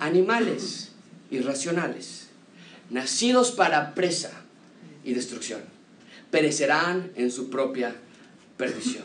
animales 0.00 0.90
irracionales, 1.30 2.26
nacidos 2.90 3.52
para 3.52 3.94
presa 3.94 4.32
y 5.04 5.14
destrucción 5.14 5.79
perecerán 6.30 7.12
en 7.16 7.30
su 7.30 7.50
propia 7.50 7.94
perdición. 8.56 9.04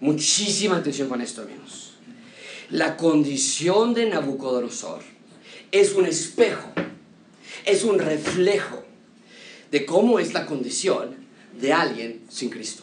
Muchísima 0.00 0.76
atención 0.76 1.08
con 1.08 1.20
esto, 1.20 1.42
amigos. 1.42 1.92
La 2.70 2.96
condición 2.96 3.94
de 3.94 4.06
Nabucodonosor 4.06 5.02
es 5.70 5.94
un 5.94 6.06
espejo, 6.06 6.72
es 7.64 7.84
un 7.84 7.98
reflejo 7.98 8.84
de 9.70 9.86
cómo 9.86 10.18
es 10.18 10.32
la 10.34 10.46
condición 10.46 11.16
de 11.60 11.72
alguien 11.72 12.22
sin 12.28 12.50
Cristo. 12.50 12.82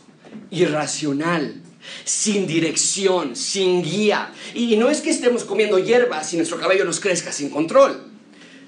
Irracional, 0.49 1.61
sin 2.05 2.47
dirección, 2.47 3.36
sin 3.36 3.84
guía. 3.84 4.34
Y 4.53 4.78
no 4.78 4.89
es 4.89 5.01
que 5.01 5.09
estemos 5.09 5.43
comiendo 5.43 5.78
hierbas 5.78 6.34
y 6.34 6.38
nuestro 6.38 6.59
cabello 6.59 6.86
nos 6.86 6.99
crezca 6.99 7.32
sin 7.32 7.49
control, 7.49 8.07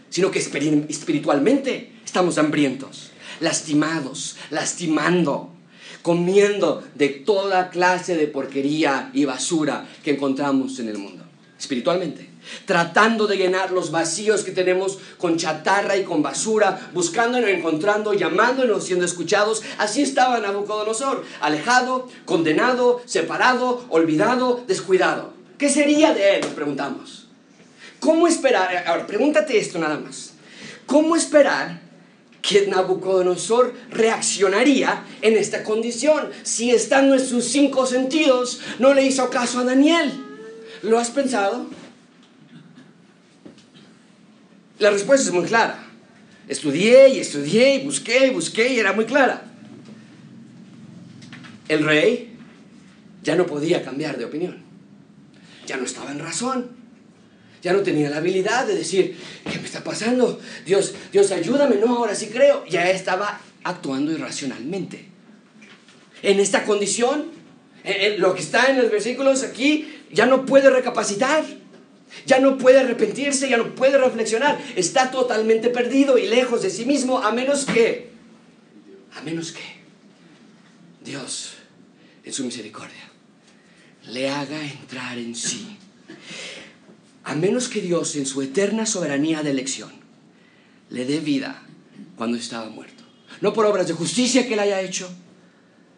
sino 0.09 0.29
que 0.29 0.39
espiritualmente 0.39 1.91
estamos 2.05 2.37
hambrientos 2.37 3.12
lastimados, 3.39 4.37
lastimando, 4.49 5.51
comiendo 6.01 6.83
de 6.95 7.09
toda 7.09 7.69
clase 7.69 8.15
de 8.15 8.27
porquería 8.27 9.09
y 9.13 9.25
basura 9.25 9.87
que 10.03 10.11
encontramos 10.11 10.79
en 10.79 10.89
el 10.89 10.97
mundo, 10.97 11.23
espiritualmente. 11.57 12.29
Tratando 12.65 13.25
de 13.25 13.37
llenar 13.37 13.71
los 13.71 13.89
vacíos 13.89 14.43
que 14.43 14.51
tenemos 14.51 14.99
con 15.17 15.37
chatarra 15.37 15.95
y 15.95 16.03
con 16.03 16.21
basura, 16.21 16.89
buscándonos, 16.93 17.49
encontrando, 17.49 18.13
llamándonos, 18.13 18.83
siendo 18.83 19.05
escuchados. 19.05 19.63
Así 19.77 20.01
estaba 20.01 20.41
Nabucodonosor, 20.41 21.23
alejado, 21.39 22.09
condenado, 22.25 23.01
separado, 23.05 23.85
olvidado, 23.87 24.61
descuidado. 24.67 25.33
¿Qué 25.57 25.69
sería 25.69 26.13
de 26.13 26.35
él? 26.35 26.41
Nos 26.41 26.51
preguntamos. 26.51 27.27
¿Cómo 28.01 28.27
esperar? 28.27 28.83
Ahora, 28.85 29.07
pregúntate 29.07 29.57
esto 29.57 29.79
nada 29.79 29.97
más. 29.97 30.33
¿Cómo 30.85 31.15
esperar 31.15 31.82
que 32.43 32.67
Nabucodonosor 32.67 33.73
reaccionaría 33.89 35.05
en 35.21 35.37
esta 35.37 35.63
condición 35.63 36.29
si 36.43 36.71
estando 36.71 37.15
en 37.15 37.25
sus 37.25 37.45
cinco 37.45 37.87
sentidos 37.87 38.59
no 38.79 38.93
le 38.93 39.05
hizo 39.05 39.29
caso 39.29 39.59
a 39.59 39.63
Daniel. 39.63 40.11
¿Lo 40.83 40.99
has 40.99 41.09
pensado? 41.09 41.67
La 44.77 44.91
respuesta 44.91 45.25
es 45.25 45.33
muy 45.33 45.45
clara. 45.45 45.87
Estudié 46.49 47.07
y 47.15 47.19
estudié 47.19 47.75
y 47.75 47.85
busqué 47.85 48.27
y 48.27 48.31
busqué 48.31 48.73
y 48.73 48.79
era 48.79 48.91
muy 48.91 49.05
clara. 49.05 49.45
El 51.69 51.85
rey 51.85 52.35
ya 53.23 53.37
no 53.37 53.45
podía 53.45 53.83
cambiar 53.83 54.17
de 54.17 54.25
opinión. 54.25 54.61
Ya 55.65 55.77
no 55.77 55.85
estaba 55.85 56.11
en 56.11 56.19
razón 56.19 56.82
ya 57.63 57.71
no 57.71 57.79
tenía 57.79 58.09
la 58.09 58.17
habilidad 58.17 58.67
de 58.67 58.75
decir, 58.75 59.17
¿qué 59.49 59.57
me 59.57 59.65
está 59.65 59.83
pasando? 59.85 60.39
Dios, 60.65 60.93
Dios, 61.13 61.31
ayúdame, 61.31 61.77
no, 61.77 61.95
ahora 61.95 62.13
sí 62.13 62.27
creo. 62.27 62.65
Ya 62.67 62.91
estaba 62.91 63.39
actuando 63.63 64.11
irracionalmente. 64.11 65.05
En 66.21 66.41
esta 66.41 66.65
condición, 66.65 67.31
lo 68.17 68.35
que 68.35 68.41
está 68.41 68.69
en 68.69 68.79
los 68.79 68.91
versículos 68.91 69.43
aquí, 69.43 70.01
ya 70.11 70.25
no 70.25 70.45
puede 70.45 70.69
recapacitar, 70.69 71.45
ya 72.25 72.39
no 72.39 72.57
puede 72.57 72.81
arrepentirse, 72.81 73.47
ya 73.47 73.55
no 73.55 73.73
puede 73.75 73.97
reflexionar. 73.97 74.59
Está 74.75 75.09
totalmente 75.09 75.69
perdido 75.69 76.17
y 76.17 76.27
lejos 76.27 76.63
de 76.63 76.69
sí 76.69 76.83
mismo, 76.83 77.19
a 77.19 77.31
menos 77.31 77.63
que, 77.63 78.09
a 79.15 79.21
menos 79.21 79.53
que 79.53 79.63
Dios, 81.01 81.53
en 82.25 82.33
su 82.33 82.43
misericordia, 82.43 83.09
le 84.07 84.29
haga 84.29 84.61
entrar 84.61 85.17
en 85.17 85.33
sí 85.33 85.77
a 87.23 87.35
menos 87.35 87.69
que 87.69 87.81
Dios 87.81 88.15
en 88.15 88.25
su 88.25 88.41
eterna 88.41 88.85
soberanía 88.85 89.43
de 89.43 89.51
elección 89.51 89.91
le 90.89 91.05
dé 91.05 91.19
vida 91.19 91.63
cuando 92.17 92.37
estaba 92.37 92.69
muerto. 92.69 93.03
No 93.41 93.53
por 93.53 93.65
obras 93.65 93.87
de 93.87 93.93
justicia 93.93 94.47
que 94.47 94.53
él 94.53 94.59
haya 94.59 94.81
hecho, 94.81 95.09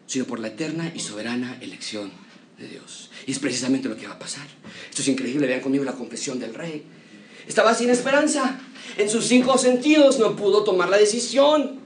sino 0.06 0.24
por 0.24 0.40
la 0.40 0.48
eterna 0.48 0.92
y 0.94 1.00
soberana 1.00 1.58
elección 1.60 2.10
de 2.58 2.68
Dios. 2.68 3.10
Y 3.26 3.32
es 3.32 3.38
precisamente 3.38 3.88
lo 3.88 3.96
que 3.96 4.06
va 4.06 4.14
a 4.14 4.18
pasar. 4.18 4.46
Esto 4.88 5.02
es 5.02 5.08
increíble, 5.08 5.46
vean 5.46 5.60
conmigo 5.60 5.84
la 5.84 5.92
confesión 5.92 6.38
del 6.38 6.54
rey. 6.54 6.84
Estaba 7.46 7.74
sin 7.74 7.90
esperanza. 7.90 8.58
En 8.96 9.08
sus 9.10 9.26
cinco 9.26 9.58
sentidos 9.58 10.18
no 10.18 10.36
pudo 10.36 10.64
tomar 10.64 10.88
la 10.88 10.96
decisión 10.96 11.80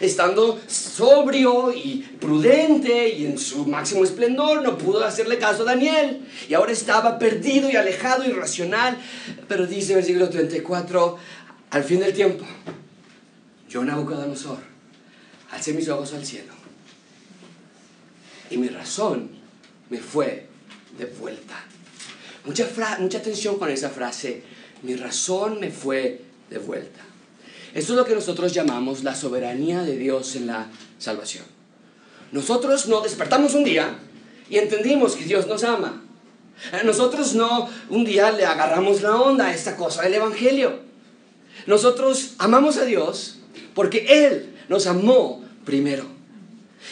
estando 0.00 0.60
sobrio 0.66 1.72
y 1.72 2.08
prudente 2.20 3.08
y 3.08 3.26
en 3.26 3.38
su 3.38 3.66
máximo 3.66 4.04
esplendor, 4.04 4.62
no 4.62 4.78
pudo 4.78 5.04
hacerle 5.04 5.38
caso 5.38 5.62
a 5.62 5.66
Daniel. 5.66 6.26
Y 6.48 6.54
ahora 6.54 6.72
estaba 6.72 7.18
perdido 7.18 7.70
y 7.70 7.76
alejado, 7.76 8.24
irracional. 8.24 8.98
Pero 9.48 9.66
dice 9.66 9.92
en 9.92 9.98
el 9.98 10.04
siglo 10.04 10.28
34, 10.28 11.18
al 11.70 11.84
fin 11.84 12.00
del 12.00 12.12
tiempo, 12.12 12.44
yo 13.68 13.84
Nabucodonosor, 13.84 14.58
alcé 15.50 15.72
mis 15.72 15.88
ojos 15.88 16.12
al 16.14 16.24
cielo. 16.24 16.52
Y 18.50 18.58
mi 18.58 18.68
razón 18.68 19.30
me 19.90 19.98
fue 19.98 20.46
de 20.98 21.06
vuelta. 21.06 21.64
Mucha, 22.44 22.68
mucha 22.98 23.18
atención 23.18 23.58
con 23.58 23.70
esa 23.70 23.90
frase. 23.90 24.42
Mi 24.82 24.96
razón 24.96 25.60
me 25.60 25.70
fue 25.70 26.22
de 26.48 26.58
vuelta. 26.58 27.00
Esto 27.74 27.92
es 27.92 27.98
lo 27.98 28.04
que 28.04 28.14
nosotros 28.14 28.52
llamamos 28.52 29.04
la 29.04 29.14
soberanía 29.14 29.82
de 29.82 29.96
Dios 29.96 30.34
en 30.36 30.46
la 30.46 30.66
salvación. 30.98 31.44
Nosotros 32.32 32.86
no 32.86 33.00
despertamos 33.00 33.54
un 33.54 33.64
día 33.64 33.98
y 34.48 34.58
entendimos 34.58 35.16
que 35.16 35.24
Dios 35.24 35.46
nos 35.46 35.64
ama. 35.64 36.02
Nosotros 36.84 37.34
no 37.34 37.68
un 37.88 38.04
día 38.04 38.32
le 38.32 38.44
agarramos 38.44 39.02
la 39.02 39.16
onda 39.16 39.46
a 39.46 39.54
esta 39.54 39.76
cosa 39.76 40.02
del 40.02 40.14
Evangelio. 40.14 40.80
Nosotros 41.66 42.34
amamos 42.38 42.76
a 42.76 42.84
Dios 42.84 43.38
porque 43.74 44.06
Él 44.08 44.56
nos 44.68 44.86
amó 44.86 45.42
primero. 45.64 46.19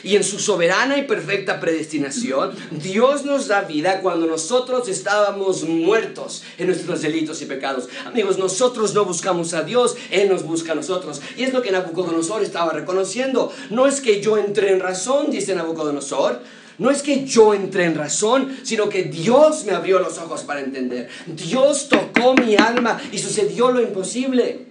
Y 0.03 0.17
en 0.17 0.23
su 0.23 0.39
soberana 0.39 0.97
y 0.97 1.03
perfecta 1.03 1.59
predestinación, 1.59 2.53
Dios 2.71 3.25
nos 3.25 3.49
da 3.49 3.63
vida 3.63 4.01
cuando 4.01 4.27
nosotros 4.27 4.89
estábamos 4.89 5.65
muertos 5.65 6.45
en 6.57 6.69
nuestros 6.69 7.03
delitos 7.03 7.43
y 7.43 7.47
pecados. 7.47 7.89
Amigos, 8.05 8.39
nosotros 8.39 8.95
no 8.95 9.05
buscamos 9.05 9.55
a 9.55 9.63
Dios, 9.63 9.97
Él 10.11 10.29
nos 10.29 10.45
busca 10.45 10.73
a 10.73 10.77
nosotros. 10.77 11.21
Y 11.37 11.43
es 11.43 11.53
lo 11.53 11.63
que 11.63 11.73
Nabucodonosor 11.73 12.43
estaba 12.43 12.73
reconociendo. 12.73 13.53
No 13.71 13.87
es 13.87 14.01
que 14.01 14.21
yo 14.21 14.39
entré 14.39 14.73
en 14.73 14.81
razón, 14.81 15.31
dice 15.31 15.55
Nabucodonosor. 15.55 16.41
No 16.79 16.93
es 16.93 17.03
que 17.03 17.25
yo 17.25 17.55
entré 17.55 17.85
en 17.85 17.97
razón, 17.97 18.57
sino 18.63 18.89
que 18.89 19.03
Dios 19.03 19.65
me 19.65 19.73
abrió 19.73 19.99
los 19.99 20.17
ojos 20.19 20.43
para 20.43 20.61
entender. 20.61 21.09
Dios 21.27 21.89
tocó 21.89 22.35
mi 22.35 22.55
alma 22.55 23.01
y 23.11 23.19
sucedió 23.19 23.73
lo 23.73 23.81
imposible. 23.81 24.67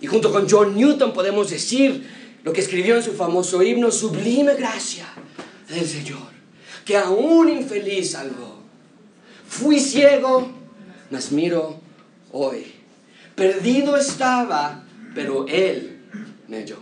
Y 0.00 0.06
junto 0.06 0.30
con 0.30 0.48
John 0.48 0.76
Newton 0.76 1.12
podemos 1.12 1.50
decir 1.50 2.23
lo 2.44 2.52
que 2.52 2.60
escribió 2.60 2.96
en 2.96 3.02
su 3.02 3.14
famoso 3.14 3.62
himno, 3.62 3.90
sublime 3.90 4.54
gracia 4.54 5.06
del 5.68 5.86
Señor, 5.86 6.28
que 6.84 6.96
aún 6.96 7.48
infeliz 7.48 8.12
salvó. 8.12 8.60
Fui 9.48 9.80
ciego, 9.80 10.52
mas 11.10 11.32
miro 11.32 11.80
hoy. 12.32 12.72
Perdido 13.34 13.96
estaba, 13.96 14.84
pero 15.14 15.46
Él 15.48 16.02
me 16.46 16.58
halló. 16.58 16.78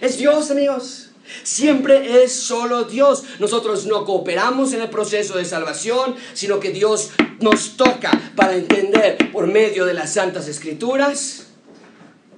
Es 0.00 0.18
Dios, 0.18 0.50
amigos. 0.52 1.10
Siempre 1.42 2.22
es 2.22 2.32
solo 2.32 2.84
Dios. 2.84 3.24
Nosotros 3.40 3.86
no 3.86 4.04
cooperamos 4.04 4.72
en 4.72 4.82
el 4.82 4.90
proceso 4.90 5.36
de 5.36 5.44
salvación, 5.44 6.14
sino 6.34 6.60
que 6.60 6.70
Dios 6.70 7.10
nos 7.40 7.76
toca 7.76 8.10
para 8.36 8.54
entender 8.54 9.32
por 9.32 9.46
medio 9.48 9.84
de 9.84 9.94
las 9.94 10.14
santas 10.14 10.46
escrituras, 10.46 11.46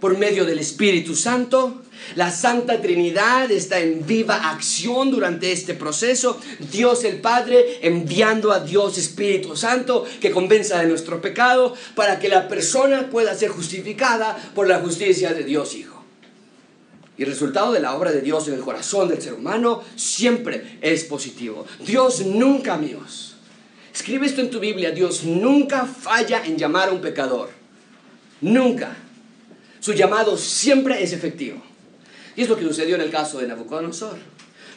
por 0.05 0.19
medio 0.19 0.45
del 0.45 0.59
Espíritu 0.59 1.17
Santo, 1.17 1.81
la 2.15 2.31
Santa 2.31 2.83
Trinidad 2.83 3.51
está 3.51 3.81
en 3.81 4.07
viva 4.07 4.51
acción 4.51 5.11
durante 5.11 5.51
este 5.51 5.73
proceso. 5.73 6.39
Dios 6.71 7.05
el 7.05 7.23
Padre 7.23 7.79
enviando 7.81 8.53
a 8.53 8.61
Dios 8.61 8.99
Espíritu 8.99 9.57
Santo 9.57 10.05
que 10.21 10.31
convenza 10.31 10.79
de 10.79 10.89
nuestro 10.89 11.23
pecado 11.23 11.75
para 11.95 12.19
que 12.19 12.29
la 12.29 12.49
persona 12.49 13.09
pueda 13.09 13.35
ser 13.35 13.49
justificada 13.49 14.37
por 14.55 14.69
la 14.69 14.81
justicia 14.81 15.33
de 15.33 15.43
Dios 15.43 15.75
Hijo. 15.75 16.05
Y 17.17 17.23
el 17.23 17.31
resultado 17.31 17.73
de 17.73 17.81
la 17.81 17.97
obra 17.97 18.13
de 18.13 18.21
Dios 18.21 18.47
en 18.49 18.53
el 18.53 18.61
corazón 18.61 19.09
del 19.09 19.23
ser 19.23 19.33
humano 19.33 19.83
siempre 19.97 20.81
es 20.83 21.05
positivo. 21.05 21.65
Dios 21.81 22.27
nunca, 22.27 22.75
amigos, 22.75 23.37
escribe 23.95 24.27
esto 24.27 24.43
en 24.43 24.51
tu 24.51 24.61
Biblia, 24.61 24.91
Dios 24.91 25.25
nunca 25.25 25.87
falla 25.87 26.45
en 26.45 26.59
llamar 26.59 26.91
a 26.91 26.93
un 26.93 27.01
pecador. 27.01 27.49
Nunca. 28.43 28.99
Su 29.85 29.93
llamado 29.93 30.39
siempre 30.39 31.03
es 31.03 31.13
efectivo. 31.13 31.63
Y 32.37 32.41
es 32.41 32.49
lo 32.49 32.57
que 32.57 32.65
sucedió 32.65 32.95
en 32.95 33.03
el 33.03 33.11
caso 33.11 33.39
de 33.39 33.47
Nabucodonosor. 33.47 34.17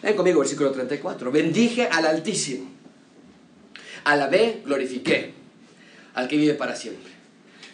Ven 0.03 0.17
conmigo, 0.17 0.41
versículo 0.41 0.71
34. 0.71 1.31
Bendije 1.31 1.87
al 1.87 2.05
Altísimo. 2.05 2.69
Alabé, 4.03 4.63
glorifiqué 4.65 5.31
al 6.13 6.27
que 6.27 6.35
vive 6.35 6.55
para 6.55 6.75
siempre, 6.75 7.09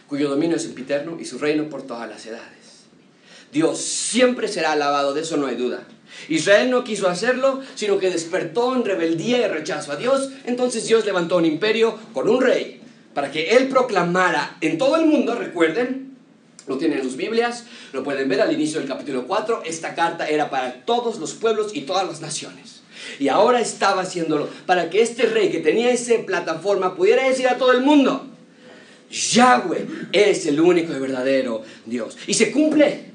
cuyo 0.05 0.29
dominio 0.29 0.57
es 0.57 0.61
sempiterno 0.61 1.17
y 1.19 1.25
su 1.25 1.39
reino 1.39 1.71
por 1.71 1.81
todas 1.81 2.07
las 2.07 2.23
edades. 2.27 2.85
Dios 3.51 3.81
siempre 3.81 4.47
será 4.47 4.73
alabado, 4.73 5.15
de 5.15 5.21
eso 5.21 5.35
no 5.35 5.47
hay 5.47 5.55
duda. 5.55 5.87
Israel 6.29 6.69
no 6.69 6.83
quiso 6.83 7.09
hacerlo, 7.09 7.61
sino 7.73 7.97
que 7.97 8.11
despertó 8.11 8.75
en 8.75 8.85
rebeldía 8.85 9.39
y 9.39 9.47
rechazo 9.47 9.91
a 9.91 9.95
Dios. 9.95 10.29
Entonces 10.45 10.85
Dios 10.85 11.03
levantó 11.03 11.37
un 11.37 11.45
imperio 11.45 11.97
con 12.13 12.29
un 12.29 12.41
rey 12.41 12.79
para 13.15 13.31
que 13.31 13.57
él 13.57 13.69
proclamara 13.69 14.57
en 14.61 14.77
todo 14.77 14.97
el 14.97 15.07
mundo, 15.07 15.33
recuerden, 15.33 16.12
lo 16.67 16.77
tienen 16.77 16.99
en 16.99 17.03
sus 17.03 17.17
Biblias, 17.17 17.65
lo 17.91 18.03
pueden 18.03 18.29
ver 18.29 18.41
al 18.41 18.53
inicio 18.53 18.79
del 18.79 18.87
capítulo 18.87 19.25
4, 19.27 19.63
esta 19.65 19.95
carta 19.95 20.27
era 20.27 20.49
para 20.49 20.85
todos 20.85 21.19
los 21.19 21.33
pueblos 21.33 21.75
y 21.75 21.81
todas 21.81 22.07
las 22.07 22.21
naciones. 22.21 22.81
Y 23.19 23.27
ahora 23.27 23.59
estaba 23.59 24.01
haciéndolo 24.01 24.47
para 24.65 24.89
que 24.89 25.01
este 25.01 25.23
rey 25.23 25.49
que 25.49 25.59
tenía 25.59 25.91
esa 25.91 26.15
plataforma 26.25 26.95
pudiera 26.95 27.27
decir 27.27 27.47
a 27.47 27.57
todo 27.57 27.71
el 27.73 27.81
mundo, 27.81 28.27
Yahweh 29.09 29.85
es 30.11 30.45
el 30.45 30.59
único 30.59 30.93
y 30.93 30.99
verdadero 30.99 31.63
Dios. 31.85 32.17
Y 32.27 32.33
se 32.33 32.51
cumple 32.51 33.11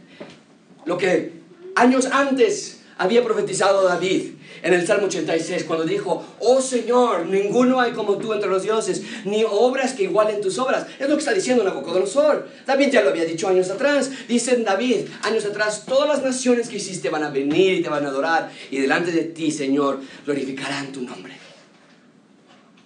lo 0.84 0.96
que 0.96 1.32
años 1.74 2.06
antes 2.06 2.80
había 2.98 3.24
profetizado 3.24 3.84
David 3.84 4.32
en 4.62 4.74
el 4.74 4.86
Salmo 4.86 5.06
86 5.06 5.64
cuando 5.64 5.84
dijo, 5.84 6.24
oh 6.40 6.60
Señor, 6.60 7.26
ninguno 7.26 7.80
hay 7.80 7.92
como 7.92 8.18
tú 8.18 8.32
entre 8.32 8.48
los 8.48 8.62
dioses, 8.62 9.02
ni 9.24 9.44
obras 9.44 9.94
que 9.94 10.04
igualen 10.04 10.40
tus 10.40 10.58
obras. 10.58 10.86
Es 10.98 11.08
lo 11.08 11.14
que 11.14 11.20
está 11.20 11.32
diciendo 11.32 11.64
Nabucodonosor. 11.64 12.48
David 12.66 12.90
ya 12.90 13.02
lo 13.02 13.10
había 13.10 13.24
dicho 13.24 13.48
años 13.48 13.70
atrás. 13.70 14.10
Dice 14.28 14.56
David, 14.56 15.06
años 15.22 15.44
atrás, 15.44 15.84
todas 15.86 16.08
las 16.08 16.22
naciones 16.22 16.68
que 16.68 16.76
hiciste 16.76 17.10
van 17.10 17.24
a 17.24 17.30
venir 17.30 17.74
y 17.74 17.82
te 17.82 17.88
van 17.88 18.04
a 18.04 18.08
adorar 18.08 18.50
y 18.70 18.78
delante 18.78 19.12
de 19.12 19.24
ti, 19.24 19.50
Señor, 19.50 20.00
glorificarán 20.24 20.92
tu 20.92 21.02
nombre. 21.02 21.48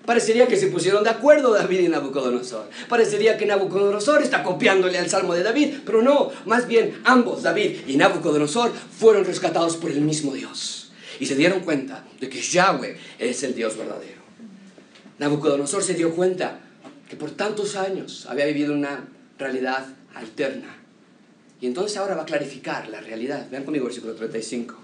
Parecería 0.05 0.49
que 0.49 0.57
se 0.57 0.67
pusieron 0.67 1.05
de 1.05 1.11
acuerdo 1.11 1.53
David 1.53 1.81
y 1.81 1.89
Nabucodonosor. 1.89 2.69
Parecería 2.89 3.39
que 3.39 3.47
Nabucodonosor 3.47 4.23
está 4.23 4.43
copiándole 4.43 4.99
al 4.99 5.09
Salmo 5.09 5.35
de 5.35 5.45
David, 5.45 5.75
pero 5.87 6.03
no, 6.03 6.31
más 6.45 6.67
bien 6.67 7.01
ambos, 7.05 7.43
David 7.43 7.83
y 7.87 7.97
Nabucodonosor, 7.97 8.73
fueron 8.73 9.25
rescatados 9.25 9.77
por 9.77 9.93
el 9.93 10.01
mismo 10.01 10.33
Dios. 10.33 10.82
Y 11.23 11.27
se 11.27 11.37
dieron 11.37 11.61
cuenta 11.61 12.03
de 12.19 12.29
que 12.29 12.43
Yahweh 12.43 12.97
es 13.17 13.45
el 13.45 13.55
Dios 13.55 13.77
verdadero. 13.77 14.21
Nabucodonosor 15.21 15.81
se 15.85 15.95
dio 15.95 16.17
cuenta 16.17 16.59
que 17.09 17.15
por 17.15 17.31
tantos 17.31 17.77
años 17.77 18.27
había 18.27 18.45
vivido 18.47 18.75
una 18.75 19.05
realidad 19.39 19.87
alterna. 20.17 20.75
Y 21.61 21.69
entonces 21.69 21.97
ahora 21.97 22.17
va 22.17 22.23
a 22.23 22.27
clarificar 22.27 22.89
la 22.89 23.01
realidad. 23.01 23.47
Vean 23.53 23.63
conmigo 23.63 23.85
versículo 23.85 24.17
35. 24.17 24.75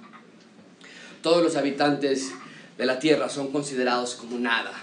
Todos 1.22 1.42
los 1.42 1.56
habitantes 1.56 2.30
de 2.78 2.86
la 2.86 3.00
tierra 3.00 3.28
son 3.28 3.50
considerados 3.50 4.14
como 4.14 4.38
nada 4.38 4.74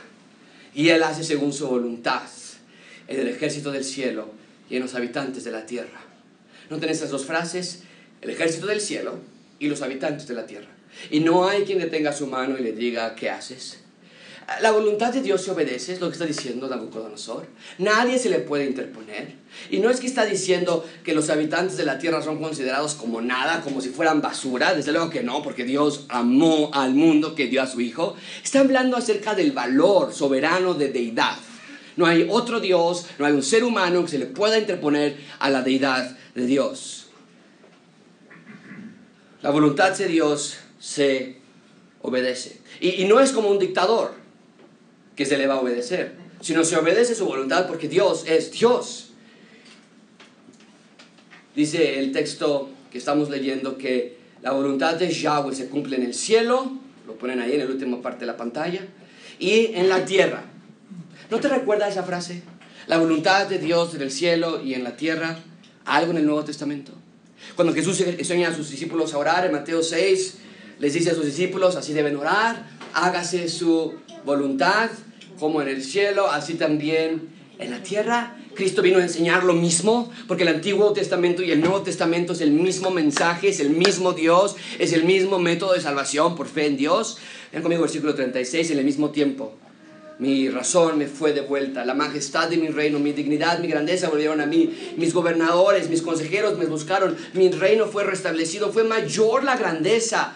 y 0.73 0.89
Él 0.89 1.03
hace 1.03 1.23
según 1.23 1.53
su 1.53 1.69
voluntad 1.69 2.23
en 3.07 3.17
el 3.17 3.29
ejército 3.29 3.71
del 3.71 3.85
cielo 3.85 4.29
y 4.69 4.75
en 4.75 4.81
los 4.81 4.93
habitantes 4.93 5.45
de 5.45 5.51
la 5.51 5.65
tierra. 5.65 6.01
Noten 6.69 6.89
esas 6.89 7.11
dos 7.11 7.25
frases, 7.25 7.83
el 8.19 8.29
ejército 8.29 8.67
del 8.67 8.81
cielo 8.81 9.19
y 9.57 9.69
los 9.69 9.81
habitantes 9.81 10.27
de 10.27 10.33
la 10.33 10.45
tierra. 10.45 10.74
Y 11.11 11.19
no 11.19 11.47
hay 11.47 11.63
quien 11.63 11.79
detenga 11.79 12.13
su 12.13 12.27
mano 12.27 12.57
y 12.57 12.63
le 12.63 12.71
diga, 12.71 13.15
¿qué 13.15 13.29
haces? 13.29 13.79
La 14.61 14.71
voluntad 14.71 15.11
de 15.11 15.23
Dios 15.23 15.41
se 15.41 15.49
obedece, 15.49 15.93
es 15.93 15.99
lo 15.99 16.07
que 16.07 16.13
está 16.13 16.25
diciendo 16.25 16.67
Nabucodonosor. 16.67 17.47
Nadie 17.79 18.19
se 18.19 18.29
le 18.29 18.37
puede 18.37 18.65
interponer. 18.65 19.33
Y 19.71 19.79
no 19.79 19.89
es 19.89 19.99
que 19.99 20.05
está 20.05 20.23
diciendo 20.23 20.85
que 21.03 21.15
los 21.15 21.31
habitantes 21.31 21.77
de 21.77 21.85
la 21.85 21.97
tierra 21.97 22.21
son 22.21 22.39
considerados 22.39 22.93
como 22.93 23.21
nada, 23.21 23.61
como 23.61 23.81
si 23.81 23.89
fueran 23.89 24.21
basura. 24.21 24.75
Desde 24.75 24.91
luego 24.91 25.09
que 25.09 25.23
no, 25.23 25.41
porque 25.41 25.63
Dios 25.63 26.05
amó 26.09 26.69
al 26.73 26.93
mundo 26.93 27.33
que 27.33 27.47
dio 27.47 27.63
a 27.63 27.67
su 27.67 27.81
Hijo. 27.81 28.15
Está 28.43 28.59
hablando 28.59 28.97
acerca 28.97 29.33
del 29.33 29.51
valor 29.51 30.13
soberano 30.13 30.75
de 30.75 30.89
deidad. 30.89 31.37
No 31.95 32.05
hay 32.05 32.27
otro 32.29 32.59
Dios, 32.59 33.07
no 33.17 33.25
hay 33.25 33.33
un 33.33 33.43
ser 33.43 33.63
humano 33.63 34.03
que 34.03 34.11
se 34.11 34.19
le 34.19 34.27
pueda 34.27 34.59
interponer 34.59 35.17
a 35.39 35.49
la 35.49 35.63
deidad 35.63 36.15
de 36.35 36.45
Dios. 36.45 37.07
La 39.41 39.49
voluntad 39.49 39.97
de 39.97 40.07
Dios 40.07 40.57
se 40.79 41.37
obedece. 42.01 42.59
Y, 42.79 43.05
no 43.05 43.19
es 43.19 43.31
como 43.31 43.49
un 43.49 43.59
dictador 43.59 44.13
que 45.15 45.25
se 45.25 45.37
le 45.37 45.47
va 45.47 45.55
a 45.55 45.61
obedecer, 45.61 46.15
sino 46.41 46.63
se 46.63 46.77
obedece 46.77 47.15
su 47.15 47.25
voluntad 47.25 47.67
porque 47.67 47.87
Dios 47.87 48.25
es 48.27 48.51
Dios. 48.51 49.11
Dice 51.55 51.99
el 51.99 52.11
texto 52.11 52.69
que 52.91 52.97
estamos 52.97 53.29
leyendo 53.29 53.77
que 53.77 54.17
la 54.41 54.51
voluntad 54.51 54.95
de 54.95 55.11
Yahweh 55.11 55.55
se 55.55 55.67
cumple 55.67 55.95
en 55.95 56.03
el 56.03 56.13
cielo, 56.13 56.71
lo 57.07 57.15
ponen 57.17 57.39
ahí 57.39 57.53
en 57.53 57.59
la 57.59 57.65
última 57.65 58.01
parte 58.01 58.21
de 58.21 58.25
la 58.27 58.37
pantalla, 58.37 58.81
y 59.39 59.71
en 59.73 59.89
la 59.89 60.05
tierra. 60.05 60.43
¿No 61.31 61.39
te 61.39 61.47
recuerda 61.47 61.87
esa 61.87 62.03
frase? 62.03 62.43
La 62.87 62.97
voluntad 62.97 63.47
de 63.47 63.57
Dios 63.57 63.95
en 63.95 64.01
el 64.01 64.11
cielo 64.11 64.61
y 64.61 64.73
en 64.73 64.83
la 64.83 64.95
tierra, 64.95 65.39
algo 65.85 66.11
en 66.11 66.17
el 66.17 66.25
Nuevo 66.25 66.43
Testamento. 66.43 66.91
Cuando 67.55 67.73
Jesús 67.73 67.99
enseña 68.01 68.49
a 68.49 68.55
sus 68.55 68.69
discípulos 68.69 69.13
a 69.13 69.17
orar 69.17 69.45
en 69.45 69.51
Mateo 69.51 69.81
6, 69.81 70.37
les 70.79 70.93
dice 70.93 71.11
a 71.11 71.15
sus 71.15 71.25
discípulos, 71.25 71.75
así 71.75 71.93
deben 71.93 72.15
orar, 72.17 72.67
hágase 72.93 73.47
su 73.47 73.93
voluntad 74.25 74.89
como 75.39 75.61
en 75.61 75.67
el 75.67 75.83
cielo, 75.83 76.29
así 76.29 76.55
también 76.55 77.29
en 77.59 77.71
la 77.71 77.81
tierra. 77.81 78.37
Cristo 78.55 78.81
vino 78.81 78.99
a 78.99 79.03
enseñar 79.03 79.43
lo 79.43 79.53
mismo, 79.53 80.11
porque 80.27 80.43
el 80.43 80.49
Antiguo 80.49 80.93
Testamento 80.93 81.43
y 81.43 81.51
el 81.51 81.59
Nuevo 81.59 81.81
Testamento 81.81 82.33
es 82.33 82.41
el 82.41 82.51
mismo 82.51 82.89
mensaje, 82.89 83.49
es 83.49 83.59
el 83.59 83.69
mismo 83.69 84.13
Dios, 84.13 84.55
es 84.79 84.93
el 84.93 85.03
mismo 85.03 85.39
método 85.39 85.73
de 85.73 85.81
salvación 85.81 86.35
por 86.35 86.47
fe 86.47 86.67
en 86.67 86.77
Dios. 86.77 87.17
Ven 87.51 87.61
conmigo 87.61 87.81
versículo 87.81 88.15
36, 88.15 88.71
en 88.71 88.79
el 88.79 88.85
mismo 88.85 89.09
tiempo. 89.09 89.53
Mi 90.17 90.47
razón 90.47 90.97
me 90.97 91.07
fue 91.07 91.33
devuelta, 91.33 91.83
la 91.83 91.93
majestad 91.93 92.47
de 92.47 92.55
mi 92.55 92.69
reino, 92.69 92.99
mi 92.99 93.11
dignidad, 93.11 93.59
mi 93.59 93.67
grandeza 93.67 94.07
volvieron 94.07 94.39
a 94.39 94.45
mí, 94.45 94.73
mis 94.95 95.13
gobernadores, 95.13 95.89
mis 95.89 96.01
consejeros 96.01 96.57
me 96.57 96.65
buscaron, 96.65 97.17
mi 97.33 97.49
reino 97.49 97.87
fue 97.87 98.05
restablecido, 98.05 98.71
fue 98.71 98.85
mayor 98.85 99.43
la 99.43 99.57
grandeza 99.57 100.33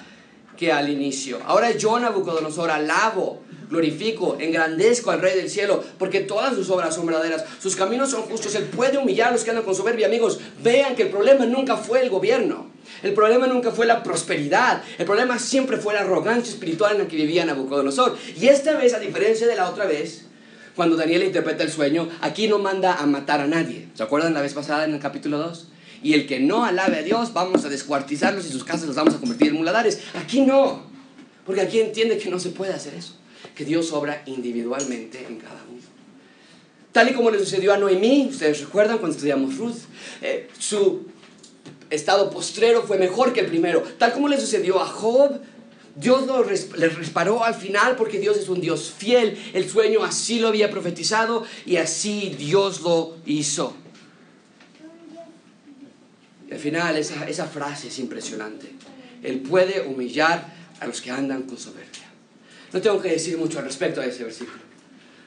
que 0.59 0.73
al 0.73 0.89
inicio. 0.89 1.39
Ahora 1.45 1.71
yo, 1.71 1.97
Nabucodonosor, 1.97 2.69
alabo 2.69 3.43
glorifico, 3.69 4.35
engrandezco 4.39 5.09
al 5.09 5.21
Rey 5.21 5.37
del 5.37 5.49
cielo, 5.49 5.81
porque 5.97 6.19
todas 6.19 6.53
sus 6.53 6.69
obras 6.69 6.93
son 6.93 7.05
verdaderas, 7.05 7.45
sus 7.61 7.77
caminos 7.77 8.09
son 8.11 8.23
justos, 8.23 8.55
Él 8.55 8.63
puede 8.63 8.97
humillar 8.97 9.29
a 9.29 9.31
los 9.31 9.43
que 9.45 9.51
andan 9.51 9.63
con 9.63 9.73
soberbia. 9.73 10.07
Amigos, 10.07 10.39
vean 10.61 10.97
que 10.97 11.03
el 11.03 11.09
problema 11.09 11.45
nunca 11.45 11.77
fue 11.77 12.01
el 12.01 12.09
gobierno, 12.09 12.71
el 13.03 13.13
problema 13.13 13.47
nunca 13.47 13.71
fue 13.71 13.85
la 13.85 14.03
prosperidad, 14.03 14.83
el 14.97 15.05
problema 15.05 15.39
siempre 15.39 15.77
fue 15.77 15.93
la 15.93 16.01
arrogancia 16.01 16.51
espiritual 16.51 16.93
en 16.95 17.03
la 17.03 17.07
que 17.07 17.15
vivía 17.15 17.45
Nabucodonosor. 17.45 18.17
Y 18.37 18.47
esta 18.47 18.75
vez, 18.75 18.93
a 18.93 18.99
diferencia 18.99 19.47
de 19.47 19.55
la 19.55 19.69
otra 19.69 19.85
vez, 19.85 20.25
cuando 20.75 20.97
Daniel 20.97 21.23
interpreta 21.23 21.63
el 21.63 21.71
sueño, 21.71 22.09
aquí 22.19 22.49
no 22.49 22.59
manda 22.59 22.95
a 22.95 23.05
matar 23.05 23.39
a 23.39 23.47
nadie. 23.47 23.87
¿Se 23.93 24.03
acuerdan 24.03 24.33
la 24.33 24.41
vez 24.41 24.53
pasada 24.53 24.83
en 24.83 24.93
el 24.93 24.99
capítulo 24.99 25.37
2? 25.37 25.67
Y 26.01 26.13
el 26.13 26.27
que 26.27 26.39
no 26.39 26.65
alabe 26.65 26.97
a 26.97 27.03
Dios, 27.03 27.33
vamos 27.33 27.65
a 27.65 27.69
descuartizarlos 27.69 28.45
y 28.45 28.49
sus 28.49 28.63
casas 28.63 28.87
las 28.87 28.95
vamos 28.95 29.15
a 29.15 29.19
convertir 29.19 29.49
en 29.49 29.55
muladares. 29.55 30.01
Aquí 30.15 30.41
no, 30.41 30.83
porque 31.45 31.61
aquí 31.61 31.79
entiende 31.79 32.17
que 32.17 32.29
no 32.29 32.39
se 32.39 32.49
puede 32.49 32.73
hacer 32.73 32.93
eso 32.93 33.19
que 33.55 33.65
Dios 33.65 33.91
obra 33.91 34.23
individualmente 34.25 35.25
en 35.27 35.37
cada 35.37 35.63
uno. 35.69 35.81
Tal 36.91 37.09
y 37.09 37.13
como 37.13 37.29
le 37.29 37.39
sucedió 37.39 37.73
a 37.73 37.77
Noemí, 37.77 38.27
ustedes 38.29 38.61
recuerdan 38.61 38.97
cuando 38.97 39.15
estudiamos 39.15 39.57
Ruth, 39.57 39.77
eh, 40.21 40.49
su 40.57 41.05
estado 41.89 42.29
postrero 42.29 42.83
fue 42.83 42.97
mejor 42.97 43.33
que 43.33 43.41
el 43.41 43.47
primero. 43.47 43.83
Tal 43.97 44.13
como 44.13 44.27
le 44.27 44.39
sucedió 44.39 44.79
a 44.79 44.85
Job, 44.85 45.39
Dios 45.95 46.25
lo 46.25 46.43
le 46.43 46.89
reparó 46.89 47.43
al 47.43 47.53
final 47.53 47.95
porque 47.95 48.19
Dios 48.19 48.37
es 48.37 48.49
un 48.49 48.61
Dios 48.61 48.93
fiel. 48.97 49.37
El 49.53 49.69
sueño 49.69 50.03
así 50.03 50.39
lo 50.39 50.47
había 50.47 50.71
profetizado 50.71 51.43
y 51.65 51.75
así 51.75 52.33
Dios 52.37 52.81
lo 52.81 53.17
hizo. 53.25 53.75
Al 56.51 56.59
final 56.59 56.97
esa, 56.97 57.29
esa 57.29 57.45
frase 57.45 57.89
es 57.89 57.99
impresionante. 57.99 58.71
Él 59.23 59.39
puede 59.39 59.81
humillar 59.81 60.53
a 60.79 60.87
los 60.87 61.01
que 61.01 61.11
andan 61.11 61.43
con 61.43 61.57
soberbia. 61.57 62.09
No 62.73 62.81
tengo 62.81 63.01
que 63.01 63.09
decir 63.09 63.37
mucho 63.37 63.59
al 63.59 63.65
respecto 63.65 64.01
a 64.01 64.05
ese 64.05 64.23
versículo, 64.23 64.59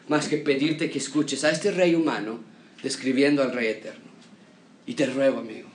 más 0.08 0.28
que 0.28 0.38
pedirte 0.38 0.90
que 0.90 0.98
escuches 0.98 1.44
a 1.44 1.50
este 1.50 1.70
rey 1.70 1.94
humano 1.94 2.40
describiendo 2.82 3.42
al 3.42 3.52
rey 3.52 3.68
eterno. 3.68 4.10
Y 4.86 4.94
te 4.94 5.06
ruego, 5.06 5.40
amigo, 5.40 5.68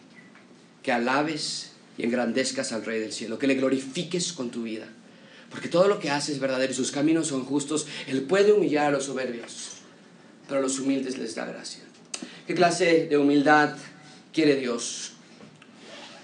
que 0.83 0.91
alabes 0.91 1.71
y 1.97 2.03
engrandezcas 2.03 2.71
al 2.71 2.85
rey 2.85 2.99
del 2.99 3.13
cielo, 3.13 3.39
que 3.39 3.47
le 3.47 3.55
glorifiques 3.55 4.33
con 4.33 4.49
tu 4.49 4.63
vida, 4.63 4.87
porque 5.49 5.69
todo 5.69 5.87
lo 5.87 5.99
que 5.99 6.09
hace 6.09 6.33
es 6.33 6.39
verdadero 6.39 6.71
y 6.71 6.75
sus 6.75 6.91
caminos 6.91 7.27
son 7.27 7.45
justos. 7.45 7.87
Él 8.07 8.23
puede 8.23 8.51
humillar 8.51 8.87
a 8.87 8.91
los 8.91 9.05
soberbios, 9.05 9.77
pero 10.47 10.59
a 10.59 10.63
los 10.63 10.79
humildes 10.79 11.17
les 11.17 11.35
da 11.35 11.45
gracia. 11.45 11.83
¿Qué 12.45 12.53
clase 12.53 13.07
de 13.07 13.17
humildad 13.17 13.75
quiere 14.33 14.55
Dios? 14.55 15.13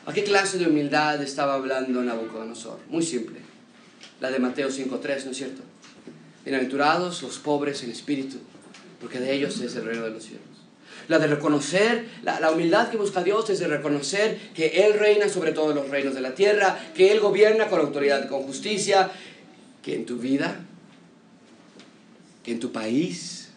¿A 0.05 0.13
qué 0.13 0.23
clase 0.23 0.57
de 0.57 0.67
humildad 0.67 1.21
estaba 1.21 1.55
hablando 1.55 2.03
Nabucodonosor? 2.03 2.79
Muy 2.89 3.03
simple 3.03 3.53
la 4.23 4.31
de 4.31 4.39
Mateo 4.39 4.69
5.3, 4.69 5.25
¿no 5.25 5.31
es 5.31 5.37
cierto? 5.37 5.61
Bienaventurados 6.45 7.21
los 7.21 7.39
pobres 7.39 7.83
en 7.83 7.91
espíritu, 7.91 8.37
porque 9.01 9.19
de 9.19 9.33
ellos 9.33 9.59
es 9.59 9.75
el 9.75 9.83
reino 9.83 10.03
de 10.03 10.11
los 10.11 10.23
cielos. 10.23 10.45
La 11.09 11.19
de 11.19 11.27
reconocer, 11.27 12.05
la, 12.23 12.39
la, 12.39 12.51
humildad 12.51 12.89
que 12.89 12.95
busca 12.95 13.21
Dios 13.21 13.49
es 13.49 13.59
de 13.59 13.67
reconocer 13.67 14.39
que 14.55 14.85
Él 14.85 14.97
reina 14.97 15.27
sobre 15.27 15.51
todos 15.51 15.75
los 15.75 15.89
reinos 15.89 16.15
de 16.15 16.21
la 16.21 16.35
tierra, 16.35 16.79
que 16.95 17.11
Él 17.11 17.19
gobierna 17.19 17.67
con 17.67 17.81
autoridad 17.81 18.23
y 18.23 18.29
con 18.29 18.43
justicia, 18.43 19.11
que 19.81 19.93
en 19.93 20.05
tu 20.05 20.17
vida, 20.17 20.61
que 22.43 22.53
en 22.53 22.61
tu 22.61 22.71
país, 22.71 23.49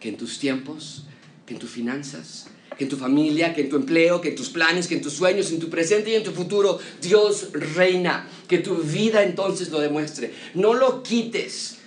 que 0.00 0.08
en 0.08 0.16
tus 0.16 0.40
tiempos, 0.40 1.06
que 1.46 1.54
en 1.54 1.60
tus 1.60 1.70
finanzas, 1.70 2.48
que 2.76 2.84
en 2.84 2.90
tu 2.90 2.96
familia, 2.96 3.54
que 3.54 3.62
en 3.62 3.68
tu 3.68 3.76
empleo, 3.76 4.20
que 4.20 4.30
en 4.30 4.36
tus 4.36 4.50
planes, 4.50 4.86
que 4.86 4.96
en 4.96 5.02
tus 5.02 5.14
sueños, 5.14 5.50
en 5.50 5.58
tu 5.58 5.70
presente 5.70 6.10
y 6.10 6.14
en 6.14 6.22
tu 6.22 6.32
futuro, 6.32 6.78
Dios 7.00 7.48
reina. 7.52 8.28
Que 8.48 8.58
tu 8.58 8.76
vida 8.76 9.22
entonces 9.22 9.70
lo 9.70 9.80
demuestre. 9.80 10.32
No 10.54 10.74
lo 10.74 11.02
quites 11.02 11.78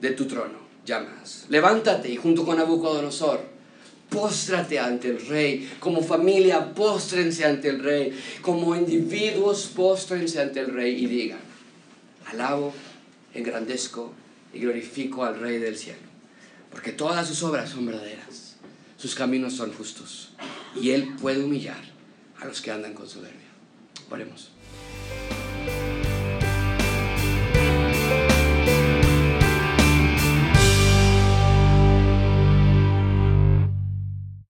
de 0.00 0.10
tu 0.10 0.26
trono, 0.26 0.58
llamas. 0.84 1.46
Levántate 1.48 2.10
y 2.10 2.16
junto 2.16 2.44
con 2.44 2.56
Nabucodonosor, 2.56 3.40
póstrate 4.08 4.78
ante 4.80 5.08
el 5.08 5.24
rey. 5.26 5.70
Como 5.78 6.02
familia, 6.02 6.74
póstrense 6.74 7.44
ante 7.44 7.68
el 7.68 7.82
rey. 7.82 8.12
Como 8.42 8.74
individuos, 8.74 9.70
póstrense 9.74 10.40
ante 10.40 10.60
el 10.60 10.74
rey 10.74 11.04
y 11.04 11.06
digan, 11.06 11.40
alabo, 12.26 12.74
engrandezco 13.34 14.12
y 14.52 14.58
glorifico 14.58 15.24
al 15.24 15.38
rey 15.38 15.58
del 15.58 15.76
cielo. 15.76 16.00
Porque 16.72 16.90
todas 16.90 17.28
sus 17.28 17.42
obras 17.44 17.70
son 17.70 17.86
verdaderas 17.86 18.49
sus 19.00 19.14
caminos 19.14 19.54
son 19.54 19.72
justos 19.72 20.28
y 20.78 20.90
Él 20.90 21.16
puede 21.18 21.42
humillar 21.42 21.80
a 22.38 22.44
los 22.44 22.60
que 22.60 22.70
andan 22.70 22.92
con 22.92 23.08
soberbia. 23.08 23.48
Oremos. 24.10 24.50